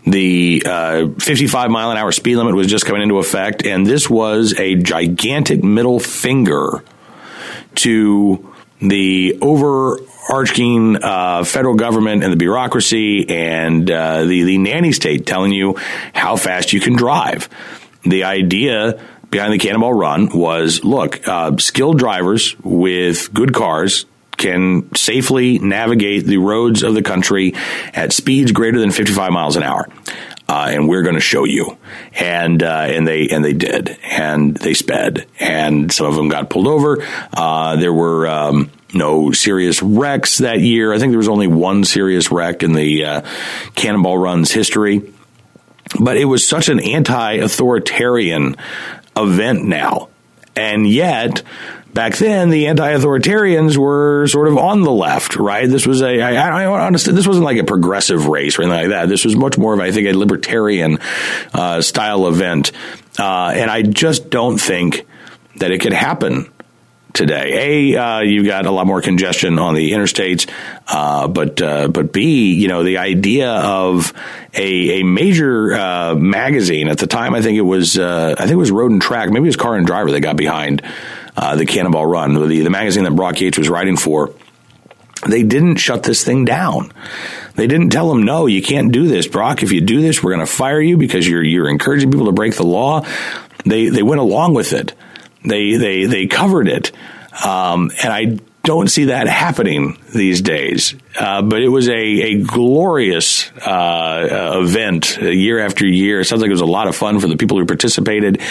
the 0.06 0.64
uh, 0.66 1.08
55 1.20 1.72
mile 1.72 1.92
an 1.92 1.98
hour 1.98 2.12
speed 2.12 2.36
limit 2.36 2.56
was 2.56 2.68
just 2.68 2.86
coming 2.86 3.02
into 3.02 3.18
effect, 3.18 3.66
and 3.66 3.86
this 3.86 4.10
was 4.10 4.58
a 4.60 4.76
gigantic 4.76 5.64
middle 5.64 6.00
finger 6.00 6.84
to 7.76 8.54
the 8.80 9.38
overarching 9.42 11.02
uh, 11.02 11.44
federal 11.44 11.76
government 11.76 12.24
and 12.24 12.32
the 12.32 12.38
bureaucracy 12.38 13.28
and 13.30 13.90
uh, 13.90 14.26
the 14.26 14.44
the 14.44 14.58
nanny 14.58 14.92
state 14.92 15.26
telling 15.26 15.52
you 15.52 15.76
how 16.14 16.36
fast 16.36 16.72
you 16.72 16.80
can 16.80 16.96
drive. 16.96 17.50
The 18.04 18.26
idea 18.26 19.02
behind 19.32 19.54
the 19.54 19.58
Cannonball 19.58 19.94
Run 19.94 20.30
was: 20.38 20.84
look, 20.84 21.28
uh, 21.28 21.58
skilled 21.58 21.98
drivers 21.98 22.56
with 22.64 23.34
good 23.34 23.54
cars 23.54 24.06
can 24.38 24.94
safely 24.96 25.60
navigate 25.60 26.26
the 26.26 26.38
roads 26.38 26.84
of 26.84 26.94
the 26.94 27.02
country 27.02 27.54
at 27.94 28.14
speeds 28.14 28.52
greater 28.52 28.80
than 28.80 28.92
55 28.92 29.32
miles 29.32 29.56
an 29.56 29.64
hour. 29.64 29.88
Uh, 30.48 30.70
and 30.72 30.88
we're 30.88 31.02
going 31.02 31.16
to 31.16 31.22
show 31.22 31.44
you. 31.44 31.78
And 32.14 32.62
uh, 32.62 32.86
and 32.88 33.08
they 33.08 33.28
and 33.30 33.44
they 33.44 33.54
did, 33.54 33.98
and 34.04 34.56
they 34.56 34.76
sped, 34.76 35.26
and 35.40 35.92
some 35.92 36.06
of 36.06 36.16
them 36.16 36.30
got 36.30 36.52
pulled 36.52 36.68
over. 36.68 37.04
Uh, 37.34 37.78
there 37.78 37.94
were 37.94 38.28
um, 38.28 38.70
no 38.94 39.32
serious 39.32 39.82
wrecks 39.82 40.38
that 40.38 40.60
year. 40.60 40.94
I 40.94 41.00
think 41.00 41.12
there 41.12 41.18
was 41.18 41.28
only 41.28 41.48
one 41.48 41.84
serious 41.84 42.32
wreck 42.32 42.62
in 42.62 42.74
the 42.74 43.06
uh, 43.06 43.22
Cannonball 43.76 44.20
Run's 44.20 44.52
history. 44.52 45.12
But 46.00 46.18
it 46.18 46.26
was 46.26 46.46
such 46.46 46.68
an 46.68 46.80
anti-authoritarian 46.80 48.56
event 49.16 49.66
now, 49.66 50.10
and 50.56 50.88
yet 50.88 51.44
back 51.96 52.18
then 52.18 52.50
the 52.50 52.68
anti-authoritarians 52.68 53.78
were 53.78 54.28
sort 54.28 54.50
of 54.50 54.58
on 54.58 54.82
the 54.82 54.92
left, 54.92 55.38
right? 55.38 55.68
This 55.68 55.88
was 55.88 56.02
a, 56.02 56.22
I, 56.22 56.66
I 56.66 56.86
understand, 56.86 57.18
this 57.18 57.26
wasn't 57.26 57.46
like 57.46 57.58
a 57.58 57.64
progressive 57.64 58.28
race 58.28 58.60
or 58.60 58.64
anything 58.64 58.82
like 58.82 58.90
that. 58.90 59.10
This 59.10 59.24
was 59.24 59.36
much 59.36 59.58
more 59.58 59.74
of, 59.74 59.80
I 59.80 59.92
think, 59.92 60.08
a 60.08 60.14
libertarian 60.14 61.00
uh, 61.54 61.82
style 61.82 62.28
event. 62.28 62.74
Uh, 63.18 63.54
and 63.56 63.72
I 63.72 63.82
just 63.82 64.30
don't 64.30 64.58
think 64.58 65.08
that 65.56 65.72
it 65.72 65.80
could 65.80 65.94
happen 65.94 66.52
today. 67.14 67.94
A, 67.94 67.98
uh, 67.98 68.20
you've 68.20 68.46
got 68.46 68.66
a 68.66 68.72
lot 68.72 68.86
more 68.86 69.02
congestion 69.02 69.58
on 69.58 69.74
the 69.74 69.94
interstates, 69.94 70.50
uh, 70.90 71.30
but 71.30 71.62
uh, 71.62 71.88
but 71.88 72.12
B, 72.12 72.54
you 72.56 72.68
know, 72.68 72.84
the 72.84 72.98
idea 72.98 73.50
of 73.52 74.12
a 74.54 75.00
a 75.00 75.04
major 75.04 75.74
uh, 75.74 76.14
magazine 76.14 76.90
at 76.90 76.98
the 76.98 77.08
time, 77.08 77.34
I 77.34 77.42
think 77.42 77.58
it 77.58 77.62
was 77.62 77.98
uh, 77.98 78.36
I 78.38 78.42
think 78.42 78.52
it 78.52 78.58
was 78.58 78.70
Road 78.70 78.92
and 78.92 79.02
Track, 79.02 79.30
maybe 79.30 79.46
it 79.46 79.48
was 79.48 79.56
Car 79.56 79.76
and 79.76 79.88
Driver 79.88 80.12
that 80.12 80.20
got 80.20 80.36
behind 80.36 80.82
uh, 81.38 81.56
the 81.56 81.66
Cannonball 81.66 82.06
Run, 82.06 82.34
the 82.34 82.62
the 82.62 82.70
magazine 82.70 83.04
that 83.04 83.16
Brock 83.16 83.40
Yates 83.42 83.58
was 83.58 83.70
writing 83.70 83.98
for. 83.98 84.34
They 85.28 85.44
didn't 85.44 85.78
shut 85.78 86.04
this 86.04 86.24
thing 86.24 86.46
down. 86.46 86.92
They 87.56 87.68
didn't 87.68 87.90
tell 87.90 88.12
him, 88.12 88.24
no, 88.24 88.46
you 88.48 88.62
can't 88.62 88.92
do 88.92 89.08
this, 89.08 89.28
Brock. 89.28 89.64
If 89.64 89.72
you 89.72 89.82
do 89.82 90.02
this, 90.02 90.22
we're 90.22 90.36
going 90.36 90.46
to 90.46 90.52
fire 90.52 90.82
you 90.82 90.98
because 90.98 91.28
you're 91.28 91.44
you're 91.44 91.70
encouraging 91.70 92.12
people 92.12 92.28
to 92.28 92.32
break 92.32 92.56
the 92.56 92.66
law. 92.66 93.06
They 93.66 93.90
they 93.90 94.04
went 94.04 94.22
along 94.22 94.54
with 94.54 94.74
it. 94.74 94.94
They 95.44 95.76
they 95.78 96.06
they 96.06 96.28
covered 96.28 96.68
it, 96.68 96.92
um, 97.44 97.92
and 98.04 98.14
I 98.14 98.40
don't 98.66 98.90
see 98.90 99.06
that 99.06 99.28
happening 99.28 99.98
these 100.14 100.42
days. 100.42 100.96
Uh, 101.18 101.42
but 101.42 101.62
it 101.62 101.70
was 101.70 101.88
a, 101.88 101.94
a 101.94 102.42
glorious 102.42 103.50
uh, 103.60 104.60
event 104.62 105.18
uh, 105.22 105.28
year 105.28 105.60
after 105.60 105.86
year. 105.86 106.20
It 106.20 106.26
sounds 106.26 106.42
like 106.42 106.50
it 106.50 106.54
was 106.54 106.62
a 106.62 106.66
lot 106.66 106.88
of 106.88 106.96
fun 106.96 107.20
for 107.20 107.28
the 107.28 107.38
people 107.38 107.58
who 107.58 107.66
participated. 107.66 108.42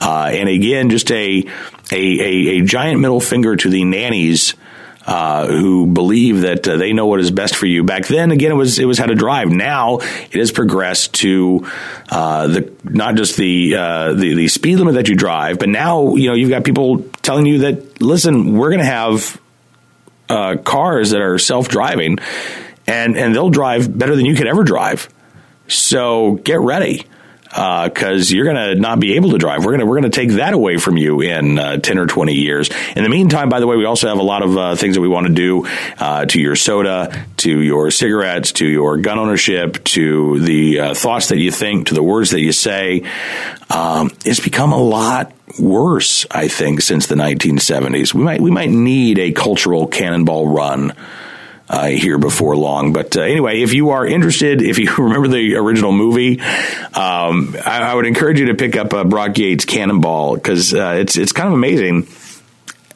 Uh, 0.00 0.30
and 0.32 0.48
again, 0.48 0.90
just 0.90 1.12
a, 1.12 1.44
a, 1.92 1.94
a, 1.94 2.58
a 2.58 2.60
giant 2.62 3.00
middle 3.00 3.20
finger 3.20 3.54
to 3.54 3.68
the 3.68 3.84
nannies 3.84 4.54
uh, 5.06 5.46
who 5.46 5.86
believe 5.86 6.42
that 6.42 6.68
uh, 6.68 6.76
they 6.76 6.92
know 6.92 7.06
what 7.06 7.18
is 7.18 7.30
best 7.30 7.56
for 7.56 7.64
you. 7.64 7.82
Back 7.82 8.06
then, 8.06 8.30
again, 8.30 8.50
it 8.50 8.56
was 8.56 8.78
it 8.78 8.84
was 8.84 8.98
how 8.98 9.06
to 9.06 9.14
drive. 9.14 9.48
Now 9.48 9.98
it 10.00 10.34
has 10.34 10.52
progressed 10.52 11.14
to 11.14 11.66
uh, 12.10 12.46
the 12.46 12.72
not 12.84 13.14
just 13.14 13.38
the, 13.38 13.74
uh, 13.74 14.12
the 14.12 14.34
the 14.34 14.48
speed 14.48 14.76
limit 14.76 14.94
that 14.96 15.08
you 15.08 15.16
drive, 15.16 15.58
but 15.58 15.70
now 15.70 16.14
you 16.14 16.28
know 16.28 16.34
you've 16.34 16.50
got 16.50 16.62
people 16.62 17.04
telling 17.22 17.46
you 17.46 17.60
that 17.60 18.02
listen, 18.02 18.58
we're 18.58 18.68
going 18.68 18.80
to 18.80 18.84
have 18.84 19.40
uh, 20.28 20.56
cars 20.56 21.10
that 21.10 21.20
are 21.20 21.38
self 21.38 21.68
driving, 21.68 22.18
and 22.86 23.16
and 23.16 23.34
they'll 23.34 23.50
drive 23.50 23.96
better 23.96 24.16
than 24.16 24.24
you 24.26 24.34
could 24.34 24.46
ever 24.46 24.64
drive. 24.64 25.08
So 25.68 26.34
get 26.44 26.60
ready 26.60 27.04
because 27.48 28.30
uh, 28.30 28.34
you're 28.34 28.44
going 28.44 28.56
to 28.56 28.74
not 28.74 29.00
be 29.00 29.14
able 29.14 29.30
to 29.30 29.38
drive. 29.38 29.64
We're 29.64 29.72
going 29.72 29.80
to 29.80 29.86
we're 29.86 30.00
going 30.00 30.10
to 30.10 30.16
take 30.16 30.32
that 30.32 30.54
away 30.54 30.76
from 30.76 30.96
you 30.96 31.20
in 31.20 31.58
uh, 31.58 31.78
ten 31.78 31.98
or 31.98 32.06
twenty 32.06 32.34
years. 32.34 32.70
In 32.94 33.02
the 33.02 33.08
meantime, 33.08 33.48
by 33.48 33.60
the 33.60 33.66
way, 33.66 33.76
we 33.76 33.84
also 33.84 34.08
have 34.08 34.18
a 34.18 34.22
lot 34.22 34.42
of 34.42 34.56
uh, 34.56 34.76
things 34.76 34.96
that 34.96 35.00
we 35.00 35.08
want 35.08 35.26
to 35.26 35.32
do 35.32 35.66
uh, 35.98 36.26
to 36.26 36.40
your 36.40 36.56
soda, 36.56 37.24
to 37.38 37.60
your 37.60 37.90
cigarettes, 37.90 38.52
to 38.52 38.66
your 38.66 38.98
gun 38.98 39.18
ownership, 39.18 39.82
to 39.84 40.40
the 40.40 40.80
uh, 40.80 40.94
thoughts 40.94 41.28
that 41.28 41.38
you 41.38 41.50
think, 41.50 41.88
to 41.88 41.94
the 41.94 42.02
words 42.02 42.30
that 42.30 42.40
you 42.40 42.52
say. 42.52 43.04
Um, 43.70 44.10
it's 44.24 44.40
become 44.40 44.72
a 44.72 44.80
lot 44.80 45.32
worse, 45.58 46.26
I 46.30 46.48
think, 46.48 46.82
since 46.82 47.06
the 47.06 47.14
1970s. 47.14 48.12
We 48.12 48.22
might 48.22 48.40
we 48.40 48.50
might 48.50 48.70
need 48.70 49.18
a 49.18 49.32
cultural 49.32 49.86
cannonball 49.86 50.48
run 50.48 50.92
uh, 51.68 51.86
here 51.86 52.18
before 52.18 52.56
long. 52.56 52.92
But 52.92 53.16
uh, 53.16 53.22
anyway, 53.22 53.62
if 53.62 53.74
you 53.74 53.90
are 53.90 54.06
interested, 54.06 54.62
if 54.62 54.78
you 54.78 54.94
remember 54.98 55.28
the 55.28 55.56
original 55.56 55.92
movie, 55.92 56.40
um, 56.40 57.56
I, 57.64 57.80
I, 57.82 57.94
would 57.94 58.06
encourage 58.06 58.40
you 58.40 58.46
to 58.46 58.54
pick 58.54 58.76
up 58.76 58.92
uh, 58.94 59.04
Brock 59.04 59.36
Yates' 59.38 59.64
Cannonball 59.64 60.34
because 60.34 60.72
uh, 60.72 60.96
it's 60.98 61.16
it's 61.16 61.32
kind 61.32 61.48
of 61.48 61.54
amazing. 61.54 62.08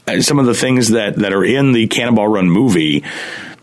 Uh, 0.07 0.21
some 0.21 0.39
of 0.39 0.47
the 0.47 0.55
things 0.55 0.91
that, 0.91 1.17
that 1.17 1.33
are 1.33 1.45
in 1.45 1.73
the 1.73 1.87
Cannonball 1.87 2.27
Run 2.27 2.51
movie 2.51 3.05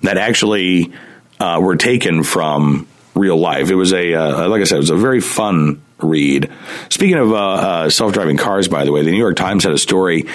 that 0.02 0.18
actually 0.18 0.94
uh, 1.40 1.60
were 1.62 1.76
taken 1.76 2.24
from 2.24 2.88
real 3.14 3.38
life. 3.38 3.70
It 3.70 3.76
was 3.76 3.92
a 3.94 4.48
like 4.48 4.62
I 4.62 4.64
said, 4.64 4.76
it 4.76 4.80
was 4.80 4.90
a 4.92 4.96
very 4.96 5.20
fun 5.20 5.82
read. 5.98 6.50
Speaking 6.90 7.18
of 7.18 7.92
self-driving 7.92 8.38
cars, 8.38 8.70
by 8.70 8.86
the 8.86 8.92
way, 8.94 9.04
the 9.04 9.12
New 9.12 9.18
York 9.18 9.36
Times 9.36 9.66
had 9.66 9.74
a 9.74 9.78
story 9.78 10.28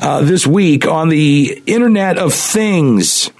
this 0.00 0.46
week 0.46 0.86
on 0.86 1.10
the 1.10 1.62
Internet 1.66 2.16
of 2.16 2.32
Things 2.32 3.30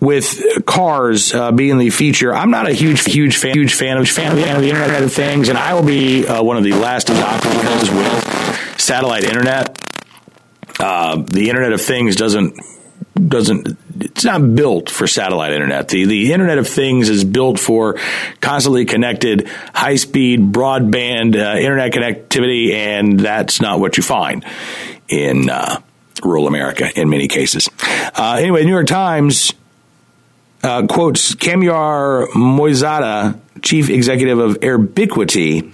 with 0.00 0.64
cars 0.66 1.34
uh, 1.34 1.52
being 1.52 1.78
the 1.78 1.90
feature, 1.90 2.34
I'm 2.34 2.50
not 2.50 2.68
a 2.68 2.72
huge, 2.72 3.04
huge 3.04 3.36
fan, 3.36 3.54
huge 3.54 3.74
fan 3.74 3.96
of 3.96 4.08
fan 4.08 4.36
the, 4.36 4.54
of 4.54 4.60
the 4.60 4.68
Internet 4.68 5.02
of 5.02 5.12
Things, 5.12 5.48
and 5.48 5.58
I 5.58 5.74
will 5.74 5.84
be 5.84 6.26
uh, 6.26 6.42
one 6.42 6.56
of 6.56 6.64
the 6.64 6.72
last 6.72 7.08
adopters 7.08 7.94
with 7.96 8.80
satellite 8.80 9.24
internet. 9.24 9.78
Uh, 10.78 11.22
the 11.30 11.48
Internet 11.48 11.72
of 11.72 11.80
Things 11.80 12.16
doesn't 12.16 12.58
doesn't 13.28 13.76
it's 14.00 14.24
not 14.24 14.54
built 14.54 14.88
for 14.88 15.06
satellite 15.06 15.52
internet. 15.52 15.88
The 15.88 16.04
the 16.04 16.32
Internet 16.32 16.58
of 16.58 16.68
Things 16.68 17.08
is 17.08 17.24
built 17.24 17.58
for 17.58 17.98
constantly 18.40 18.84
connected, 18.84 19.48
high 19.74 19.96
speed 19.96 20.52
broadband 20.52 21.36
uh, 21.36 21.58
internet 21.58 21.92
connectivity, 21.92 22.72
and 22.72 23.18
that's 23.18 23.60
not 23.60 23.80
what 23.80 23.96
you 23.96 24.02
find 24.02 24.44
in 25.08 25.50
uh, 25.50 25.80
rural 26.22 26.46
America 26.46 26.88
in 26.98 27.10
many 27.10 27.28
cases. 27.28 27.68
Uh, 28.14 28.36
anyway, 28.38 28.64
New 28.64 28.70
York 28.70 28.86
Times 28.86 29.52
uh, 30.62 30.86
quotes 30.86 31.34
Kamyar 31.34 32.28
Moinzadeh, 32.28 33.38
chief 33.62 33.90
executive 33.90 34.38
of 34.38 34.60
Airbiquity, 34.60 35.72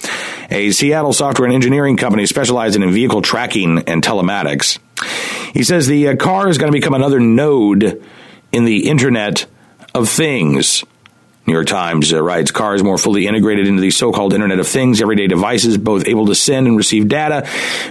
a 0.50 0.70
Seattle 0.70 1.12
software 1.12 1.46
and 1.46 1.54
engineering 1.54 1.96
company 1.96 2.26
specializing 2.26 2.82
in 2.82 2.92
vehicle 2.92 3.22
tracking 3.22 3.78
and 3.86 4.02
telematics. 4.02 4.78
He 5.52 5.64
says 5.64 5.86
the 5.86 6.08
uh, 6.08 6.16
car 6.16 6.48
is 6.48 6.58
going 6.58 6.70
to 6.70 6.76
become 6.76 6.94
another 6.94 7.20
node 7.20 8.02
in 8.52 8.64
the 8.64 8.88
Internet 8.88 9.46
of 9.94 10.08
Things. 10.08 10.84
New 11.46 11.52
York 11.52 11.66
Times 11.66 12.12
uh, 12.12 12.20
writes 12.20 12.50
cars 12.50 12.82
more 12.82 12.98
fully 12.98 13.26
integrated 13.26 13.68
into 13.68 13.80
the 13.80 13.90
so-called 13.90 14.32
Internet 14.32 14.58
of 14.58 14.66
Things, 14.66 15.00
everyday 15.00 15.28
devices, 15.28 15.78
both 15.78 16.06
able 16.08 16.26
to 16.26 16.34
send 16.34 16.66
and 16.66 16.76
receive 16.76 17.08
data, 17.08 17.48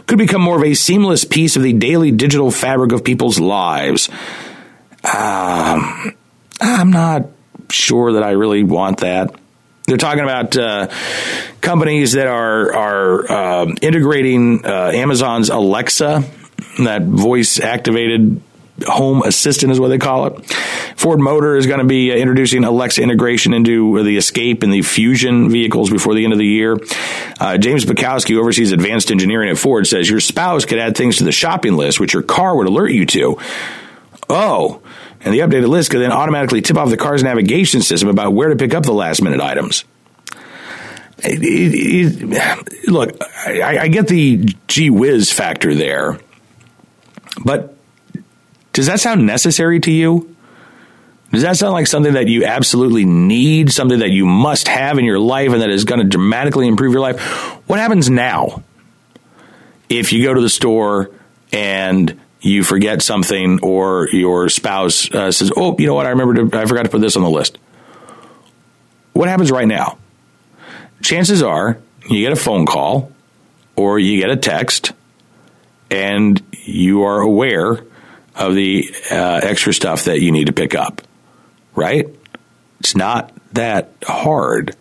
could 0.07 0.17
become 0.17 0.41
more 0.41 0.57
of 0.57 0.63
a 0.63 0.73
seamless 0.73 1.23
piece 1.23 1.55
of 1.55 1.63
the 1.63 1.73
daily 1.73 2.11
digital 2.11 2.51
fabric 2.51 2.91
of 2.91 3.03
people's 3.03 3.39
lives. 3.39 4.09
Um, 5.03 6.13
I'm 6.61 6.91
not 6.91 7.27
sure 7.69 8.13
that 8.13 8.23
I 8.23 8.31
really 8.31 8.63
want 8.63 8.99
that. 8.99 9.35
They're 9.87 9.97
talking 9.97 10.23
about 10.23 10.57
uh, 10.57 10.87
companies 11.61 12.13
that 12.13 12.27
are 12.27 12.73
are 12.73 13.31
uh, 13.31 13.65
integrating 13.81 14.65
uh, 14.65 14.91
Amazon's 14.93 15.49
Alexa, 15.49 16.23
that 16.79 17.03
voice 17.03 17.59
activated 17.59 18.41
home 18.83 19.21
assistant 19.23 19.71
is 19.71 19.79
what 19.79 19.89
they 19.89 19.97
call 19.97 20.27
it. 20.27 20.51
Ford 20.97 21.19
Motor 21.19 21.55
is 21.55 21.67
going 21.67 21.79
to 21.79 21.85
be 21.85 22.11
uh, 22.11 22.15
introducing 22.15 22.63
Alexa 22.63 23.01
integration 23.01 23.53
into 23.53 24.03
the 24.03 24.17
Escape 24.17 24.63
and 24.63 24.73
the 24.73 24.81
Fusion 24.81 25.49
vehicles 25.49 25.89
before 25.89 26.13
the 26.13 26.23
end 26.23 26.33
of 26.33 26.39
the 26.39 26.45
year. 26.45 26.77
Uh, 27.39 27.57
James 27.57 27.85
Buczkowski, 27.85 28.29
who 28.29 28.39
oversees 28.39 28.71
advanced 28.71 29.11
engineering 29.11 29.49
at 29.49 29.57
Ford, 29.57 29.87
says 29.87 30.09
your 30.09 30.19
spouse 30.19 30.65
could 30.65 30.79
add 30.79 30.97
things 30.97 31.17
to 31.17 31.23
the 31.23 31.31
shopping 31.31 31.77
list, 31.77 31.99
which 31.99 32.13
your 32.13 32.23
car 32.23 32.55
would 32.55 32.67
alert 32.67 32.91
you 32.91 33.05
to. 33.05 33.37
Oh, 34.29 34.81
and 35.25 35.33
the 35.33 35.39
updated 35.39 35.67
list 35.67 35.89
could 35.89 36.01
then 36.01 36.11
automatically 36.11 36.61
tip 36.61 36.77
off 36.77 36.89
the 36.89 36.97
car's 36.97 37.23
navigation 37.23 37.81
system 37.81 38.09
about 38.09 38.31
where 38.31 38.49
to 38.49 38.55
pick 38.55 38.75
up 38.75 38.83
the 38.83 38.93
last 38.93 39.23
minute 39.23 39.41
items. 39.41 39.83
It, 41.17 41.41
it, 41.41 42.21
it, 42.21 42.87
look, 42.89 43.17
I, 43.21 43.79
I 43.79 43.87
get 43.87 44.07
the 44.07 44.45
gee 44.67 44.91
whiz 44.91 45.31
factor 45.31 45.73
there, 45.73 46.19
but 47.43 47.75
does 48.73 48.85
that 48.85 48.99
sound 48.99 49.25
necessary 49.25 49.79
to 49.79 49.91
you? 49.91 50.35
Does 51.31 51.41
that 51.41 51.57
sound 51.57 51.73
like 51.73 51.87
something 51.87 52.13
that 52.13 52.27
you 52.27 52.45
absolutely 52.45 53.05
need, 53.05 53.71
something 53.71 53.99
that 53.99 54.11
you 54.11 54.25
must 54.25 54.67
have 54.67 54.99
in 54.99 55.05
your 55.05 55.19
life 55.19 55.51
and 55.51 55.61
that 55.61 55.69
is 55.69 55.85
going 55.85 55.99
to 55.99 56.07
dramatically 56.07 56.67
improve 56.67 56.93
your 56.93 57.01
life? 57.01 57.19
What 57.67 57.79
happens 57.79 58.09
now 58.09 58.63
if 59.89 60.13
you 60.13 60.23
go 60.23 60.33
to 60.33 60.41
the 60.41 60.49
store 60.49 61.11
and 61.51 62.19
you 62.45 62.63
forget 62.63 63.01
something 63.01 63.59
or 63.63 64.07
your 64.09 64.49
spouse 64.49 65.09
uh, 65.11 65.31
says, 65.31 65.51
"Oh, 65.57 65.75
you 65.79 65.87
know 65.87 65.95
what? 65.95 66.05
I 66.05 66.09
remember 66.09 66.47
to, 66.47 66.59
I 66.59 66.65
forgot 66.67 66.83
to 66.83 66.89
put 66.89 67.01
this 67.01 67.17
on 67.17 67.23
the 67.23 67.29
list." 67.29 67.57
What 69.13 69.27
happens 69.27 69.49
right 69.49 69.67
now? 69.67 69.97
Chances 71.01 71.41
are 71.41 71.79
you 72.07 72.21
get 72.21 72.31
a 72.31 72.35
phone 72.35 72.67
call 72.67 73.11
or 73.75 73.97
you 73.97 74.21
get 74.21 74.29
a 74.29 74.37
text 74.37 74.93
and 75.89 76.41
you 76.51 77.03
are 77.03 77.19
aware 77.19 77.83
of 78.35 78.53
the 78.53 78.93
uh, 79.09 79.39
extra 79.41 79.73
stuff 79.73 80.05
that 80.05 80.21
you 80.21 80.31
need 80.31 80.47
to 80.47 80.53
pick 80.53 80.75
up. 80.75 81.01
Right? 81.73 82.07
It's 82.79 82.95
not 82.95 83.33
that 83.53 83.91
hard. 84.03 84.75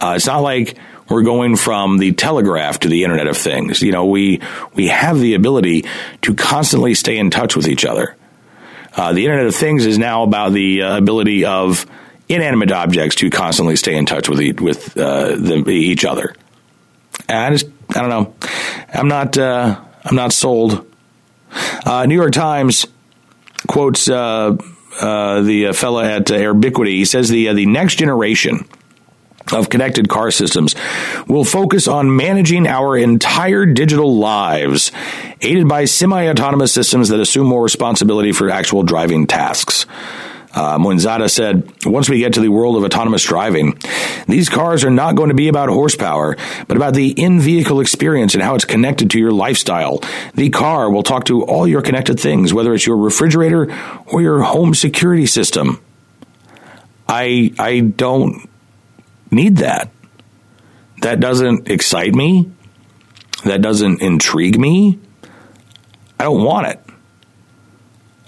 Uh, 0.00 0.14
it's 0.16 0.26
not 0.26 0.40
like 0.40 0.76
we're 1.10 1.22
going 1.22 1.56
from 1.56 1.98
the 1.98 2.12
telegraph 2.12 2.80
to 2.80 2.88
the 2.88 3.02
Internet 3.02 3.26
of 3.26 3.36
Things. 3.36 3.82
You 3.82 3.92
know, 3.92 4.06
we 4.06 4.40
we 4.74 4.86
have 4.88 5.18
the 5.18 5.34
ability 5.34 5.84
to 6.22 6.34
constantly 6.34 6.94
stay 6.94 7.18
in 7.18 7.30
touch 7.30 7.56
with 7.56 7.68
each 7.68 7.84
other. 7.84 8.16
Uh, 8.96 9.12
the 9.12 9.24
Internet 9.24 9.46
of 9.46 9.54
Things 9.54 9.84
is 9.86 9.98
now 9.98 10.22
about 10.22 10.52
the 10.52 10.82
uh, 10.82 10.96
ability 10.96 11.44
of 11.44 11.84
inanimate 12.28 12.70
objects 12.70 13.16
to 13.16 13.28
constantly 13.28 13.74
stay 13.74 13.96
in 13.96 14.06
touch 14.06 14.28
with 14.28 14.40
e- 14.40 14.52
with 14.52 14.96
uh, 14.96 15.34
the, 15.34 15.68
each 15.68 16.04
other. 16.04 16.34
And 17.28 17.38
I 17.38 17.50
just 17.50 17.66
I 17.90 18.00
don't 18.00 18.08
know. 18.08 18.34
I'm 18.94 19.08
not 19.08 19.36
uh, 19.36 19.80
I'm 20.04 20.16
not 20.16 20.32
sold. 20.32 20.86
Uh, 21.84 22.06
New 22.06 22.14
York 22.14 22.32
Times 22.32 22.86
quotes 23.66 24.08
uh, 24.08 24.56
the 25.00 25.72
fellow 25.74 26.00
at 26.00 26.26
Airbiquity. 26.26 26.94
He 26.94 27.04
says 27.04 27.28
the 27.28 27.52
the 27.52 27.66
next 27.66 27.96
generation 27.96 28.64
of 29.52 29.68
connected 29.68 30.08
car 30.08 30.30
systems 30.30 30.74
will 31.26 31.44
focus 31.44 31.88
on 31.88 32.14
managing 32.14 32.66
our 32.66 32.96
entire 32.96 33.66
digital 33.66 34.16
lives, 34.16 34.92
aided 35.40 35.68
by 35.68 35.84
semi 35.84 36.28
autonomous 36.28 36.72
systems 36.72 37.08
that 37.08 37.20
assume 37.20 37.46
more 37.46 37.62
responsibility 37.62 38.32
for 38.32 38.50
actual 38.50 38.82
driving 38.82 39.26
tasks. 39.26 39.86
Uh, 40.52 41.28
said, 41.28 41.72
once 41.86 42.08
we 42.08 42.18
get 42.18 42.32
to 42.32 42.40
the 42.40 42.48
world 42.48 42.76
of 42.76 42.82
autonomous 42.82 43.22
driving, 43.22 43.78
these 44.26 44.48
cars 44.48 44.82
are 44.82 44.90
not 44.90 45.14
going 45.14 45.28
to 45.28 45.34
be 45.34 45.46
about 45.46 45.68
horsepower, 45.68 46.36
but 46.66 46.76
about 46.76 46.92
the 46.94 47.10
in 47.10 47.40
vehicle 47.40 47.80
experience 47.80 48.34
and 48.34 48.42
how 48.42 48.56
it's 48.56 48.64
connected 48.64 49.10
to 49.12 49.18
your 49.18 49.30
lifestyle. 49.30 50.02
The 50.34 50.50
car 50.50 50.90
will 50.90 51.04
talk 51.04 51.26
to 51.26 51.44
all 51.44 51.68
your 51.68 51.82
connected 51.82 52.18
things, 52.18 52.52
whether 52.52 52.74
it's 52.74 52.84
your 52.84 52.96
refrigerator 52.96 53.72
or 54.06 54.22
your 54.22 54.42
home 54.42 54.74
security 54.74 55.26
system. 55.26 55.80
I, 57.08 57.52
I 57.58 57.80
don't 57.80 58.48
need 59.30 59.58
that. 59.58 59.90
That 61.02 61.20
doesn't 61.20 61.68
excite 61.70 62.14
me. 62.14 62.50
That 63.44 63.62
doesn't 63.62 64.02
intrigue 64.02 64.58
me. 64.58 64.98
I 66.18 66.24
don't 66.24 66.44
want 66.44 66.66
it. 66.68 66.80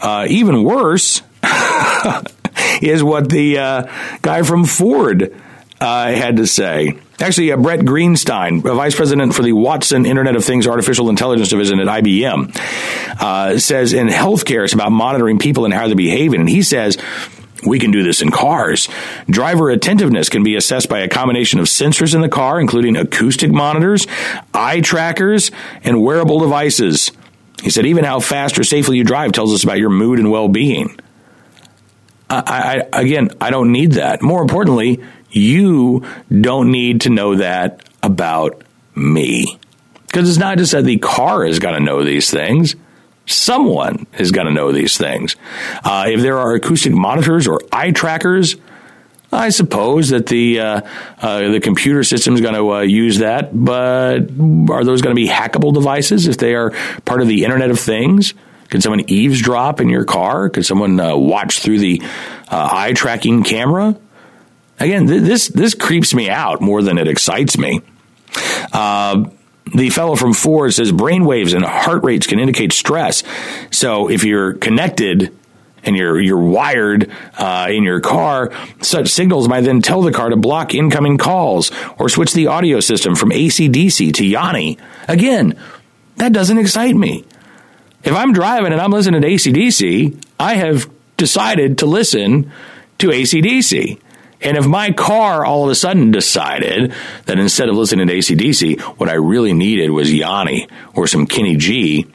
Uh, 0.00 0.26
even 0.28 0.64
worse 0.64 1.22
is 2.82 3.04
what 3.04 3.28
the 3.28 3.58
uh, 3.58 4.18
guy 4.22 4.42
from 4.42 4.64
Ford 4.64 5.34
uh, 5.80 6.06
had 6.12 6.36
to 6.38 6.46
say. 6.46 6.98
Actually, 7.20 7.52
uh, 7.52 7.56
Bret 7.56 7.80
Greenstein, 7.80 8.62
vice 8.62 8.96
president 8.96 9.34
for 9.34 9.42
the 9.42 9.52
Watson 9.52 10.06
Internet 10.06 10.34
of 10.34 10.44
Things 10.44 10.66
Artificial 10.66 11.08
Intelligence 11.08 11.50
Division 11.50 11.78
at 11.80 11.86
IBM, 11.86 12.56
uh, 13.20 13.58
says 13.58 13.92
in 13.92 14.08
healthcare 14.08 14.64
it's 14.64 14.72
about 14.72 14.90
monitoring 14.90 15.38
people 15.38 15.64
and 15.64 15.74
how 15.74 15.86
they're 15.86 15.94
behaving. 15.94 16.40
And 16.40 16.48
he 16.48 16.62
says 16.62 16.98
we 17.64 17.78
can 17.78 17.90
do 17.90 18.02
this 18.02 18.22
in 18.22 18.30
cars. 18.30 18.88
Driver 19.28 19.70
attentiveness 19.70 20.28
can 20.28 20.42
be 20.42 20.56
assessed 20.56 20.88
by 20.88 21.00
a 21.00 21.08
combination 21.08 21.60
of 21.60 21.66
sensors 21.66 22.14
in 22.14 22.20
the 22.20 22.28
car, 22.28 22.60
including 22.60 22.96
acoustic 22.96 23.50
monitors, 23.50 24.06
eye 24.52 24.80
trackers, 24.80 25.50
and 25.84 26.02
wearable 26.02 26.40
devices. 26.40 27.12
He 27.62 27.70
said, 27.70 27.86
even 27.86 28.04
how 28.04 28.20
fast 28.20 28.58
or 28.58 28.64
safely 28.64 28.98
you 28.98 29.04
drive 29.04 29.32
tells 29.32 29.54
us 29.54 29.62
about 29.62 29.78
your 29.78 29.90
mood 29.90 30.18
and 30.18 30.30
well 30.30 30.48
being. 30.48 30.98
I, 32.28 32.86
I, 32.92 33.00
again, 33.00 33.30
I 33.40 33.50
don't 33.50 33.72
need 33.72 33.92
that. 33.92 34.22
More 34.22 34.42
importantly, 34.42 35.02
you 35.30 36.04
don't 36.28 36.70
need 36.70 37.02
to 37.02 37.10
know 37.10 37.36
that 37.36 37.88
about 38.02 38.62
me. 38.94 39.58
Because 40.06 40.28
it's 40.28 40.38
not 40.38 40.58
just 40.58 40.72
that 40.72 40.84
the 40.84 40.98
car 40.98 41.44
is 41.44 41.58
going 41.58 41.74
to 41.74 41.80
know 41.80 42.04
these 42.04 42.30
things. 42.30 42.74
Someone 43.26 44.06
is 44.18 44.32
going 44.32 44.46
to 44.46 44.52
know 44.52 44.72
these 44.72 44.96
things. 44.98 45.36
Uh, 45.84 46.06
if 46.08 46.20
there 46.20 46.38
are 46.38 46.54
acoustic 46.54 46.92
monitors 46.92 47.46
or 47.46 47.60
eye 47.70 47.92
trackers, 47.92 48.56
I 49.32 49.48
suppose 49.48 50.10
that 50.10 50.26
the 50.26 50.60
uh, 50.60 50.80
uh, 51.20 51.50
the 51.50 51.60
computer 51.60 52.04
system 52.04 52.34
is 52.34 52.40
going 52.40 52.54
to 52.54 52.72
uh, 52.72 52.80
use 52.80 53.18
that. 53.18 53.50
But 53.52 54.30
are 54.70 54.84
those 54.84 55.00
going 55.00 55.14
to 55.16 55.20
be 55.20 55.28
hackable 55.28 55.72
devices 55.72 56.26
if 56.26 56.36
they 56.36 56.54
are 56.54 56.70
part 57.04 57.22
of 57.22 57.28
the 57.28 57.44
Internet 57.44 57.70
of 57.70 57.80
Things? 57.80 58.34
Can 58.68 58.80
someone 58.80 59.08
eavesdrop 59.08 59.80
in 59.80 59.88
your 59.88 60.04
car? 60.04 60.48
Could 60.50 60.66
someone 60.66 60.98
uh, 60.98 61.16
watch 61.16 61.60
through 61.60 61.78
the 61.78 62.02
uh, 62.50 62.68
eye 62.72 62.92
tracking 62.92 63.42
camera? 63.42 63.96
Again, 64.78 65.06
th- 65.06 65.22
this 65.22 65.48
this 65.48 65.74
creeps 65.74 66.12
me 66.12 66.28
out 66.28 66.60
more 66.60 66.82
than 66.82 66.98
it 66.98 67.08
excites 67.08 67.56
me. 67.56 67.80
The 69.66 69.90
fellow 69.90 70.16
from 70.16 70.34
Ford 70.34 70.74
says 70.74 70.92
brain 70.92 71.24
waves 71.24 71.52
and 71.52 71.64
heart 71.64 72.02
rates 72.04 72.26
can 72.26 72.38
indicate 72.38 72.72
stress. 72.72 73.22
So 73.70 74.10
if 74.10 74.24
you're 74.24 74.54
connected 74.54 75.34
and 75.84 75.96
you're 75.96 76.20
you're 76.20 76.42
wired 76.42 77.10
uh, 77.38 77.68
in 77.70 77.82
your 77.82 78.00
car, 78.00 78.52
such 78.80 79.08
signals 79.08 79.48
might 79.48 79.62
then 79.62 79.80
tell 79.80 80.02
the 80.02 80.12
car 80.12 80.30
to 80.30 80.36
block 80.36 80.74
incoming 80.74 81.18
calls 81.18 81.70
or 81.98 82.08
switch 82.08 82.32
the 82.32 82.48
audio 82.48 82.80
system 82.80 83.14
from 83.14 83.32
AC/DC 83.32 84.12
to 84.14 84.26
Yanni. 84.26 84.78
Again, 85.08 85.58
that 86.16 86.32
doesn't 86.32 86.58
excite 86.58 86.96
me. 86.96 87.24
If 88.04 88.12
I'm 88.12 88.32
driving 88.32 88.72
and 88.72 88.80
I'm 88.80 88.90
listening 88.90 89.22
to 89.22 89.28
AC/DC, 89.28 90.16
I 90.38 90.54
have 90.54 90.90
decided 91.16 91.78
to 91.78 91.86
listen 91.86 92.50
to 92.98 93.10
AC/DC. 93.10 93.98
And 94.42 94.56
if 94.56 94.66
my 94.66 94.92
car 94.92 95.44
all 95.44 95.64
of 95.64 95.70
a 95.70 95.74
sudden 95.74 96.10
decided 96.10 96.92
that 97.26 97.38
instead 97.38 97.68
of 97.68 97.76
listening 97.76 98.08
to 98.08 98.12
AC/DC, 98.12 98.80
what 98.98 99.08
I 99.08 99.14
really 99.14 99.52
needed 99.52 99.90
was 99.90 100.12
Yanni 100.12 100.68
or 100.94 101.06
some 101.06 101.26
Kenny 101.26 101.56
G, 101.56 102.06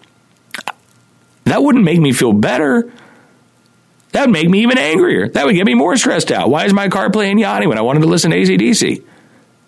that 1.46 1.64
wouldn't 1.64 1.86
make 1.86 2.00
me 2.00 2.12
feel 2.12 2.34
better. 2.34 2.92
That 4.12 4.22
would 4.22 4.32
make 4.32 4.50
me 4.50 4.62
even 4.64 4.78
angrier. 4.78 5.30
That 5.30 5.46
would 5.46 5.56
get 5.56 5.66
me 5.66 5.74
more 5.74 5.96
stressed 5.96 6.32
out. 6.32 6.50
Why 6.50 6.66
is 6.66 6.74
my 6.74 6.90
car 6.90 7.10
playing 7.10 7.40
Yanni 7.40 7.68
when 7.68 7.78
I 7.78 7.82
wanted 7.82 8.02
to 8.02 8.08
listen 8.08 8.32
to 8.32 8.38
AC/DC? 8.38 9.04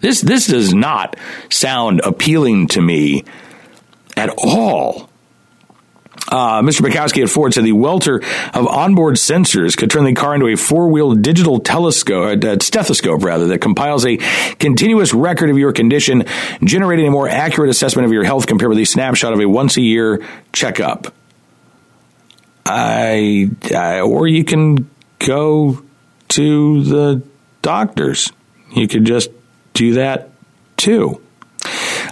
This, 0.01 0.21
this 0.21 0.47
does 0.47 0.73
not 0.73 1.17
sound 1.49 2.01
appealing 2.03 2.67
to 2.69 2.81
me 2.81 3.25
at 4.15 4.29
all. 4.37 5.08
Uh, 6.29 6.61
Mr. 6.61 6.81
Buczkowski 6.81 7.23
at 7.23 7.29
Ford 7.29 7.53
said 7.53 7.63
the 7.63 7.71
welter 7.71 8.21
of 8.53 8.67
onboard 8.67 9.15
sensors 9.15 9.75
could 9.75 9.89
turn 9.89 10.05
the 10.05 10.13
car 10.13 10.35
into 10.35 10.47
a 10.47 10.55
four-wheel 10.55 11.15
digital 11.15 11.59
telescope, 11.59 12.43
uh, 12.43 12.57
stethoscope 12.59 13.23
rather, 13.23 13.47
that 13.47 13.59
compiles 13.59 14.05
a 14.05 14.17
continuous 14.57 15.11
record 15.13 15.49
of 15.49 15.57
your 15.57 15.73
condition, 15.73 16.25
generating 16.63 17.07
a 17.07 17.11
more 17.11 17.27
accurate 17.27 17.71
assessment 17.71 18.05
of 18.05 18.13
your 18.13 18.23
health 18.23 18.45
compared 18.45 18.69
with 18.69 18.77
a 18.77 18.85
snapshot 18.85 19.33
of 19.33 19.39
a 19.39 19.47
once-a-year 19.47 20.23
checkup. 20.53 21.13
I, 22.65 23.49
I 23.75 24.01
or 24.01 24.27
you 24.27 24.43
can 24.43 24.87
go 25.17 25.81
to 26.29 26.83
the 26.83 27.23
doctors. 27.63 28.31
You 28.71 28.87
could 28.87 29.05
just 29.05 29.31
do 29.73 29.93
that 29.93 30.29
too. 30.77 31.21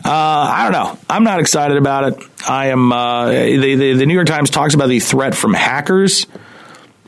Uh, 0.08 0.12
I 0.12 0.64
don't 0.64 0.72
know. 0.72 0.98
I'm 1.10 1.26
not 1.26 1.42
excited 1.42 1.76
about 1.76 2.14
it. 2.14 2.30
I 2.48 2.68
am. 2.68 2.94
Uh, 2.94 3.30
the, 3.30 3.76
the, 3.76 3.94
the 3.94 4.06
New 4.06 4.14
York 4.14 4.28
Times 4.28 4.50
talks 4.50 4.74
about 4.74 4.88
the 4.88 5.02
threat 5.02 5.36
from 5.36 5.54
hackers, 5.54 6.26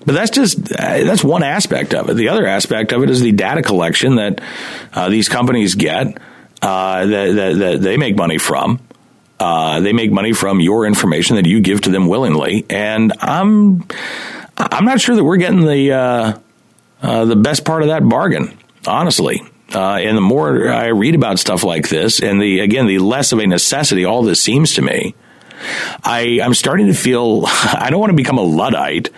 but 0.06 0.16
that's 0.16 0.32
just 0.32 0.70
uh, 0.74 1.06
that's 1.06 1.24
one 1.24 1.41
aspect 1.41 1.93
of 1.93 2.10
it. 2.10 2.16
The 2.16 2.28
other 2.28 2.45
aspect 2.45 2.91
of 2.91 3.02
it 3.02 3.10
is 3.10 3.22
the 3.22 3.32
data 3.32 3.62
collection 3.62 4.16
that 4.16 4.41
uh, 4.91 5.08
these 5.08 5.30
companies 5.30 5.76
get 5.76 6.08
uh, 6.62 7.06
that, 7.06 7.32
that, 7.36 7.58
that 7.58 7.82
they 7.82 7.95
make 7.95 8.18
money 8.18 8.38
from. 8.38 8.82
Uh, 9.39 9.80
they 9.80 9.93
make 9.93 10.12
money 10.12 10.34
from 10.34 10.60
your 10.60 10.86
information 10.86 11.38
that 11.38 11.45
you 11.45 11.62
give 11.62 11.80
to 11.82 11.91
them 11.91 12.10
willingly, 12.10 12.66
and 12.70 13.14
I'm 13.22 13.86
I'm 14.58 14.84
not 14.84 15.00
sure 15.00 15.16
that 15.16 15.24
we're 15.24 15.38
getting 15.38 15.62
the 15.62 16.41
the 17.00 17.36
best 17.38 17.64
part 17.64 17.82
of 17.82 17.88
that 17.88 18.10
bargain, 18.10 18.58
honestly. 18.86 19.41
Uh, 19.74 19.95
and 19.95 20.17
the 20.17 20.22
more 20.22 20.70
I 20.70 20.88
read 20.88 21.15
about 21.15 21.39
stuff 21.39 21.63
like 21.63 21.89
this, 21.89 22.22
and 22.22 22.41
the 22.41 22.59
again, 22.59 22.88
the 22.88 22.99
less 22.99 23.32
of 23.32 23.39
a 23.39 23.47
necessity 23.47 24.05
all 24.05 24.24
this 24.24 24.41
seems 24.41 24.74
to 24.76 24.82
me, 24.82 25.13
I 26.03 26.39
I'm 26.41 26.53
starting 26.53 26.88
to 26.88 26.93
feel 26.93 27.43
I 27.47 27.89
don't 27.89 27.99
want 27.99 28.11
to 28.11 28.15
become 28.15 28.38
a 28.38 28.43
luddite. 28.43 29.09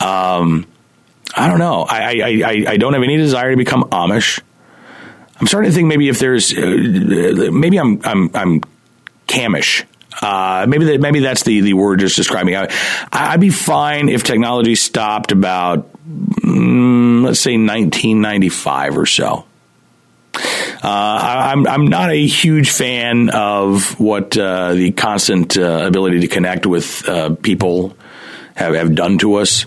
Um, 0.00 0.66
I 1.34 1.48
don't 1.48 1.58
know. 1.58 1.82
I, 1.82 2.20
I, 2.20 2.42
I, 2.44 2.64
I 2.72 2.76
don't 2.76 2.92
have 2.94 3.02
any 3.02 3.16
desire 3.16 3.50
to 3.50 3.56
become 3.56 3.84
Amish. 3.84 4.40
I'm 5.40 5.46
starting 5.46 5.70
to 5.70 5.74
think 5.74 5.88
maybe 5.88 6.08
if 6.08 6.18
there's 6.18 6.52
uh, 6.56 7.50
maybe 7.52 7.78
I'm 7.78 8.00
I'm 8.04 8.30
I'm 8.34 8.60
camish. 9.26 9.84
Uh, 10.20 10.66
maybe 10.68 10.84
that, 10.86 11.00
maybe 11.00 11.20
that's 11.20 11.44
the, 11.44 11.60
the 11.60 11.72
word 11.72 12.00
just 12.00 12.16
describing. 12.16 12.54
I, 12.56 12.68
I'd 13.12 13.40
be 13.40 13.50
fine 13.50 14.08
if 14.08 14.22
technology 14.22 14.74
stopped 14.74 15.32
about 15.32 15.90
mm, 16.04 17.24
let's 17.24 17.40
say 17.40 17.52
1995 17.52 18.98
or 18.98 19.06
so. 19.06 19.46
Uh, 20.82 20.88
I, 20.88 21.52
am 21.52 21.66
I'm 21.66 21.86
not 21.88 22.10
a 22.10 22.26
huge 22.26 22.70
fan 22.70 23.28
of 23.28 24.00
what 24.00 24.36
uh, 24.36 24.72
the 24.72 24.92
constant 24.92 25.58
uh, 25.58 25.84
ability 25.86 26.20
to 26.20 26.28
connect 26.28 26.64
with 26.64 27.06
uh, 27.06 27.34
people 27.34 27.94
have, 28.54 28.74
have 28.74 28.94
done 28.94 29.18
to 29.18 29.34
us. 29.34 29.66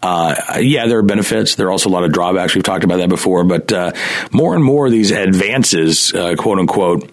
Uh, 0.00 0.58
yeah, 0.60 0.86
there 0.86 0.98
are 0.98 1.02
benefits. 1.02 1.56
There 1.56 1.66
are 1.66 1.70
also 1.72 1.88
a 1.88 1.90
lot 1.90 2.04
of 2.04 2.12
drawbacks. 2.12 2.54
We've 2.54 2.62
talked 2.62 2.84
about 2.84 2.98
that 2.98 3.08
before, 3.08 3.42
but 3.42 3.72
uh, 3.72 3.92
more 4.30 4.54
and 4.54 4.62
more 4.62 4.90
these 4.90 5.10
advances, 5.10 6.12
quote 6.12 6.58
unquote, 6.58 7.10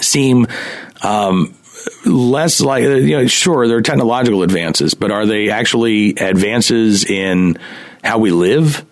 seem 0.00 0.46
um, 1.02 1.54
less 2.04 2.60
like 2.60 2.82
you 2.82 3.16
know. 3.16 3.26
Sure, 3.26 3.66
there 3.66 3.78
are 3.78 3.82
technological 3.82 4.42
advances, 4.42 4.94
but 4.94 5.10
are 5.10 5.26
they 5.26 5.50
actually 5.50 6.10
advances 6.10 7.04
in 7.04 7.58
how 8.04 8.18
we 8.18 8.30
live? 8.30 8.84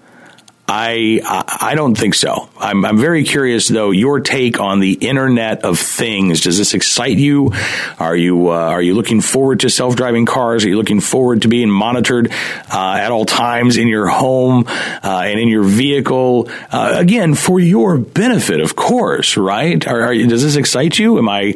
I 0.74 1.20
I 1.60 1.74
don't 1.74 1.94
think 1.94 2.14
so. 2.14 2.48
I'm 2.56 2.82
I'm 2.86 2.96
very 2.96 3.24
curious 3.24 3.68
though 3.68 3.90
your 3.90 4.20
take 4.20 4.58
on 4.58 4.80
the 4.80 4.94
Internet 4.94 5.64
of 5.64 5.78
Things. 5.78 6.40
Does 6.40 6.56
this 6.56 6.72
excite 6.72 7.18
you? 7.18 7.52
Are 7.98 8.16
you 8.16 8.48
uh, 8.48 8.54
are 8.54 8.80
you 8.80 8.94
looking 8.94 9.20
forward 9.20 9.60
to 9.60 9.68
self 9.68 9.96
driving 9.96 10.24
cars? 10.24 10.64
Are 10.64 10.70
you 10.70 10.78
looking 10.78 11.00
forward 11.00 11.42
to 11.42 11.48
being 11.48 11.68
monitored 11.68 12.32
uh, 12.72 12.94
at 12.98 13.12
all 13.12 13.26
times 13.26 13.76
in 13.76 13.86
your 13.86 14.08
home 14.08 14.64
uh, 14.66 15.22
and 15.26 15.38
in 15.38 15.48
your 15.48 15.62
vehicle? 15.62 16.48
Uh, 16.70 16.94
again, 16.96 17.34
for 17.34 17.60
your 17.60 17.98
benefit, 17.98 18.60
of 18.60 18.74
course. 18.74 19.36
Right? 19.36 19.86
Are, 19.86 20.04
are, 20.04 20.14
does 20.14 20.42
this 20.42 20.56
excite 20.56 20.98
you? 20.98 21.18
Am 21.18 21.28
I 21.28 21.54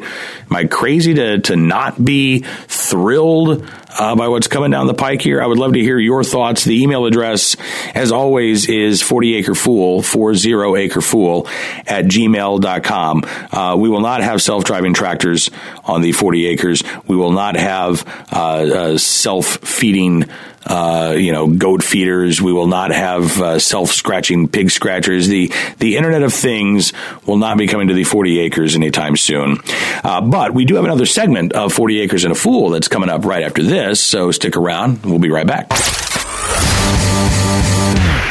am 0.51 0.57
I 0.57 0.67
crazy 0.67 1.15
to 1.15 1.39
to 1.39 1.57
not 1.57 2.05
be 2.05 2.41
thrilled? 2.69 3.67
Uh, 3.99 4.15
by 4.17 4.29
what's 4.29 4.49
coming 4.49 4.71
down 4.71 4.87
the 4.87 4.95
pike 4.95 5.23
here. 5.23 5.43
I 5.43 5.47
would 5.47 5.59
love 5.59 5.73
to 5.75 5.81
hear 5.81 5.99
your 5.99 6.25
thoughts. 6.25 6.65
The 6.65 6.83
email 6.83 7.07
address, 7.07 7.57
as 7.95 8.13
always, 8.13 8.69
is 8.69 9.03
40 9.03 9.37
acre 9.37 9.55
fool, 9.55 10.03
40 10.03 10.77
acre 10.77 11.01
fool 11.01 11.47
at 11.87 12.05
gmail.com. 12.07 13.25
Uh, 13.53 13.77
we 13.77 13.89
will 13.89 14.01
not 14.01 14.23
have 14.23 14.43
self 14.43 14.65
driving 14.65 14.95
tractors 14.95 15.51
on 15.85 16.03
the 16.03 16.13
40 16.13 16.47
acres. 16.47 16.83
We 17.07 17.17
will 17.17 17.33
not 17.33 17.57
have 17.57 18.07
uh, 18.33 18.37
uh 18.37 18.99
self 18.99 19.47
feeding 19.47 20.25
uh, 20.67 21.15
you 21.17 21.33
know, 21.33 21.47
goat 21.47 21.83
feeders. 21.83 22.43
We 22.43 22.53
will 22.53 22.67
not 22.67 22.91
have 22.91 23.41
uh, 23.41 23.59
self-scratching 23.59 24.49
pig 24.49 24.71
scratchers. 24.71 25.29
The 25.29 25.53
the 25.79 25.97
Internet 25.97 26.23
of 26.23 26.33
Things 26.33 26.93
will 27.27 27.37
not 27.37 27.59
be 27.59 27.67
coming 27.67 27.89
to 27.89 27.95
the 27.95 28.05
40 28.05 28.41
acres 28.41 28.75
anytime 28.75 29.17
soon. 29.17 29.59
Uh, 30.05 30.21
but 30.21 30.53
we 30.55 30.65
do 30.65 30.75
have 30.77 30.85
another 30.85 31.07
segment 31.07 31.53
of 31.53 31.73
40 31.73 32.01
Acres 32.01 32.25
and 32.25 32.33
a 32.33 32.37
Fool 32.37 32.71
that's 32.71 32.89
coming 32.89 33.09
up 33.09 33.25
right 33.25 33.43
after 33.43 33.63
this. 33.63 34.01
So 34.01 34.31
stick 34.31 34.57
around. 34.57 35.05
We'll 35.05 35.19
be 35.19 35.31
right 35.31 35.47
back. 35.47 35.73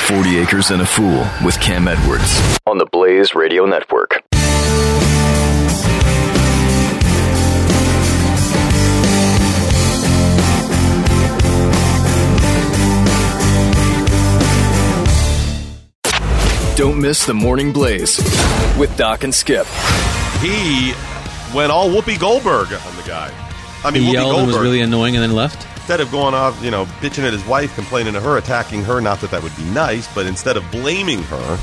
40 0.07 0.37
Acres 0.37 0.71
and 0.71 0.81
a 0.81 0.85
Fool 0.85 1.25
with 1.43 1.59
Cam 1.59 1.87
Edwards 1.87 2.59
on 2.67 2.77
the 2.77 2.85
Blaze 2.85 3.33
Radio 3.33 3.65
Network. 3.65 4.24
Don't 16.75 16.99
miss 16.99 17.25
the 17.25 17.33
Morning 17.33 17.71
Blaze 17.71 18.17
with 18.77 18.93
Doc 18.97 19.23
and 19.23 19.33
Skip. 19.33 19.65
He 20.41 20.93
went 21.55 21.71
all 21.71 21.89
Whoopi 21.89 22.19
Goldberg 22.19 22.67
on 22.73 22.95
the 22.97 23.03
guy. 23.07 23.31
I 23.85 23.91
mean, 23.91 24.01
he 24.01 24.09
Whoopi 24.09 24.13
yelled 24.13 24.31
Goldberg, 24.31 24.43
and 24.43 24.47
was 24.47 24.61
really 24.61 24.81
annoying 24.81 25.15
and 25.15 25.23
then 25.23 25.31
left. 25.31 25.65
Instead 25.77 26.01
of 26.01 26.11
going 26.11 26.33
off, 26.33 26.61
you 26.61 26.71
know, 26.71 26.83
bitching 26.99 27.23
at 27.23 27.31
his 27.31 27.45
wife, 27.45 27.73
complaining 27.75 28.11
to 28.11 28.19
her, 28.19 28.37
attacking 28.37 28.83
her, 28.83 28.99
not 28.99 29.21
that 29.21 29.31
that 29.31 29.41
would 29.41 29.55
be 29.55 29.63
nice, 29.63 30.13
but 30.13 30.25
instead 30.25 30.57
of 30.57 30.69
blaming 30.69 31.23
her 31.23 31.59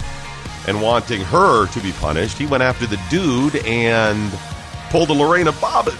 and 0.66 0.80
wanting 0.80 1.20
her 1.20 1.66
to 1.66 1.80
be 1.80 1.92
punished, 1.92 2.38
he 2.38 2.46
went 2.46 2.62
after 2.62 2.86
the 2.86 2.98
dude 3.10 3.56
and 3.66 4.32
pulled 4.88 5.10
a 5.10 5.12
Lorena 5.12 5.52
Bobbitt. 5.52 5.98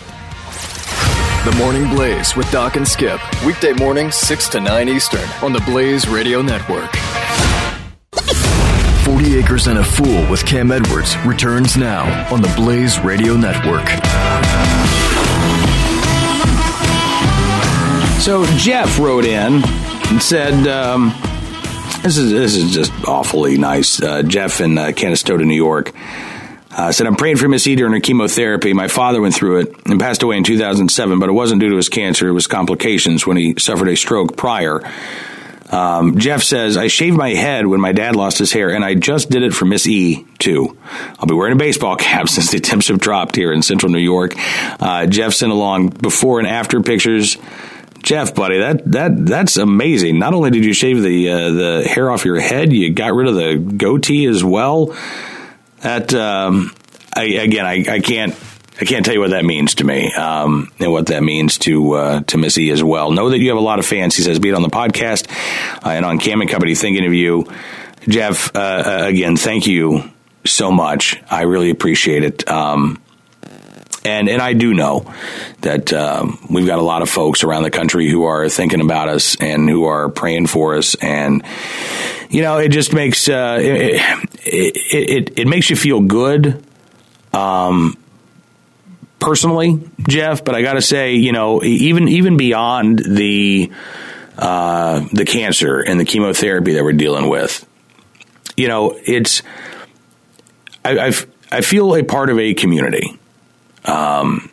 The 1.44 1.54
Morning 1.58 1.86
Blaze 1.94 2.34
with 2.34 2.50
Doc 2.50 2.76
and 2.76 2.88
Skip. 2.88 3.20
Weekday 3.44 3.74
morning, 3.74 4.10
6 4.10 4.48
to 4.48 4.60
9 4.60 4.88
Eastern 4.88 5.28
on 5.42 5.52
the 5.52 5.60
Blaze 5.66 6.08
Radio 6.08 6.40
Network. 6.40 6.90
40 9.12 9.38
Acres 9.38 9.66
and 9.66 9.78
a 9.78 9.84
Fool 9.84 10.30
with 10.30 10.42
Cam 10.46 10.72
Edwards 10.72 11.18
returns 11.26 11.76
now 11.76 12.32
on 12.32 12.40
the 12.40 12.50
Blaze 12.56 12.98
Radio 13.00 13.36
Network. 13.36 13.86
So 18.22 18.46
Jeff 18.56 18.98
wrote 18.98 19.26
in 19.26 19.62
and 19.64 20.22
said, 20.22 20.66
um, 20.66 21.12
"This 22.02 22.16
is 22.16 22.30
this 22.32 22.56
is 22.56 22.72
just 22.72 22.90
awfully 23.06 23.58
nice." 23.58 24.02
Uh, 24.02 24.22
Jeff 24.22 24.62
in 24.62 24.78
uh, 24.78 24.86
Canastota, 24.86 25.44
New 25.44 25.54
York, 25.54 25.92
uh, 26.70 26.90
said, 26.90 27.06
"I'm 27.06 27.16
praying 27.16 27.36
for 27.36 27.48
Miss 27.48 27.66
E 27.66 27.76
during 27.76 27.92
her 27.92 28.00
chemotherapy. 28.00 28.72
My 28.72 28.88
father 28.88 29.20
went 29.20 29.34
through 29.34 29.60
it 29.60 29.76
and 29.84 30.00
passed 30.00 30.22
away 30.22 30.38
in 30.38 30.44
2007, 30.44 31.18
but 31.18 31.28
it 31.28 31.32
wasn't 31.32 31.60
due 31.60 31.68
to 31.68 31.76
his 31.76 31.90
cancer; 31.90 32.28
it 32.28 32.32
was 32.32 32.46
complications 32.46 33.26
when 33.26 33.36
he 33.36 33.56
suffered 33.58 33.88
a 33.88 33.96
stroke 33.96 34.38
prior." 34.38 34.80
Um, 35.72 36.18
Jeff 36.18 36.42
says, 36.42 36.76
I 36.76 36.88
shaved 36.88 37.16
my 37.16 37.30
head 37.30 37.66
when 37.66 37.80
my 37.80 37.92
dad 37.92 38.14
lost 38.14 38.38
his 38.38 38.52
hair, 38.52 38.70
and 38.70 38.84
I 38.84 38.94
just 38.94 39.30
did 39.30 39.42
it 39.42 39.54
for 39.54 39.64
Miss 39.64 39.86
E, 39.86 40.26
too. 40.38 40.76
I'll 41.18 41.26
be 41.26 41.34
wearing 41.34 41.54
a 41.54 41.58
baseball 41.58 41.96
cap 41.96 42.28
since 42.28 42.50
the 42.50 42.60
temps 42.60 42.88
have 42.88 42.98
dropped 42.98 43.36
here 43.36 43.52
in 43.52 43.62
central 43.62 43.90
New 43.90 43.98
York. 43.98 44.34
Uh, 44.36 45.06
Jeff 45.06 45.32
sent 45.32 45.50
along 45.50 45.88
before 45.88 46.38
and 46.38 46.46
after 46.46 46.82
pictures. 46.82 47.38
Jeff, 48.02 48.34
buddy, 48.34 48.58
that 48.58 48.90
that 48.90 49.26
that's 49.26 49.56
amazing. 49.56 50.18
Not 50.18 50.34
only 50.34 50.50
did 50.50 50.64
you 50.64 50.72
shave 50.72 51.00
the 51.00 51.30
uh, 51.30 51.50
the 51.52 51.88
hair 51.88 52.10
off 52.10 52.24
your 52.24 52.40
head, 52.40 52.72
you 52.72 52.92
got 52.92 53.14
rid 53.14 53.28
of 53.28 53.36
the 53.36 53.56
goatee 53.76 54.26
as 54.26 54.42
well. 54.42 54.96
That 55.82 56.12
um, 56.12 56.74
I, 57.14 57.24
again, 57.24 57.64
I, 57.64 57.84
I 57.88 58.00
can't 58.00 58.34
I 58.80 58.84
can't 58.84 59.04
tell 59.04 59.14
you 59.14 59.20
what 59.20 59.30
that 59.30 59.44
means 59.44 59.76
to 59.76 59.84
me, 59.84 60.12
um, 60.14 60.72
and 60.78 60.90
what 60.90 61.06
that 61.06 61.22
means 61.22 61.58
to 61.58 61.92
uh, 61.92 62.20
to 62.22 62.38
Missy 62.38 62.70
as 62.70 62.82
well. 62.82 63.10
Know 63.10 63.30
that 63.30 63.38
you 63.38 63.48
have 63.50 63.58
a 63.58 63.60
lot 63.60 63.78
of 63.78 63.86
fans. 63.86 64.16
He 64.16 64.22
says, 64.22 64.38
be 64.38 64.48
it 64.48 64.54
on 64.54 64.62
the 64.62 64.70
podcast 64.70 65.30
uh, 65.84 65.90
and 65.90 66.04
on 66.04 66.18
Cam 66.18 66.40
and 66.40 66.50
Company, 66.50 66.74
thinking 66.74 67.04
of 67.04 67.12
you, 67.12 67.46
Jeff. 68.08 68.54
Uh, 68.56 68.58
uh, 68.58 69.06
again, 69.06 69.36
thank 69.36 69.66
you 69.66 70.10
so 70.44 70.72
much. 70.72 71.22
I 71.30 71.42
really 71.42 71.70
appreciate 71.70 72.24
it. 72.24 72.48
Um, 72.48 73.00
and 74.04 74.28
and 74.28 74.42
I 74.42 74.54
do 74.54 74.74
know 74.74 75.12
that 75.60 75.92
um, 75.92 76.44
we've 76.50 76.66
got 76.66 76.78
a 76.78 76.82
lot 76.82 77.02
of 77.02 77.10
folks 77.10 77.44
around 77.44 77.62
the 77.62 77.70
country 77.70 78.10
who 78.10 78.24
are 78.24 78.48
thinking 78.48 78.80
about 78.80 79.08
us 79.08 79.36
and 79.40 79.68
who 79.68 79.84
are 79.84 80.08
praying 80.08 80.46
for 80.46 80.76
us, 80.76 80.94
and 80.96 81.44
you 82.30 82.42
know, 82.42 82.58
it 82.58 82.70
just 82.70 82.92
makes 82.92 83.28
uh, 83.28 83.58
it, 83.60 84.00
it, 84.44 84.76
it, 85.30 85.38
it 85.40 85.46
makes 85.46 85.70
you 85.70 85.76
feel 85.76 86.00
good. 86.00 86.64
Um, 87.32 87.96
personally, 89.22 89.80
Jeff, 90.08 90.44
but 90.44 90.54
I 90.54 90.62
got 90.62 90.74
to 90.74 90.82
say, 90.82 91.14
you 91.14 91.32
know, 91.32 91.62
even 91.62 92.08
even 92.08 92.36
beyond 92.36 92.98
the 92.98 93.70
uh, 94.36 95.06
the 95.12 95.24
cancer 95.24 95.80
and 95.80 95.98
the 95.98 96.04
chemotherapy 96.04 96.74
that 96.74 96.84
we're 96.84 96.92
dealing 96.92 97.28
with, 97.28 97.66
you 98.56 98.68
know, 98.68 98.98
it's 99.04 99.42
I 100.84 100.98
I've, 100.98 101.26
I 101.50 101.60
feel 101.60 101.94
a 101.94 102.02
part 102.02 102.28
of 102.30 102.38
a 102.38 102.52
community. 102.54 103.18
Um, 103.84 104.50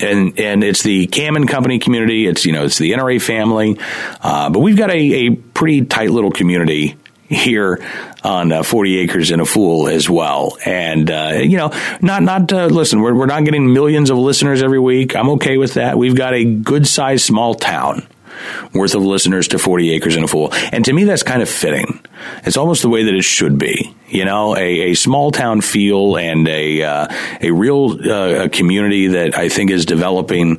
and 0.00 0.38
and 0.38 0.64
it's 0.64 0.82
the 0.82 1.06
Cam 1.06 1.36
and 1.36 1.48
Company 1.48 1.78
community. 1.78 2.26
It's 2.26 2.44
you 2.46 2.52
know 2.52 2.64
it's 2.64 2.78
the 2.78 2.92
NRA 2.92 3.20
family, 3.20 3.78
uh, 4.20 4.50
but 4.50 4.60
we've 4.60 4.76
got 4.76 4.90
a, 4.90 5.26
a 5.26 5.30
pretty 5.30 5.84
tight 5.84 6.10
little 6.10 6.30
community 6.30 6.96
here 7.28 7.84
on 8.22 8.52
uh, 8.52 8.62
40 8.62 8.98
acres 8.98 9.30
and 9.30 9.40
a 9.40 9.44
fool 9.44 9.88
as 9.88 10.08
well. 10.08 10.56
And, 10.64 11.10
uh, 11.10 11.40
you 11.42 11.56
know, 11.56 11.70
not, 12.00 12.22
not, 12.22 12.52
uh, 12.52 12.66
listen, 12.66 13.00
we're, 13.00 13.14
we're 13.14 13.26
not 13.26 13.44
getting 13.44 13.72
millions 13.72 14.10
of 14.10 14.18
listeners 14.18 14.62
every 14.62 14.80
week. 14.80 15.16
I'm 15.16 15.30
okay 15.30 15.56
with 15.56 15.74
that. 15.74 15.98
We've 15.98 16.16
got 16.16 16.34
a 16.34 16.44
good 16.44 16.86
sized 16.86 17.24
small 17.24 17.54
town 17.54 18.06
worth 18.72 18.94
of 18.94 19.02
listeners 19.02 19.48
to 19.48 19.58
40 19.58 19.90
acres 19.92 20.16
and 20.16 20.24
a 20.24 20.28
fool. 20.28 20.52
And 20.72 20.84
to 20.84 20.92
me, 20.92 21.04
that's 21.04 21.22
kind 21.22 21.42
of 21.42 21.48
fitting. 21.48 22.00
It's 22.44 22.56
almost 22.56 22.82
the 22.82 22.88
way 22.88 23.04
that 23.04 23.14
it 23.14 23.24
should 23.24 23.58
be. 23.58 23.94
You 24.08 24.24
know, 24.24 24.56
a, 24.56 24.90
a 24.90 24.94
small 24.94 25.30
town 25.30 25.60
feel 25.60 26.16
and 26.16 26.46
a, 26.48 26.82
uh, 26.82 27.08
a 27.40 27.50
real 27.50 28.10
uh, 28.10 28.48
community 28.48 29.08
that 29.08 29.36
I 29.36 29.48
think 29.48 29.70
is 29.70 29.86
developing. 29.86 30.58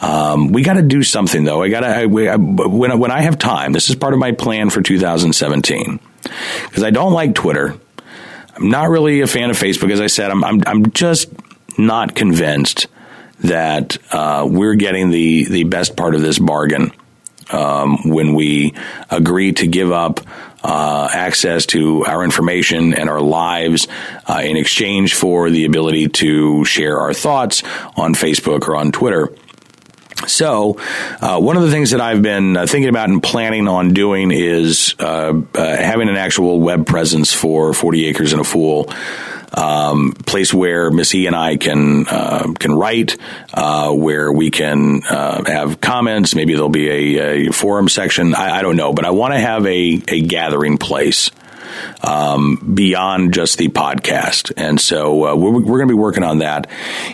Um, 0.00 0.52
we 0.52 0.62
got 0.62 0.74
to 0.74 0.82
do 0.82 1.02
something 1.02 1.44
though. 1.44 1.62
I 1.62 1.68
got 1.68 1.80
to, 1.80 2.06
when, 2.06 2.98
when 2.98 3.10
I 3.10 3.22
have 3.22 3.38
time, 3.38 3.72
this 3.72 3.88
is 3.88 3.96
part 3.96 4.12
of 4.12 4.18
my 4.18 4.32
plan 4.32 4.70
for 4.70 4.82
2017 4.82 6.00
because 6.22 6.82
I 6.82 6.90
don't 6.90 7.12
like 7.12 7.34
Twitter. 7.34 7.74
I'm 8.54 8.70
not 8.70 8.88
really 8.88 9.20
a 9.20 9.26
fan 9.26 9.50
of 9.50 9.58
Facebook. 9.58 9.90
As 9.90 10.00
I 10.00 10.06
said, 10.06 10.30
I'm, 10.30 10.44
I'm, 10.44 10.62
I'm 10.66 10.90
just 10.92 11.28
not 11.78 12.14
convinced 12.14 12.88
that 13.40 13.98
uh, 14.12 14.46
we're 14.50 14.74
getting 14.74 15.10
the, 15.10 15.44
the 15.44 15.64
best 15.64 15.96
part 15.96 16.14
of 16.14 16.22
this 16.22 16.38
bargain 16.38 16.92
um, 17.50 18.10
when 18.10 18.34
we 18.34 18.74
agree 19.10 19.52
to 19.52 19.66
give 19.66 19.92
up 19.92 20.20
uh, 20.62 21.08
access 21.12 21.66
to 21.66 22.04
our 22.06 22.24
information 22.24 22.94
and 22.94 23.08
our 23.08 23.20
lives 23.20 23.86
uh, 24.26 24.40
in 24.42 24.56
exchange 24.56 25.14
for 25.14 25.50
the 25.50 25.64
ability 25.64 26.08
to 26.08 26.64
share 26.64 26.98
our 26.98 27.14
thoughts 27.14 27.62
on 27.96 28.14
Facebook 28.14 28.66
or 28.66 28.74
on 28.74 28.90
Twitter. 28.90 29.32
So, 30.26 30.78
uh, 31.20 31.40
one 31.40 31.56
of 31.56 31.62
the 31.62 31.70
things 31.70 31.90
that 31.90 32.00
I've 32.00 32.22
been 32.22 32.56
uh, 32.56 32.66
thinking 32.66 32.88
about 32.88 33.08
and 33.08 33.22
planning 33.22 33.68
on 33.68 33.94
doing 33.94 34.30
is 34.30 34.94
uh, 34.98 35.40
uh 35.54 35.76
having 35.76 36.08
an 36.08 36.16
actual 36.16 36.60
web 36.60 36.86
presence 36.86 37.32
for 37.32 37.72
40 37.72 38.06
Acres 38.06 38.32
and 38.32 38.40
a 38.40 38.44
Fool. 38.44 38.90
Um, 39.54 40.12
place 40.12 40.52
where 40.52 40.90
Missy 40.90 41.26
and 41.26 41.34
I 41.34 41.56
can 41.56 42.06
uh, 42.08 42.52
can 42.58 42.74
write, 42.74 43.16
uh, 43.54 43.90
where 43.92 44.30
we 44.30 44.50
can 44.50 45.00
have 45.02 45.80
comments. 45.80 46.34
Maybe 46.34 46.54
there'll 46.54 46.68
be 46.68 47.16
a, 47.16 47.48
a 47.48 47.52
forum 47.52 47.88
section. 47.88 48.34
I, 48.34 48.58
I, 48.58 48.62
don't 48.62 48.76
know, 48.76 48.92
but 48.92 49.06
I 49.06 49.10
want 49.10 49.32
to 49.32 49.40
have 49.40 49.64
a, 49.64 50.02
a 50.08 50.20
gathering 50.20 50.76
place 50.76 51.30
um, 52.02 52.72
beyond 52.74 53.34
just 53.34 53.58
the 53.58 53.68
podcast. 53.68 54.52
And 54.56 54.80
so 54.80 55.26
uh, 55.26 55.36
we're, 55.36 55.52
we're 55.52 55.78
going 55.78 55.88
to 55.88 55.94
be 55.94 56.00
working 56.00 56.24
on 56.24 56.38
that 56.38 56.68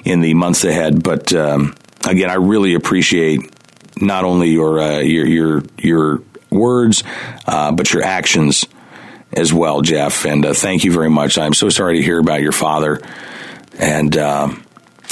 in 0.04 0.20
the 0.20 0.34
months 0.34 0.64
ahead. 0.64 1.02
But 1.02 1.32
um, 1.32 1.74
again, 2.06 2.30
I 2.30 2.34
really 2.34 2.74
appreciate 2.74 3.40
not 4.00 4.24
only 4.24 4.50
your 4.50 4.80
uh, 4.80 4.98
your 4.98 5.26
your 5.26 5.62
your 5.78 6.22
words, 6.50 7.04
uh, 7.46 7.72
but 7.72 7.92
your 7.92 8.02
actions 8.02 8.66
as 9.32 9.52
well, 9.52 9.80
Jeff. 9.80 10.26
And 10.26 10.44
uh, 10.44 10.54
thank 10.54 10.84
you 10.84 10.92
very 10.92 11.10
much. 11.10 11.38
I'm 11.38 11.54
so 11.54 11.68
sorry 11.68 11.96
to 11.96 12.02
hear 12.02 12.18
about 12.18 12.42
your 12.42 12.52
father, 12.52 13.00
and 13.78 14.16
uh, 14.16 14.48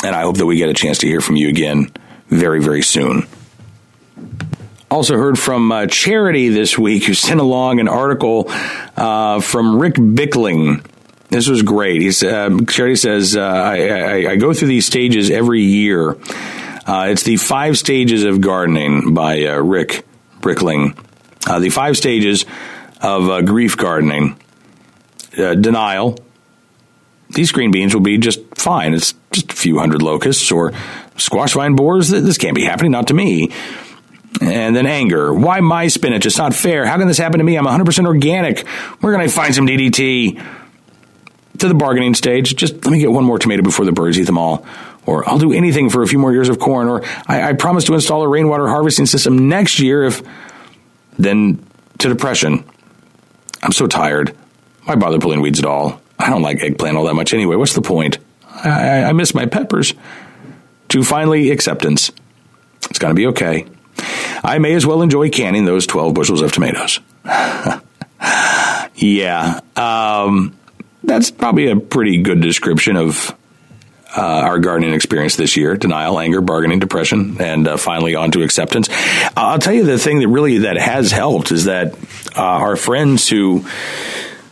and 0.03 0.17
I 0.17 0.23
hope 0.23 0.39
that 0.39 0.47
we 0.47 0.57
get 0.57 0.69
a 0.69 0.75
chance 0.75 0.99
to 0.99 1.07
hear 1.07 1.21
from 1.21 1.37
you 1.37 1.49
again 1.49 1.93
very 2.29 2.61
very 2.61 2.83
soon. 2.83 3.27
Also 4.91 5.17
heard 5.17 5.39
from 5.39 5.71
uh, 5.71 5.87
Charity 5.87 6.49
this 6.49 6.77
week, 6.77 7.05
who 7.05 7.15
sent 7.15 7.39
along 7.39 7.79
an 7.79 7.87
article 7.87 8.47
uh, 8.97 9.41
from 9.41 9.79
Rick 9.79 9.95
Bickling. 10.15 10.85
This 11.29 11.49
was 11.49 11.63
great. 11.63 12.03
He's, 12.03 12.19
Charity 12.19 12.97
says, 12.97 13.37
I, 13.37 13.77
I, 13.77 14.31
I 14.33 14.37
go 14.37 14.53
through 14.53 14.67
these 14.67 14.87
stages 14.87 15.31
every 15.31 15.63
year 15.63 16.17
uh, 16.91 17.05
it's 17.05 17.23
the 17.23 17.37
five 17.37 17.79
stages 17.79 18.25
of 18.25 18.41
gardening 18.41 19.15
by 19.15 19.45
uh, 19.45 19.61
Rick 19.61 20.05
Brickling. 20.41 20.99
Uh, 21.47 21.61
the 21.61 21.71
five 21.71 21.97
stages 21.97 22.45
of 23.01 23.31
uh, 23.31 23.43
grief 23.43 23.77
gardening 23.77 24.37
uh, 25.39 25.55
denial. 25.55 26.19
These 27.29 27.53
green 27.53 27.71
beans 27.71 27.95
will 27.95 28.01
be 28.01 28.19
just 28.19 28.41
fine. 28.57 28.93
It's 28.93 29.15
just 29.31 29.53
a 29.53 29.55
few 29.55 29.79
hundred 29.79 30.03
locusts 30.03 30.51
or 30.51 30.73
squash 31.17 31.53
vine 31.53 31.77
borers. 31.77 32.09
This 32.09 32.39
can't 32.39 32.57
be 32.57 32.65
happening, 32.65 32.91
not 32.91 33.07
to 33.07 33.15
me. 33.15 33.53
And 34.41 34.75
then 34.75 34.87
anger. 34.87 35.33
Why 35.33 35.61
my 35.61 35.87
spinach? 35.87 36.27
It's 36.27 36.39
not 36.39 36.55
fair. 36.55 36.87
How 36.87 36.99
can 36.99 37.07
this 37.07 37.19
happen 37.19 37.39
to 37.39 37.45
me? 37.45 37.57
I'm 37.57 37.67
100% 37.67 38.05
organic. 38.05 38.67
Where 38.99 39.13
can 39.13 39.21
I 39.21 39.29
find 39.29 39.55
some 39.55 39.65
DDT? 39.65 40.45
To 41.59 41.69
the 41.69 41.75
bargaining 41.75 42.15
stage. 42.15 42.57
Just 42.57 42.85
let 42.85 42.91
me 42.91 42.99
get 42.99 43.13
one 43.13 43.23
more 43.23 43.39
tomato 43.39 43.63
before 43.63 43.85
the 43.85 43.93
birds 43.93 44.19
eat 44.19 44.25
them 44.25 44.39
all 44.39 44.67
or 45.11 45.29
I'll 45.29 45.39
do 45.39 45.53
anything 45.53 45.91
for 45.91 46.03
a 46.03 46.07
few 46.07 46.19
more 46.19 46.33
years 46.33 46.49
of 46.49 46.59
corn, 46.59 46.89
or 46.89 47.03
I, 47.27 47.51
I 47.51 47.53
promise 47.55 47.85
to 47.85 47.95
install 47.95 48.23
a 48.23 48.29
rainwater 48.29 48.69
harvesting 48.69 49.07
system 49.07 49.49
next 49.49 49.81
year 49.81 50.05
if. 50.05 50.23
Then 51.19 51.67
to 52.01 52.09
depression. 52.09 52.65
I'm 53.63 53.73
so 53.73 53.87
tired. 53.87 54.35
Why 54.85 54.95
bother 54.95 55.19
pulling 55.19 55.41
weeds 55.41 55.59
at 55.59 55.67
all? 55.67 56.01
I 56.19 56.31
don't 56.31 56.43
like 56.43 56.63
eggplant 56.63 56.97
all 56.97 57.05
that 57.05 57.15
much 57.15 57.35
anyway. 57.35 57.57
What's 57.57 57.75
the 57.75 57.83
point? 57.83 58.19
I, 58.49 59.05
I 59.05 59.13
miss 59.13 59.35
my 59.35 59.47
peppers. 59.47 59.95
To 60.89 61.05
finally 61.05 61.51
acceptance. 61.51 62.11
It's 62.89 62.99
going 62.99 63.15
to 63.15 63.15
be 63.15 63.27
okay. 63.29 63.67
I 64.43 64.59
may 64.59 64.75
as 64.75 64.87
well 64.87 65.03
enjoy 65.03 65.31
canning 65.31 65.65
those 65.65 65.87
12 65.87 66.15
bushels 66.15 66.41
of 66.41 66.53
tomatoes. 66.53 66.99
yeah. 68.97 69.61
Um, 69.77 70.57
that's 71.05 71.31
probably 71.31 71.71
a 71.71 71.77
pretty 71.77 72.23
good 72.23 72.41
description 72.41 72.97
of 72.97 73.37
uh, 74.17 74.21
our 74.21 74.59
gardening 74.59 74.93
experience 74.93 75.37
this 75.37 75.57
year 75.57 75.77
denial 75.77 76.19
anger 76.19 76.41
bargaining 76.41 76.79
depression 76.79 77.41
and 77.41 77.69
uh, 77.69 77.77
finally 77.77 78.15
on 78.15 78.31
to 78.31 78.43
acceptance 78.43 78.89
i'll 79.37 79.59
tell 79.59 79.75
you 79.75 79.85
the 79.85 79.99
thing 79.99 80.21
that 80.21 80.29
really 80.29 80.59
that 80.59 80.77
has 80.77 81.11
helped 81.13 81.53
is 81.53 81.65
that 81.65 81.95
uh, 82.37 82.43
our 82.43 82.77
friends 82.77 83.29
who 83.29 83.65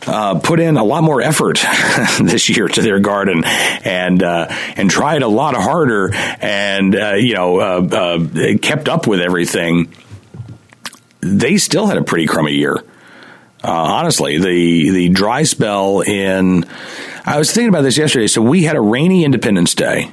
uh, 0.07 0.39
put 0.39 0.59
in 0.59 0.77
a 0.77 0.83
lot 0.83 1.03
more 1.03 1.21
effort 1.21 1.59
this 2.21 2.49
year 2.49 2.67
to 2.67 2.81
their 2.81 2.99
garden 2.99 3.43
and 3.45 4.23
uh, 4.23 4.47
and 4.75 4.89
tried 4.89 5.21
a 5.21 5.27
lot 5.27 5.55
harder 5.55 6.13
and 6.13 6.95
uh, 6.95 7.13
you 7.13 7.35
know 7.35 8.57
kept 8.61 8.89
up 8.89 9.07
with 9.07 9.21
everything. 9.21 9.93
They 11.21 11.57
still 11.57 11.85
had 11.85 11.97
a 11.97 12.03
pretty 12.03 12.27
crummy 12.27 12.53
year. 12.53 12.83
Honestly, 13.63 14.37
the 14.37 14.89
the 14.91 15.09
dry 15.09 15.43
spell 15.43 16.01
in 16.01 16.65
I 17.25 17.37
was 17.37 17.51
thinking 17.51 17.69
about 17.69 17.81
this 17.81 17.97
yesterday. 17.97 18.27
So 18.27 18.41
we 18.41 18.63
had 18.63 18.75
a 18.75 18.81
rainy 18.81 19.23
Independence 19.23 19.75
Day. 19.75 20.11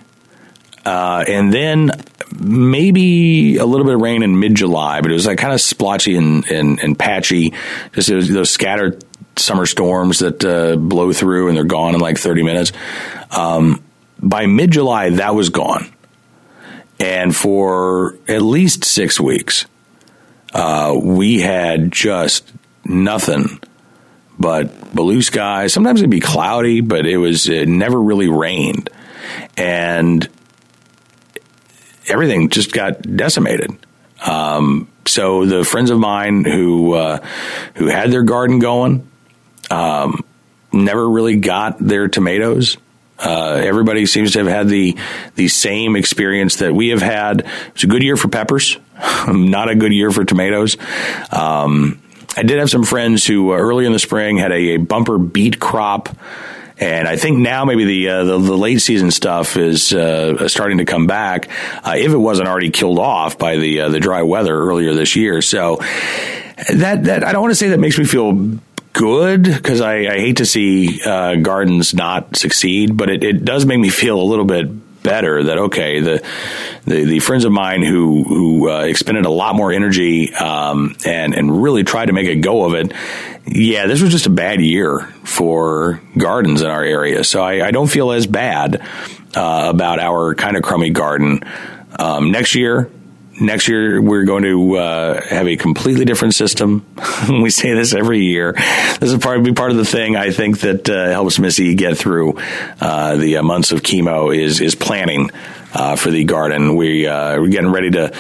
Uh, 0.84 1.24
and 1.26 1.52
then 1.52 1.90
maybe 2.38 3.56
a 3.56 3.64
little 3.64 3.84
bit 3.84 3.94
of 3.94 4.00
rain 4.00 4.22
in 4.22 4.38
mid 4.38 4.54
July, 4.54 5.00
but 5.00 5.10
it 5.10 5.14
was 5.14 5.26
like 5.26 5.38
kind 5.38 5.52
of 5.52 5.60
splotchy 5.60 6.16
and, 6.16 6.44
and, 6.48 6.78
and 6.78 6.96
patchy. 6.96 7.54
Just 7.92 8.08
those 8.08 8.50
scattered 8.50 9.02
summer 9.36 9.66
storms 9.66 10.20
that 10.20 10.44
uh, 10.44 10.76
blow 10.76 11.12
through 11.12 11.48
and 11.48 11.56
they're 11.56 11.64
gone 11.64 11.94
in 11.94 12.00
like 12.00 12.18
30 12.18 12.42
minutes. 12.42 12.72
Um, 13.30 13.82
by 14.20 14.46
mid 14.46 14.70
July, 14.70 15.10
that 15.10 15.34
was 15.34 15.48
gone. 15.48 15.92
And 17.00 17.34
for 17.34 18.16
at 18.28 18.42
least 18.42 18.84
six 18.84 19.18
weeks, 19.18 19.66
uh, 20.54 20.98
we 21.02 21.40
had 21.40 21.90
just 21.90 22.52
nothing 22.88 23.60
but 24.38 24.94
blue 24.94 25.22
skies. 25.22 25.72
Sometimes 25.72 26.00
it'd 26.00 26.10
be 26.10 26.20
cloudy, 26.20 26.80
but 26.80 27.06
it 27.06 27.16
was 27.16 27.48
it 27.48 27.68
never 27.68 28.00
really 28.00 28.28
rained, 28.28 28.90
and 29.56 30.28
everything 32.08 32.48
just 32.50 32.72
got 32.72 33.02
decimated. 33.02 33.76
Um, 34.24 34.88
so 35.06 35.46
the 35.46 35.64
friends 35.64 35.90
of 35.90 35.98
mine 35.98 36.44
who 36.44 36.94
uh, 36.94 37.18
who 37.74 37.86
had 37.86 38.10
their 38.10 38.22
garden 38.22 38.58
going 38.58 39.08
um, 39.70 40.24
never 40.72 41.08
really 41.08 41.36
got 41.36 41.78
their 41.78 42.08
tomatoes 42.08 42.76
Uh, 43.18 43.62
everybody 43.64 44.04
seems 44.04 44.32
to 44.32 44.38
have 44.40 44.48
had 44.48 44.68
the 44.68 44.96
the 45.36 45.48
same 45.48 45.96
experience 45.96 46.56
that 46.56 46.74
we 46.74 46.88
have 46.88 47.00
had. 47.00 47.46
It's 47.68 47.84
a 47.84 47.86
good 47.86 48.02
year 48.02 48.16
for 48.16 48.28
peppers, 48.28 48.76
not 49.28 49.70
a 49.70 49.74
good 49.74 49.92
year 49.92 50.10
for 50.10 50.24
tomatoes. 50.24 50.76
Um, 51.30 51.98
I 52.36 52.42
did 52.42 52.58
have 52.58 52.70
some 52.70 52.84
friends 52.84 53.26
who 53.26 53.52
uh, 53.52 53.56
early 53.56 53.86
in 53.86 53.92
the 53.92 53.98
spring 53.98 54.36
had 54.36 54.52
a, 54.52 54.74
a, 54.74 54.76
bumper 54.76 55.18
beet 55.18 55.58
crop. 55.58 56.10
And 56.78 57.08
I 57.08 57.16
think 57.16 57.38
now 57.38 57.64
maybe 57.64 57.84
the 57.84 58.08
uh, 58.10 58.24
the, 58.24 58.38
the, 58.38 58.56
late 58.56 58.82
season 58.82 59.10
stuff 59.10 59.56
is 59.56 59.94
uh, 59.94 60.46
starting 60.46 60.76
to 60.76 60.84
come 60.84 61.06
back, 61.06 61.48
uh, 61.82 61.94
if 61.96 62.12
it 62.12 62.18
wasn't 62.18 62.48
already 62.48 62.70
killed 62.70 62.98
off 62.98 63.38
by 63.38 63.56
the 63.56 63.80
uh, 63.80 63.88
the 63.88 63.98
dry 63.98 64.20
weather 64.20 64.54
earlier 64.54 64.92
this 64.92 65.16
year. 65.16 65.40
So 65.40 65.76
that 66.74 67.04
that 67.04 67.24
I 67.24 67.32
don't 67.32 67.40
want 67.40 67.52
to 67.52 67.56
say 67.56 67.68
that 67.68 67.80
makes 67.80 67.98
me 67.98 68.04
feel 68.04 68.58
good 68.92 69.44
because 69.44 69.80
I, 69.80 70.00
I, 70.00 70.18
hate 70.18 70.38
to 70.38 70.46
see 70.46 71.00
uh, 71.04 71.36
gardens 71.36 71.94
not 71.94 72.36
succeed, 72.36 72.96
but 72.96 73.10
it, 73.10 73.22
it, 73.22 73.44
does 73.44 73.66
make 73.66 73.78
me 73.78 73.90
feel 73.90 74.18
a 74.18 74.24
little 74.24 74.46
bit 74.46 74.68
better 75.06 75.44
that 75.44 75.56
okay 75.58 76.00
the 76.00 76.26
the, 76.84 77.04
the 77.04 77.20
friends 77.20 77.44
of 77.44 77.52
mine 77.52 77.82
who 77.82 78.24
who 78.24 78.68
uh, 78.68 78.80
expended 78.80 79.24
a 79.24 79.30
lot 79.30 79.54
more 79.54 79.72
energy 79.72 80.34
um, 80.34 80.96
and 81.06 81.32
and 81.32 81.62
really 81.62 81.84
tried 81.84 82.06
to 82.06 82.12
make 82.12 82.26
a 82.26 82.34
go 82.34 82.64
of 82.64 82.74
it. 82.74 82.92
Yeah, 83.46 83.86
this 83.86 84.02
was 84.02 84.10
just 84.10 84.26
a 84.26 84.30
bad 84.30 84.60
year 84.60 85.00
for 85.22 86.00
gardens 86.18 86.62
in 86.62 86.68
our 86.68 86.82
area, 86.82 87.22
so 87.22 87.40
I, 87.40 87.68
I 87.68 87.70
don't 87.70 87.86
feel 87.86 88.10
as 88.10 88.26
bad 88.26 88.82
uh, 89.36 89.66
about 89.68 90.00
our 90.00 90.34
kind 90.34 90.56
of 90.56 90.64
crummy 90.64 90.90
garden. 90.90 91.42
Um, 91.98 92.32
next 92.32 92.56
year, 92.56 92.90
next 93.40 93.68
year 93.68 94.00
we're 94.00 94.24
going 94.24 94.42
to 94.44 94.76
uh, 94.76 95.20
have 95.26 95.46
a 95.46 95.56
completely 95.56 96.04
different 96.04 96.34
system. 96.34 96.86
we 97.28 97.50
say 97.50 97.74
this 97.74 97.94
every 97.94 98.24
year. 98.24 98.52
This 98.52 99.12
is 99.12 99.18
part 99.18 99.42
be 99.42 99.52
part 99.52 99.70
of 99.70 99.76
the 99.76 99.84
thing 99.84 100.16
I 100.16 100.30
think 100.30 100.60
that 100.60 100.88
uh, 100.88 101.10
helps 101.10 101.38
Missy 101.38 101.74
get 101.74 101.96
through 101.98 102.38
uh, 102.80 103.16
the 103.16 103.38
uh, 103.38 103.42
months 103.42 103.72
of 103.72 103.82
chemo 103.82 104.36
is 104.36 104.60
is 104.60 104.74
planning. 104.74 105.30
Uh, 105.74 105.94
for 105.94 106.10
the 106.10 106.24
garden, 106.24 106.74
we 106.74 107.06
uh, 107.06 107.38
we're 107.38 107.50
getting 107.50 107.70
ready 107.70 107.90
to 107.90 108.10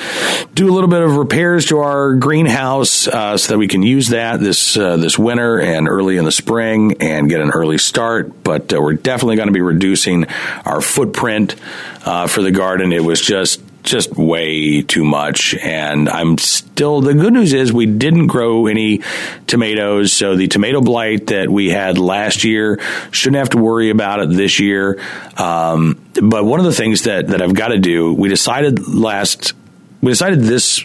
do 0.52 0.70
a 0.70 0.74
little 0.74 0.90
bit 0.90 1.00
of 1.00 1.16
repairs 1.16 1.64
to 1.64 1.78
our 1.78 2.14
greenhouse 2.14 2.90
so 2.90 3.36
that 3.36 3.56
we 3.56 3.66
can 3.66 3.82
use 3.82 4.08
that 4.08 4.40
this 4.40 4.74
this 4.74 5.18
winter 5.18 5.58
and 5.58 5.88
early 5.88 6.18
in 6.18 6.26
the 6.26 6.32
spring 6.32 6.96
and 7.00 7.30
get 7.30 7.40
an 7.40 7.50
early 7.50 7.78
start. 7.78 8.42
But 8.42 8.72
we're 8.72 8.92
definitely 8.92 9.36
going 9.36 9.48
to 9.48 9.54
be 9.54 9.62
reducing 9.62 10.26
our 10.66 10.82
footprint 10.82 11.52
for 11.54 12.42
the 12.42 12.50
garden. 12.50 12.92
It 12.92 13.02
was 13.02 13.22
just 13.22 13.62
just 13.86 14.16
way 14.16 14.82
too 14.82 15.04
much. 15.04 15.54
And 15.54 16.08
I'm 16.08 16.36
still, 16.36 17.00
the 17.00 17.14
good 17.14 17.32
news 17.32 17.52
is 17.52 17.72
we 17.72 17.86
didn't 17.86 18.26
grow 18.26 18.66
any 18.66 19.00
tomatoes. 19.46 20.12
So 20.12 20.36
the 20.36 20.48
tomato 20.48 20.80
blight 20.80 21.28
that 21.28 21.48
we 21.48 21.70
had 21.70 21.96
last 21.96 22.44
year 22.44 22.80
shouldn't 23.12 23.38
have 23.38 23.50
to 23.50 23.58
worry 23.58 23.90
about 23.90 24.20
it 24.20 24.30
this 24.30 24.60
year. 24.60 25.00
Um, 25.38 26.02
but 26.20 26.44
one 26.44 26.60
of 26.60 26.66
the 26.66 26.72
things 26.72 27.04
that, 27.04 27.28
that 27.28 27.40
I've 27.40 27.54
got 27.54 27.68
to 27.68 27.78
do, 27.78 28.12
we 28.12 28.28
decided 28.28 28.86
last, 28.88 29.54
we 30.02 30.10
decided 30.12 30.40
this 30.40 30.84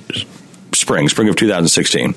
spring, 0.73 1.09
spring 1.09 1.27
of 1.27 1.35
2016 1.35 2.13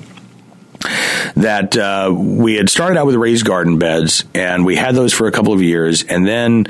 that 1.35 1.75
uh, 1.75 2.13
we 2.15 2.55
had 2.55 2.69
started 2.69 2.97
out 2.97 3.07
with 3.07 3.15
raised 3.15 3.45
garden 3.45 3.79
beds 3.79 4.23
and 4.33 4.65
we 4.65 4.75
had 4.75 4.95
those 4.95 5.13
for 5.13 5.27
a 5.27 5.31
couple 5.31 5.51
of 5.51 5.61
years 5.61 6.03
and 6.03 6.27
then 6.27 6.67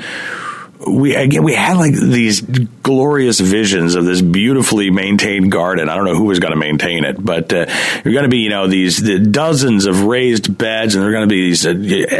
we 0.86 1.14
again 1.14 1.42
we 1.42 1.54
had 1.54 1.76
like 1.76 1.94
these 1.94 2.40
glorious 2.40 3.40
visions 3.40 3.94
of 3.94 4.04
this 4.04 4.20
beautifully 4.20 4.90
maintained 4.90 5.50
garden. 5.50 5.88
I 5.88 5.96
don't 5.96 6.04
know 6.04 6.14
who 6.14 6.24
was 6.24 6.38
going 6.38 6.52
to 6.52 6.58
maintain 6.58 7.04
it, 7.04 7.22
but 7.22 7.52
uh, 7.52 7.66
you're 8.04 8.12
going 8.12 8.24
to 8.24 8.28
be 8.28 8.38
you 8.38 8.50
know 8.50 8.66
these 8.66 8.98
the 8.98 9.18
dozens 9.18 9.86
of 9.86 10.04
raised 10.04 10.56
beds, 10.56 10.94
and 10.94 11.02
there 11.02 11.10
are 11.10 11.12
going 11.12 11.28
to 11.28 11.32
be 11.32 11.48
these 11.48 11.66
uh, 11.66 11.70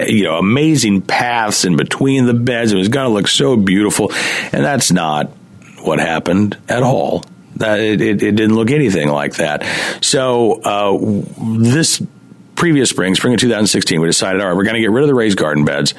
you 0.09 0.25
know 0.25 0.37
amazing 0.37 1.03
paths 1.03 1.65
in 1.65 1.77
between 1.77 2.27
the 2.27 2.35
beds. 2.35 2.73
It 2.73 2.77
was 2.77 2.89
going 2.89 3.07
to 3.07 3.13
look 3.13 3.29
so 3.29 3.57
beautiful, 3.57 4.13
and 4.53 4.65
that's 4.65 4.91
not 4.91 5.29
what 5.83 5.99
happened 5.99 6.57
at 6.69 6.83
all. 6.83 7.25
That 7.57 7.81
it, 7.81 8.01
it, 8.01 8.23
it 8.23 8.33
didn't 8.33 8.55
look 8.55 8.71
anything 8.71 9.09
like 9.09 9.37
that. 9.37 9.65
So 10.03 10.61
uh, 10.63 10.99
this 11.59 12.03
previous 12.57 12.91
spring, 12.91 13.15
spring 13.15 13.35
of 13.35 13.41
2016, 13.41 14.01
we 14.01 14.07
decided, 14.07 14.41
all 14.41 14.49
right, 14.49 14.57
we're 14.57 14.65
going 14.65 14.75
to 14.75 14.81
get 14.81 14.91
rid 14.91 15.03
of 15.03 15.09
the 15.09 15.15
raised 15.15 15.39
garden 15.39 15.65
beds 15.65 15.95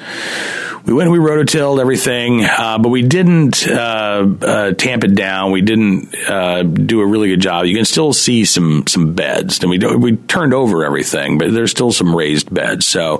we 0.88 0.94
went, 0.94 1.10
we 1.10 1.18
rototilled 1.18 1.80
everything, 1.80 2.44
uh, 2.44 2.78
but 2.78 2.88
we 2.88 3.02
didn't 3.02 3.68
uh, 3.68 4.26
uh, 4.40 4.72
tamp 4.72 5.04
it 5.04 5.14
down. 5.14 5.52
We 5.52 5.60
didn't 5.60 6.14
uh, 6.26 6.62
do 6.62 7.02
a 7.02 7.06
really 7.06 7.28
good 7.28 7.40
job. 7.40 7.66
You 7.66 7.74
can 7.74 7.84
still 7.84 8.14
see 8.14 8.46
some 8.46 8.86
some 8.86 9.12
beds, 9.12 9.62
and 9.62 9.70
we 9.70 9.78
we 9.96 10.16
turned 10.16 10.54
over 10.54 10.86
everything, 10.86 11.36
but 11.36 11.52
there's 11.52 11.72
still 11.72 11.92
some 11.92 12.16
raised 12.16 12.52
beds. 12.52 12.86
So 12.86 13.18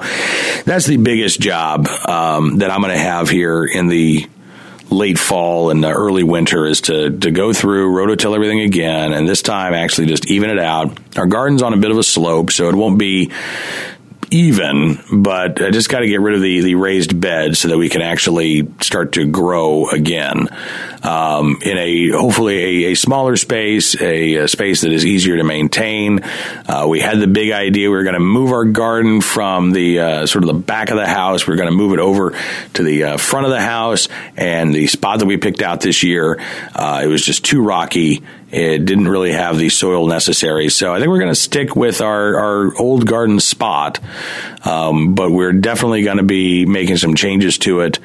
that's 0.64 0.86
the 0.86 0.96
biggest 0.96 1.40
job 1.40 1.86
um, 2.08 2.58
that 2.58 2.70
I'm 2.70 2.80
going 2.80 2.94
to 2.94 2.98
have 2.98 3.28
here 3.28 3.64
in 3.66 3.88
the 3.88 4.26
late 4.90 5.18
fall 5.18 5.70
and 5.70 5.82
the 5.84 5.90
early 5.90 6.22
winter 6.22 6.64
is 6.66 6.82
to 6.82 7.10
to 7.18 7.30
go 7.30 7.52
through 7.52 7.92
rototill 7.92 8.34
everything 8.34 8.60
again, 8.60 9.12
and 9.12 9.28
this 9.28 9.42
time 9.42 9.74
actually 9.74 10.06
just 10.06 10.30
even 10.30 10.50
it 10.50 10.58
out. 10.58 10.96
Our 11.16 11.26
garden's 11.26 11.62
on 11.62 11.74
a 11.74 11.76
bit 11.76 11.90
of 11.90 11.98
a 11.98 12.02
slope, 12.02 12.50
so 12.50 12.68
it 12.68 12.74
won't 12.74 12.98
be 12.98 13.30
even, 14.30 14.98
but 15.12 15.62
I 15.62 15.70
just 15.70 15.88
got 15.88 16.00
to 16.00 16.06
get 16.06 16.20
rid 16.20 16.34
of 16.34 16.42
the, 16.42 16.60
the 16.60 16.74
raised 16.74 17.18
bed 17.18 17.56
so 17.56 17.68
that 17.68 17.78
we 17.78 17.88
can 17.88 18.02
actually 18.02 18.68
start 18.80 19.12
to 19.12 19.26
grow 19.26 19.88
again 19.88 20.48
um, 21.02 21.58
in 21.62 21.78
a 21.78 22.10
hopefully 22.10 22.86
a, 22.86 22.92
a 22.92 22.94
smaller 22.94 23.36
space, 23.36 24.00
a, 24.00 24.34
a, 24.36 24.48
space 24.48 24.82
that 24.82 24.92
is 24.92 25.06
easier 25.06 25.36
to 25.36 25.44
maintain. 25.44 26.20
Uh, 26.66 26.86
we 26.88 27.00
had 27.00 27.20
the 27.20 27.26
big 27.26 27.52
idea 27.52 27.90
we 27.90 27.96
were 27.96 28.02
going 28.02 28.14
to 28.14 28.20
move 28.20 28.52
our 28.52 28.64
garden 28.64 29.20
from 29.20 29.72
the 29.72 30.00
uh, 30.00 30.26
sort 30.26 30.44
of 30.44 30.48
the 30.48 30.54
back 30.54 30.90
of 30.90 30.96
the 30.96 31.06
house. 31.06 31.46
We 31.46 31.54
are 31.54 31.56
going 31.56 31.70
to 31.70 31.76
move 31.76 31.92
it 31.92 32.00
over 32.00 32.38
to 32.74 32.82
the 32.82 33.04
uh, 33.04 33.16
front 33.16 33.46
of 33.46 33.52
the 33.52 33.60
house, 33.60 34.08
and 34.36 34.74
the 34.74 34.86
spot 34.86 35.20
that 35.20 35.26
we 35.26 35.36
picked 35.36 35.62
out 35.62 35.80
this 35.80 36.02
year, 36.02 36.40
uh, 36.74 37.00
it 37.04 37.06
was 37.06 37.24
just 37.24 37.44
too 37.44 37.62
rocky 37.62 38.22
it 38.50 38.84
didn't 38.84 39.08
really 39.08 39.32
have 39.32 39.58
the 39.58 39.68
soil 39.68 40.06
necessary. 40.06 40.68
So 40.70 40.94
I 40.94 40.98
think 40.98 41.08
we're 41.08 41.18
going 41.18 41.30
to 41.30 41.34
stick 41.34 41.76
with 41.76 42.00
our, 42.00 42.38
our 42.38 42.76
old 42.78 43.06
garden 43.06 43.40
spot, 43.40 44.00
um, 44.64 45.14
but 45.14 45.30
we're 45.30 45.52
definitely 45.52 46.02
going 46.02 46.16
to 46.16 46.22
be 46.22 46.64
making 46.64 46.96
some 46.96 47.14
changes 47.14 47.58
to 47.58 47.80
it. 47.80 47.98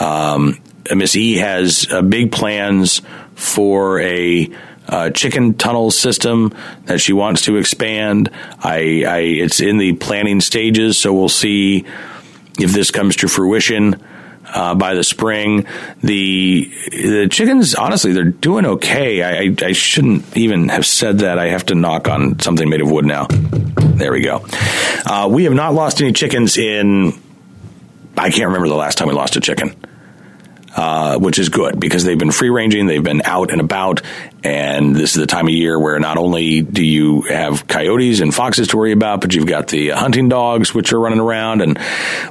Um, 0.00 0.60
Miss 0.94 1.14
E 1.16 1.36
has 1.36 1.86
uh, 1.90 2.02
big 2.02 2.32
plans 2.32 3.02
for 3.34 4.00
a 4.00 4.50
uh, 4.88 5.10
chicken 5.10 5.54
tunnel 5.54 5.90
system 5.90 6.54
that 6.84 7.00
she 7.00 7.12
wants 7.12 7.42
to 7.42 7.56
expand. 7.56 8.30
I, 8.58 9.04
I, 9.06 9.18
it's 9.18 9.60
in 9.60 9.78
the 9.78 9.94
planning 9.94 10.40
stages, 10.40 10.98
so 10.98 11.12
we'll 11.12 11.28
see 11.28 11.84
if 12.58 12.72
this 12.72 12.90
comes 12.90 13.16
to 13.16 13.28
fruition 13.28 14.02
uh, 14.48 14.74
by 14.74 14.94
the 14.94 15.04
spring. 15.04 15.66
The 16.02 16.72
the 16.90 17.28
chickens, 17.30 17.74
honestly, 17.74 18.12
they're 18.12 18.24
doing 18.24 18.66
okay. 18.66 19.22
I, 19.22 19.42
I, 19.42 19.68
I, 19.68 19.72
shouldn't 19.72 20.36
even 20.36 20.68
have 20.68 20.86
said 20.86 21.18
that. 21.18 21.38
I 21.38 21.48
have 21.48 21.66
to 21.66 21.74
knock 21.74 22.08
on 22.08 22.38
something 22.40 22.68
made 22.68 22.80
of 22.80 22.90
wood 22.90 23.04
now. 23.04 23.26
There 23.26 24.12
we 24.12 24.22
go. 24.22 24.46
Uh, 25.04 25.28
we 25.30 25.44
have 25.44 25.54
not 25.54 25.74
lost 25.74 26.00
any 26.00 26.12
chickens 26.12 26.56
in. 26.56 27.12
I 28.16 28.30
can't 28.30 28.46
remember 28.46 28.68
the 28.68 28.76
last 28.76 28.98
time 28.98 29.08
we 29.08 29.14
lost 29.14 29.36
a 29.36 29.40
chicken. 29.40 29.74
Uh, 30.76 31.18
which 31.18 31.38
is 31.38 31.48
good 31.48 31.80
because 31.80 32.04
they've 32.04 32.18
been 32.18 32.30
free 32.30 32.50
ranging, 32.50 32.84
they've 32.84 33.02
been 33.02 33.22
out 33.24 33.50
and 33.50 33.62
about, 33.62 34.02
and 34.44 34.94
this 34.94 35.16
is 35.16 35.20
the 35.20 35.26
time 35.26 35.46
of 35.46 35.52
year 35.54 35.78
where 35.78 35.98
not 35.98 36.18
only 36.18 36.60
do 36.60 36.84
you 36.84 37.22
have 37.22 37.66
coyotes 37.66 38.20
and 38.20 38.34
foxes 38.34 38.68
to 38.68 38.76
worry 38.76 38.92
about, 38.92 39.22
but 39.22 39.34
you've 39.34 39.46
got 39.46 39.68
the 39.68 39.88
hunting 39.88 40.28
dogs 40.28 40.74
which 40.74 40.92
are 40.92 41.00
running 41.00 41.18
around. 41.18 41.62
And 41.62 41.78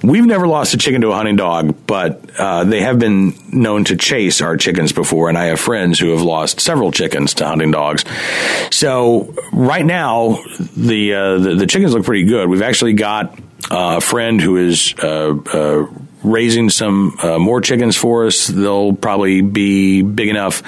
we've 0.04 0.28
never 0.28 0.46
lost 0.48 0.76
a 0.76 0.78
chicken 0.78 1.02
to 1.02 1.08
a 1.08 1.16
hunting 1.16 1.38
dog, 1.38 1.88
but 1.88 2.22
uh, 2.38 2.66
they 2.66 2.82
have 2.82 3.00
been 3.00 3.34
known 3.52 3.84
to 3.86 3.96
chase 3.96 4.42
our 4.42 4.58
chickens 4.58 4.94
before, 4.94 5.28
and 5.28 5.40
I 5.40 5.46
have 5.46 5.60
friends 5.60 5.98
who 5.98 6.12
have 6.12 6.22
lost 6.22 6.62
several 6.62 6.92
chickens 6.92 7.34
to 7.36 7.48
hunting 7.48 7.72
dogs. 7.72 8.06
So 8.70 9.34
right 9.52 9.86
now, 9.86 10.38
the 10.78 11.16
uh, 11.16 11.38
the, 11.40 11.56
the 11.56 11.66
chickens 11.66 11.96
look 11.96 12.06
pretty 12.06 12.26
good. 12.26 12.48
We've 12.48 12.62
actually 12.62 12.94
got 12.94 13.40
a 13.72 14.02
friend 14.02 14.40
who 14.40 14.58
is 14.58 14.94
uh, 15.02 15.36
uh, 15.52 15.88
raising 16.26 16.70
some 16.70 17.18
uh, 17.22 17.40
more 17.40 17.62
chickens 17.62 17.96
for 17.96 18.26
us. 18.26 18.48
They'll 18.48 18.94
probably 18.94 19.42
be 19.42 20.02
big 20.02 20.30
enough 20.30 20.64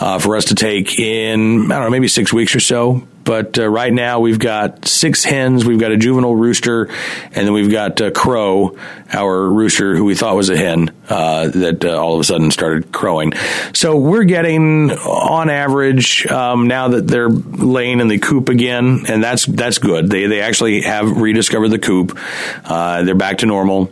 uh, 0.00 0.18
for 0.18 0.36
us 0.36 0.46
to 0.46 0.54
take 0.54 0.98
in, 0.98 1.70
I 1.70 1.74
don't 1.74 1.84
know, 1.84 1.90
maybe 1.90 2.08
six 2.08 2.32
weeks 2.32 2.54
or 2.54 2.60
so. 2.60 3.06
But 3.24 3.58
uh, 3.58 3.68
right 3.68 3.92
now 3.92 4.20
we've 4.20 4.38
got 4.38 4.86
six 4.86 5.22
hens, 5.22 5.62
we've 5.66 5.78
got 5.78 5.92
a 5.92 5.98
juvenile 5.98 6.34
rooster, 6.34 6.88
and 7.24 7.46
then 7.46 7.52
we've 7.52 7.70
got 7.70 8.00
uh, 8.00 8.10
Crow, 8.10 8.78
our 9.12 9.50
rooster, 9.50 9.94
who 9.94 10.06
we 10.06 10.14
thought 10.14 10.34
was 10.34 10.48
a 10.48 10.56
hen, 10.56 10.90
uh, 11.10 11.48
that 11.48 11.84
uh, 11.84 12.00
all 12.00 12.14
of 12.14 12.20
a 12.20 12.24
sudden 12.24 12.50
started 12.50 12.90
crowing. 12.90 13.34
So 13.74 13.98
we're 13.98 14.24
getting, 14.24 14.92
on 14.92 15.50
average, 15.50 16.26
um, 16.26 16.68
now 16.68 16.88
that 16.88 17.06
they're 17.06 17.28
laying 17.28 18.00
in 18.00 18.08
the 18.08 18.18
coop 18.18 18.48
again, 18.48 19.04
and 19.08 19.22
that's 19.22 19.44
that's 19.44 19.76
good. 19.76 20.08
They 20.08 20.26
they 20.26 20.40
actually 20.40 20.82
have 20.82 21.20
rediscovered 21.20 21.70
the 21.70 21.78
coop. 21.78 22.18
They're 22.66 23.14
back 23.14 23.38
to 23.38 23.46
normal. 23.46 23.90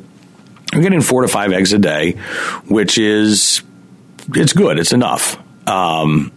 We're 0.73 0.83
getting 0.83 1.01
four 1.01 1.23
to 1.23 1.29
five 1.29 1.53
eggs 1.53 1.73
a 1.73 1.79
day, 1.79 2.13
which 2.69 2.99
is 2.99 3.63
it's 4.35 4.53
good. 4.53 4.79
It's 4.79 4.93
enough. 4.93 5.41
Um, 5.69 6.33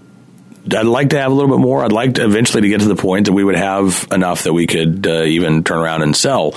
I'd 0.65 0.85
like 0.85 1.11
to 1.11 1.19
have 1.19 1.31
a 1.31 1.35
little 1.35 1.49
bit 1.49 1.61
more. 1.61 1.83
I'd 1.83 1.91
like 1.91 2.15
to 2.15 2.25
eventually 2.25 2.61
to 2.61 2.69
get 2.69 2.81
to 2.81 2.87
the 2.87 2.95
point 2.95 3.25
that 3.25 3.33
we 3.33 3.43
would 3.43 3.55
have 3.55 4.07
enough 4.11 4.43
that 4.43 4.53
we 4.53 4.67
could 4.67 5.07
uh, 5.07 5.23
even 5.23 5.63
turn 5.63 5.79
around 5.79 6.03
and 6.03 6.15
sell 6.15 6.53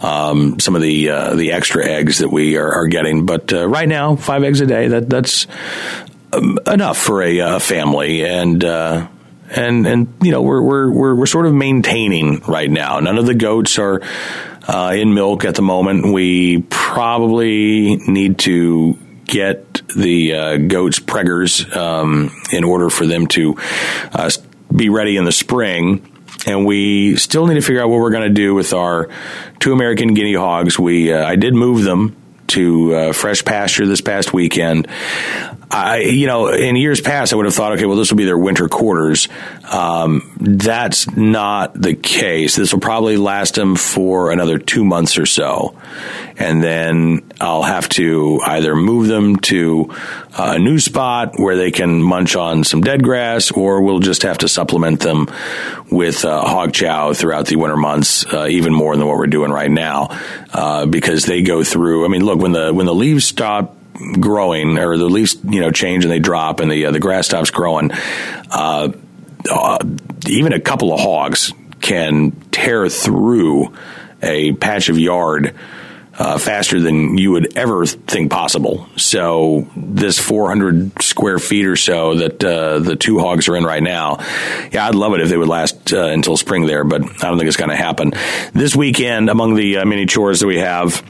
um, 0.00 0.60
some 0.60 0.76
of 0.76 0.82
the 0.82 1.10
uh, 1.10 1.34
the 1.34 1.52
extra 1.52 1.84
eggs 1.84 2.18
that 2.18 2.28
we 2.28 2.56
are, 2.56 2.70
are 2.70 2.86
getting. 2.86 3.26
But 3.26 3.52
uh, 3.52 3.66
right 3.68 3.88
now, 3.88 4.16
five 4.16 4.44
eggs 4.44 4.60
a 4.60 4.66
day 4.66 4.88
that 4.88 5.10
that's 5.10 5.46
um, 6.32 6.58
enough 6.66 6.98
for 6.98 7.22
a 7.22 7.40
uh, 7.40 7.58
family 7.58 8.24
and. 8.24 8.64
Uh, 8.64 9.08
and 9.52 9.84
and 9.84 10.14
you 10.22 10.30
know 10.30 10.42
we're 10.42 10.62
we're 10.62 10.90
we're 10.92 11.14
we're 11.16 11.26
sort 11.26 11.44
of 11.44 11.52
maintaining 11.52 12.38
right 12.42 12.70
now. 12.70 13.00
None 13.00 13.18
of 13.18 13.26
the 13.26 13.34
goats 13.34 13.80
are 13.80 14.00
uh, 14.70 14.92
in 14.94 15.14
milk 15.14 15.44
at 15.44 15.56
the 15.56 15.62
moment. 15.62 16.12
We 16.12 16.62
probably 16.70 17.96
need 17.96 18.38
to 18.40 18.96
get 19.24 19.82
the 19.96 20.34
uh, 20.34 20.56
goats 20.56 21.00
preggers 21.00 21.76
um, 21.76 22.30
in 22.52 22.64
order 22.64 22.88
for 22.88 23.06
them 23.06 23.26
to 23.28 23.56
uh, 24.12 24.30
be 24.74 24.88
ready 24.88 25.16
in 25.16 25.24
the 25.24 25.32
spring. 25.32 26.06
And 26.46 26.64
we 26.64 27.16
still 27.16 27.46
need 27.46 27.54
to 27.54 27.60
figure 27.60 27.82
out 27.82 27.88
what 27.88 27.98
we're 27.98 28.12
going 28.12 28.28
to 28.28 28.34
do 28.34 28.54
with 28.54 28.72
our 28.72 29.08
two 29.58 29.72
American 29.72 30.14
guinea 30.14 30.34
hogs. 30.34 30.78
We 30.78 31.12
uh, 31.12 31.26
I 31.26 31.36
did 31.36 31.54
move 31.54 31.82
them 31.82 32.16
to 32.48 32.94
uh, 32.94 33.12
fresh 33.12 33.44
pasture 33.44 33.86
this 33.86 34.00
past 34.00 34.32
weekend. 34.32 34.88
I, 35.72 35.98
you 35.98 36.26
know, 36.26 36.48
in 36.48 36.74
years 36.74 37.00
past, 37.00 37.32
I 37.32 37.36
would 37.36 37.44
have 37.44 37.54
thought, 37.54 37.72
okay, 37.72 37.86
well, 37.86 37.96
this 37.96 38.10
will 38.10 38.18
be 38.18 38.24
their 38.24 38.36
winter 38.36 38.68
quarters. 38.68 39.28
Um, 39.70 40.32
that's 40.40 41.08
not 41.16 41.80
the 41.80 41.94
case. 41.94 42.56
This 42.56 42.72
will 42.72 42.80
probably 42.80 43.16
last 43.16 43.54
them 43.54 43.76
for 43.76 44.32
another 44.32 44.58
two 44.58 44.84
months 44.84 45.16
or 45.16 45.26
so. 45.26 45.76
And 46.36 46.60
then 46.60 47.30
I'll 47.40 47.62
have 47.62 47.88
to 47.90 48.40
either 48.44 48.74
move 48.74 49.06
them 49.06 49.36
to 49.36 49.94
a 50.36 50.58
new 50.58 50.80
spot 50.80 51.38
where 51.38 51.56
they 51.56 51.70
can 51.70 52.02
munch 52.02 52.34
on 52.34 52.64
some 52.64 52.80
dead 52.80 53.04
grass, 53.04 53.52
or 53.52 53.82
we'll 53.82 54.00
just 54.00 54.22
have 54.22 54.38
to 54.38 54.48
supplement 54.48 55.00
them 55.00 55.28
with 55.90 56.24
uh, 56.24 56.40
hog 56.42 56.72
chow 56.72 57.12
throughout 57.12 57.46
the 57.46 57.56
winter 57.56 57.76
months, 57.76 58.26
uh, 58.32 58.46
even 58.46 58.74
more 58.74 58.96
than 58.96 59.06
what 59.06 59.18
we're 59.18 59.26
doing 59.26 59.52
right 59.52 59.70
now, 59.70 60.08
uh, 60.52 60.86
because 60.86 61.26
they 61.26 61.42
go 61.42 61.62
through. 61.62 62.04
I 62.04 62.08
mean, 62.08 62.24
look 62.24 62.40
when 62.40 62.52
the 62.52 62.72
when 62.72 62.86
the 62.86 62.94
leaves 62.94 63.24
stop 63.24 63.76
growing 64.20 64.78
or 64.78 64.96
the 64.96 65.04
leaves 65.04 65.36
you 65.44 65.60
know 65.60 65.70
change 65.70 66.04
and 66.04 66.12
they 66.12 66.18
drop 66.18 66.60
and 66.60 66.70
the 66.70 66.86
uh, 66.86 66.90
the 66.90 67.00
grass 67.00 67.26
stops 67.26 67.50
growing 67.50 67.90
uh, 68.50 68.90
uh, 69.50 69.78
even 70.26 70.52
a 70.52 70.60
couple 70.60 70.92
of 70.92 71.00
hogs 71.00 71.52
can 71.80 72.32
tear 72.50 72.88
through 72.88 73.72
a 74.22 74.52
patch 74.52 74.88
of 74.88 74.98
yard 74.98 75.54
uh, 76.20 76.36
faster 76.36 76.78
than 76.78 77.16
you 77.16 77.32
would 77.32 77.56
ever 77.56 77.86
think 77.86 78.30
possible. 78.30 78.86
So 78.96 79.66
this 79.74 80.18
400 80.18 81.02
square 81.02 81.38
feet 81.38 81.64
or 81.64 81.76
so 81.76 82.16
that 82.16 82.44
uh, 82.44 82.80
the 82.80 82.94
two 82.94 83.20
hogs 83.20 83.48
are 83.48 83.56
in 83.56 83.64
right 83.64 83.82
now, 83.82 84.18
yeah, 84.70 84.86
I'd 84.86 84.94
love 84.94 85.14
it 85.14 85.22
if 85.22 85.30
they 85.30 85.38
would 85.38 85.48
last 85.48 85.94
uh, 85.94 86.08
until 86.08 86.36
spring 86.36 86.66
there, 86.66 86.84
but 86.84 87.02
I 87.02 87.28
don't 87.28 87.38
think 87.38 87.48
it's 87.48 87.56
going 87.56 87.70
to 87.70 87.76
happen. 87.76 88.12
This 88.52 88.76
weekend, 88.76 89.30
among 89.30 89.54
the 89.54 89.78
uh, 89.78 89.86
many 89.86 90.04
chores 90.04 90.40
that 90.40 90.46
we 90.46 90.58
have, 90.58 91.02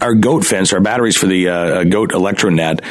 our 0.00 0.14
goat 0.14 0.44
fence, 0.44 0.72
our 0.72 0.80
batteries 0.80 1.16
for 1.16 1.26
the 1.26 1.48
uh, 1.48 1.84
goat 1.84 2.10
electronet 2.10 2.82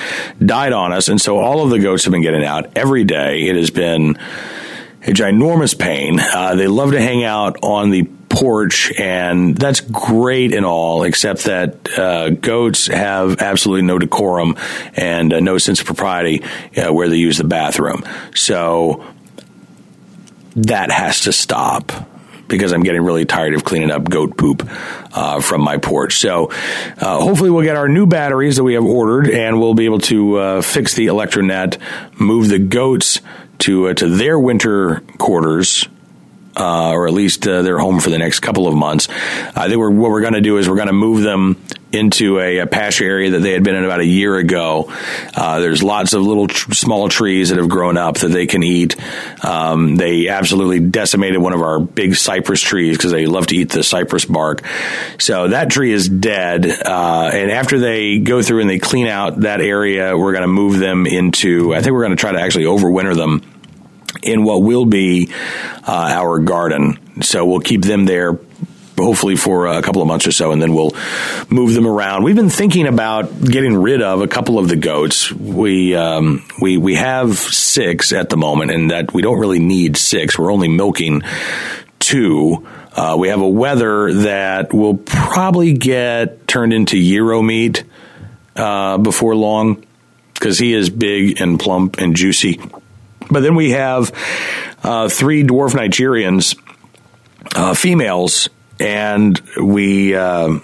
died 0.43 0.73
on 0.73 0.91
us, 0.91 1.07
and 1.07 1.19
so 1.19 1.39
all 1.39 1.63
of 1.63 1.69
the 1.69 1.79
goats 1.79 2.05
have 2.05 2.11
been 2.11 2.21
getting 2.21 2.43
out 2.43 2.75
every 2.75 3.03
day. 3.03 3.43
It 3.43 3.55
has 3.55 3.69
been 3.69 4.17
a 5.03 5.11
ginormous 5.11 5.77
pain. 5.77 6.19
Uh, 6.19 6.55
they 6.55 6.67
love 6.67 6.91
to 6.91 7.01
hang 7.01 7.23
out 7.23 7.57
on 7.61 7.91
the 7.91 8.03
porch, 8.29 8.91
and 8.99 9.55
that's 9.55 9.81
great 9.81 10.53
and 10.53 10.65
all, 10.65 11.03
except 11.03 11.45
that 11.45 11.97
uh, 11.97 12.29
goats 12.29 12.87
have 12.87 13.41
absolutely 13.41 13.83
no 13.83 13.99
decorum 13.99 14.57
and 14.95 15.31
uh, 15.31 15.39
no 15.39 15.57
sense 15.57 15.79
of 15.79 15.85
propriety 15.85 16.43
uh, 16.75 16.91
where 16.91 17.07
they 17.07 17.17
use 17.17 17.37
the 17.37 17.43
bathroom. 17.43 18.03
So 18.33 19.05
that 20.55 20.91
has 20.91 21.21
to 21.21 21.33
stop 21.33 21.91
because 22.47 22.71
I'm 22.71 22.83
getting 22.83 23.01
really 23.01 23.25
tired 23.25 23.53
of 23.53 23.63
cleaning 23.63 23.91
up 23.91 24.09
goat 24.09 24.37
poop 24.37 24.67
uh, 25.13 25.41
from 25.41 25.61
my 25.61 25.77
porch. 25.77 26.17
So 26.19 26.51
uh, 26.51 27.19
hopefully 27.19 27.49
we'll 27.49 27.63
get 27.63 27.75
our 27.75 27.87
new 27.87 28.05
batteries 28.05 28.57
that 28.57 28.63
we 28.63 28.73
have 28.75 28.85
ordered, 28.85 29.29
and 29.29 29.59
we'll 29.59 29.73
be 29.73 29.85
able 29.85 29.99
to 29.99 30.37
uh, 30.37 30.61
fix 30.61 30.93
the 30.93 31.07
electronet, 31.07 31.79
move 32.19 32.49
the 32.49 32.59
goats 32.59 33.21
to 33.59 33.87
uh, 33.87 33.93
to 33.95 34.09
their 34.09 34.39
winter 34.39 35.01
quarters 35.17 35.87
uh, 36.57 36.91
or 36.91 37.07
at 37.07 37.13
least 37.13 37.47
uh, 37.47 37.61
they're 37.61 37.79
home 37.79 37.99
for 37.99 38.09
the 38.09 38.17
next 38.17 38.39
couple 38.39 38.67
of 38.67 38.75
months. 38.75 39.09
I 39.09 39.67
think 39.67 39.79
what 39.79 40.11
we're 40.11 40.21
going 40.21 40.33
to 40.33 40.41
do 40.41 40.57
is 40.57 40.69
we're 40.69 40.75
going 40.75 40.87
to 40.87 40.93
move 40.93 41.21
them 41.21 41.61
into 41.91 42.39
a, 42.39 42.59
a, 42.59 42.67
pasture 42.67 43.05
area 43.05 43.31
that 43.31 43.39
they 43.39 43.53
had 43.53 43.63
been 43.63 43.75
in 43.75 43.85
about 43.85 43.99
a 43.99 44.05
year 44.05 44.35
ago. 44.35 44.91
Uh, 45.35 45.59
there's 45.59 45.81
lots 45.81 46.13
of 46.13 46.21
little 46.21 46.47
tr- 46.47 46.73
small 46.73 47.07
trees 47.09 47.49
that 47.49 47.57
have 47.57 47.69
grown 47.69 47.97
up 47.97 48.17
that 48.17 48.29
they 48.29 48.47
can 48.47 48.63
eat. 48.63 48.95
Um, 49.43 49.95
they 49.95 50.27
absolutely 50.27 50.79
decimated 50.79 51.41
one 51.41 51.53
of 51.53 51.61
our 51.61 51.79
big 51.79 52.15
cypress 52.15 52.61
trees 52.61 52.97
because 52.97 53.11
they 53.11 53.27
love 53.27 53.47
to 53.47 53.55
eat 53.55 53.69
the 53.69 53.83
cypress 53.83 54.25
bark. 54.25 54.65
So 55.19 55.49
that 55.49 55.69
tree 55.69 55.93
is 55.93 56.09
dead. 56.09 56.65
Uh, 56.65 57.29
and 57.33 57.51
after 57.51 57.79
they 57.79 58.19
go 58.19 58.41
through 58.41 58.61
and 58.61 58.69
they 58.69 58.79
clean 58.79 59.07
out 59.07 59.41
that 59.41 59.61
area, 59.61 60.17
we're 60.17 60.33
going 60.33 60.41
to 60.41 60.47
move 60.47 60.79
them 60.79 61.05
into. 61.05 61.73
I 61.73 61.81
think 61.81 61.93
we're 61.93 62.03
going 62.03 62.17
to 62.17 62.21
try 62.21 62.33
to 62.33 62.41
actually 62.41 62.65
overwinter 62.65 63.15
them 63.15 63.41
in 64.23 64.43
what 64.43 64.63
will 64.63 64.85
be 64.85 65.31
uh, 65.87 66.09
our 66.13 66.39
garden. 66.39 67.21
So 67.21 67.45
we'll 67.45 67.59
keep 67.59 67.83
them 67.83 68.05
there 68.05 68.39
hopefully 68.97 69.35
for 69.35 69.67
a 69.67 69.81
couple 69.81 70.01
of 70.01 70.07
months 70.07 70.27
or 70.27 70.31
so, 70.31 70.51
and 70.51 70.61
then 70.61 70.73
we'll 70.73 70.91
move 71.49 71.73
them 71.73 71.87
around. 71.87 72.23
We've 72.23 72.35
been 72.35 72.49
thinking 72.49 72.87
about 72.87 73.43
getting 73.43 73.75
rid 73.75 74.01
of 74.01 74.21
a 74.21 74.27
couple 74.27 74.59
of 74.59 74.67
the 74.67 74.75
goats. 74.75 75.31
We 75.31 75.95
um, 75.95 76.45
we 76.61 76.77
we 76.77 76.95
have 76.95 77.37
six 77.37 78.13
at 78.13 78.29
the 78.29 78.37
moment, 78.37 78.71
and 78.71 78.91
that 78.91 79.13
we 79.13 79.21
don't 79.21 79.39
really 79.39 79.59
need 79.59 79.97
six. 79.97 80.37
We're 80.37 80.51
only 80.51 80.69
milking 80.69 81.23
two. 81.99 82.67
Uh, 82.93 83.17
we 83.19 83.27
have 83.27 83.41
a 83.41 83.47
wether 83.47 84.13
that 84.13 84.73
will 84.73 84.95
probably 84.95 85.73
get 85.73 86.47
turned 86.47 86.71
into 86.71 86.97
gyro 86.97 87.41
meat 87.41 87.83
uh, 88.55 88.97
before 88.97 89.35
long 89.35 89.85
because 90.33 90.57
he 90.59 90.73
is 90.73 90.89
big 90.89 91.41
and 91.41 91.59
plump 91.59 91.97
and 91.97 92.15
juicy. 92.15 92.59
But 93.29 93.41
then 93.41 93.55
we 93.55 93.71
have 93.71 94.11
uh, 94.83 95.09
three 95.09 95.43
dwarf 95.43 95.71
Nigerians, 95.71 96.57
uh, 97.55 97.73
females, 97.73 98.49
and 98.79 99.39
we. 99.61 100.15
Uh, 100.15 100.59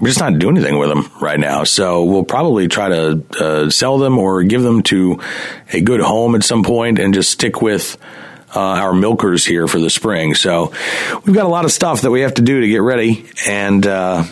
we're 0.00 0.08
just 0.08 0.20
not 0.20 0.38
doing 0.38 0.56
anything 0.56 0.78
with 0.78 0.88
them 0.88 1.10
right 1.20 1.38
now. 1.38 1.64
So 1.64 2.04
we'll 2.04 2.24
probably 2.24 2.68
try 2.68 2.88
to 2.88 3.22
uh, 3.38 3.70
sell 3.70 3.98
them 3.98 4.18
or 4.18 4.42
give 4.42 4.62
them 4.62 4.82
to 4.84 5.20
a 5.74 5.82
good 5.82 6.00
home 6.00 6.34
at 6.34 6.42
some 6.42 6.62
point 6.62 6.98
and 6.98 7.12
just 7.12 7.30
stick 7.30 7.60
with 7.60 7.98
uh, 8.54 8.60
our 8.60 8.94
milkers 8.94 9.44
here 9.44 9.68
for 9.68 9.78
the 9.78 9.90
spring. 9.90 10.34
So 10.34 10.72
we've 11.24 11.34
got 11.34 11.44
a 11.44 11.50
lot 11.50 11.66
of 11.66 11.72
stuff 11.72 12.00
that 12.00 12.10
we 12.10 12.22
have 12.22 12.34
to 12.34 12.42
do 12.42 12.62
to 12.62 12.66
get 12.66 12.80
ready. 12.80 13.26
And 13.46 13.86
uh, 13.86 14.24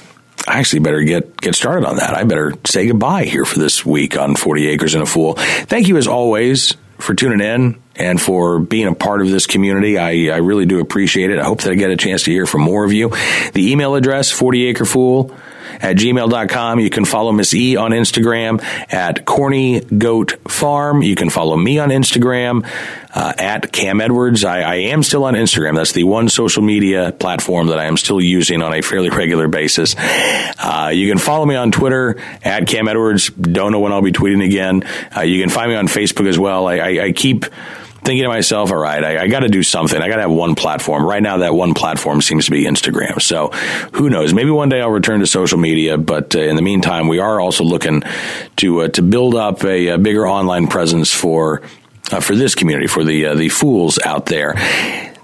I 0.47 0.59
actually 0.59 0.81
better 0.81 1.03
get, 1.03 1.37
get 1.37 1.55
started 1.55 1.87
on 1.87 1.97
that. 1.97 2.15
I 2.15 2.25
better 2.25 2.55
say 2.67 2.87
goodbye 2.87 3.25
here 3.25 3.45
for 3.45 3.59
this 3.59 3.85
week 3.85 4.17
on 4.17 4.37
40 4.37 4.69
Acres 4.69 4.95
and 4.95 5.03
a 5.03 5.07
Fool. 5.07 5.35
Thank 5.35 5.89
you 5.89 5.99
as 5.99 6.07
always 6.07 6.77
for 6.97 7.15
tuning 7.15 7.41
in 7.41 7.81
and 7.99 8.21
for 8.21 8.59
being 8.59 8.87
a 8.87 8.95
part 8.95 9.21
of 9.21 9.29
this 9.29 9.47
community. 9.47 9.99
I, 9.99 10.35
I 10.35 10.39
really 10.39 10.67
do 10.67 10.81
appreciate 10.81 11.31
it. 11.31 11.39
I 11.39 11.45
hope 11.45 11.63
that 11.63 11.73
I 11.73 11.75
get 11.75 11.91
a 11.91 11.97
chance 11.97 12.23
to 12.25 12.31
hear 12.31 12.47
from 12.47 12.63
more 12.63 12.85
of 12.85 12.93
you. 12.93 13.11
The 13.53 13.73
email 13.73 13.95
address, 13.95 14.33
40acrefool 14.33 15.37
at 15.81 15.97
gmail.com. 15.97 16.81
You 16.81 16.91
can 16.91 17.05
follow 17.05 17.33
Miss 17.33 17.55
E 17.55 17.77
on 17.77 17.93
Instagram 17.93 18.63
at 18.93 19.25
Corny 19.25 19.81
Goat 19.81 20.39
Farm. 20.49 21.03
You 21.03 21.15
can 21.15 21.31
follow 21.31 21.57
me 21.57 21.79
on 21.79 21.91
Instagram 21.91 22.67
uh, 23.15 23.33
at 23.39 23.73
Cam 23.73 24.01
Edwards. 24.01 24.45
I, 24.45 24.61
I, 24.61 24.75
am 24.77 25.03
still 25.03 25.25
on 25.25 25.35
Instagram. 25.35 25.77
That's 25.77 25.93
the 25.93 26.05
one 26.05 26.29
social 26.29 26.63
media 26.63 27.13
platform 27.13 27.69
that 27.69 27.79
I 27.79 27.87
am 27.87 27.97
still 27.97 28.21
using 28.21 28.63
on 28.63 28.75
a 28.75 28.83
fairly 28.83 29.09
regular 29.11 29.49
basis. 29.49 29.95
Uh, 29.99 30.91
you 30.93 31.09
can 31.09 31.19
follow 31.19 31.47
me 31.47 31.55
on 31.55 31.71
Twitter 31.71 32.21
at 32.43 32.67
Cam 32.67 32.89
Edwards. 32.89 33.31
Don't 33.31 33.73
know 33.73 33.81
when 33.81 33.93
I'll 33.93 34.03
be 34.03 34.13
tweeting 34.13 34.45
again. 34.45 34.85
Uh, 35.17 35.23
you 35.23 35.41
can 35.41 35.51
find 35.51 35.71
me 35.71 35.77
on 35.77 35.87
Facebook 35.87 36.29
as 36.29 36.39
well. 36.39 36.67
I, 36.67 36.77
I, 36.77 37.05
I 37.05 37.13
keep 37.13 37.47
thinking 38.03 38.23
to 38.23 38.29
myself, 38.29 38.71
all 38.71 38.79
right, 38.79 39.03
I, 39.03 39.25
I 39.25 39.29
got 39.29 39.41
to 39.41 39.49
do 39.49 39.63
something. 39.63 40.01
I 40.01 40.09
got 40.09 40.17
to 40.17 40.23
have 40.23 40.31
one 40.31 40.55
platform. 40.55 41.05
Right 41.05 41.23
now, 41.23 41.39
that 41.39 41.55
one 41.55 41.75
platform 41.75 42.21
seems 42.23 42.47
to 42.47 42.51
be 42.51 42.65
Instagram. 42.65 43.21
So 43.21 43.49
who 43.93 44.11
knows? 44.11 44.33
Maybe 44.33 44.51
one 44.51 44.69
day 44.69 44.81
I'll 44.81 44.91
return 44.91 45.21
to 45.21 45.27
social 45.27 45.59
media. 45.59 45.99
But 45.99 46.35
uh, 46.35 46.41
in 46.41 46.57
the 46.57 46.63
meantime, 46.63 47.09
we 47.09 47.19
are 47.19 47.41
also 47.41 47.65
looking 47.65 48.03
to 48.57 48.83
uh, 48.83 48.89
to 48.89 49.03
build 49.03 49.35
up 49.35 49.65
a, 49.65 49.89
a, 49.89 49.99
bigger 49.99 50.27
online 50.27 50.69
presence 50.69 51.13
for 51.13 51.63
uh, 52.11 52.21
for 52.21 52.35
this 52.35 52.55
community, 52.55 52.87
for 52.87 53.05
the 53.05 53.27
uh, 53.27 53.35
the 53.35 53.49
fools 53.49 53.99
out 54.05 54.27
there. 54.27 54.55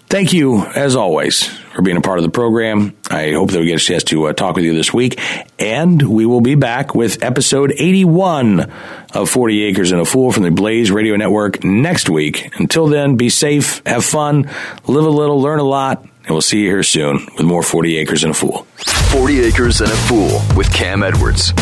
Thank 0.08 0.32
you, 0.32 0.64
as 0.64 0.96
always, 0.96 1.50
for 1.74 1.82
being 1.82 1.96
a 1.96 2.00
part 2.00 2.18
of 2.18 2.24
the 2.24 2.30
program. 2.30 2.96
I 3.10 3.32
hope 3.32 3.50
that 3.50 3.58
we 3.58 3.66
get 3.66 3.80
a 3.80 3.84
chance 3.84 4.04
to 4.04 4.26
uh, 4.26 4.32
talk 4.32 4.56
with 4.56 4.64
you 4.64 4.74
this 4.74 4.94
week. 4.94 5.20
And 5.58 6.00
we 6.02 6.24
will 6.24 6.40
be 6.40 6.54
back 6.54 6.94
with 6.94 7.22
episode 7.22 7.72
81 7.72 8.72
of 9.12 9.28
40 9.28 9.64
Acres 9.64 9.92
and 9.92 10.00
a 10.00 10.04
Fool 10.04 10.32
from 10.32 10.44
the 10.44 10.50
Blaze 10.50 10.90
Radio 10.90 11.16
Network 11.16 11.64
next 11.64 12.08
week. 12.08 12.50
Until 12.58 12.86
then, 12.86 13.16
be 13.16 13.28
safe, 13.28 13.82
have 13.86 14.04
fun, 14.04 14.50
live 14.86 15.04
a 15.04 15.10
little, 15.10 15.40
learn 15.40 15.58
a 15.58 15.64
lot, 15.64 16.02
and 16.02 16.30
we'll 16.30 16.40
see 16.40 16.60
you 16.60 16.70
here 16.70 16.82
soon 16.82 17.26
with 17.36 17.42
more 17.42 17.62
40 17.62 17.98
Acres 17.98 18.22
and 18.22 18.30
a 18.30 18.34
Fool. 18.34 18.62
40 19.10 19.40
Acres 19.40 19.80
and 19.80 19.90
a 19.90 19.96
Fool 19.96 20.40
with 20.56 20.72
Cam 20.72 21.02
Edwards 21.02 21.52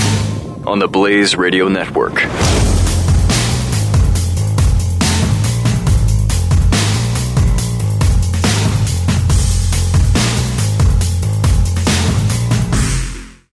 on 0.67 0.79
the 0.79 0.89
Blaze 0.89 1.37
Radio 1.37 1.69
Network. 1.69 2.15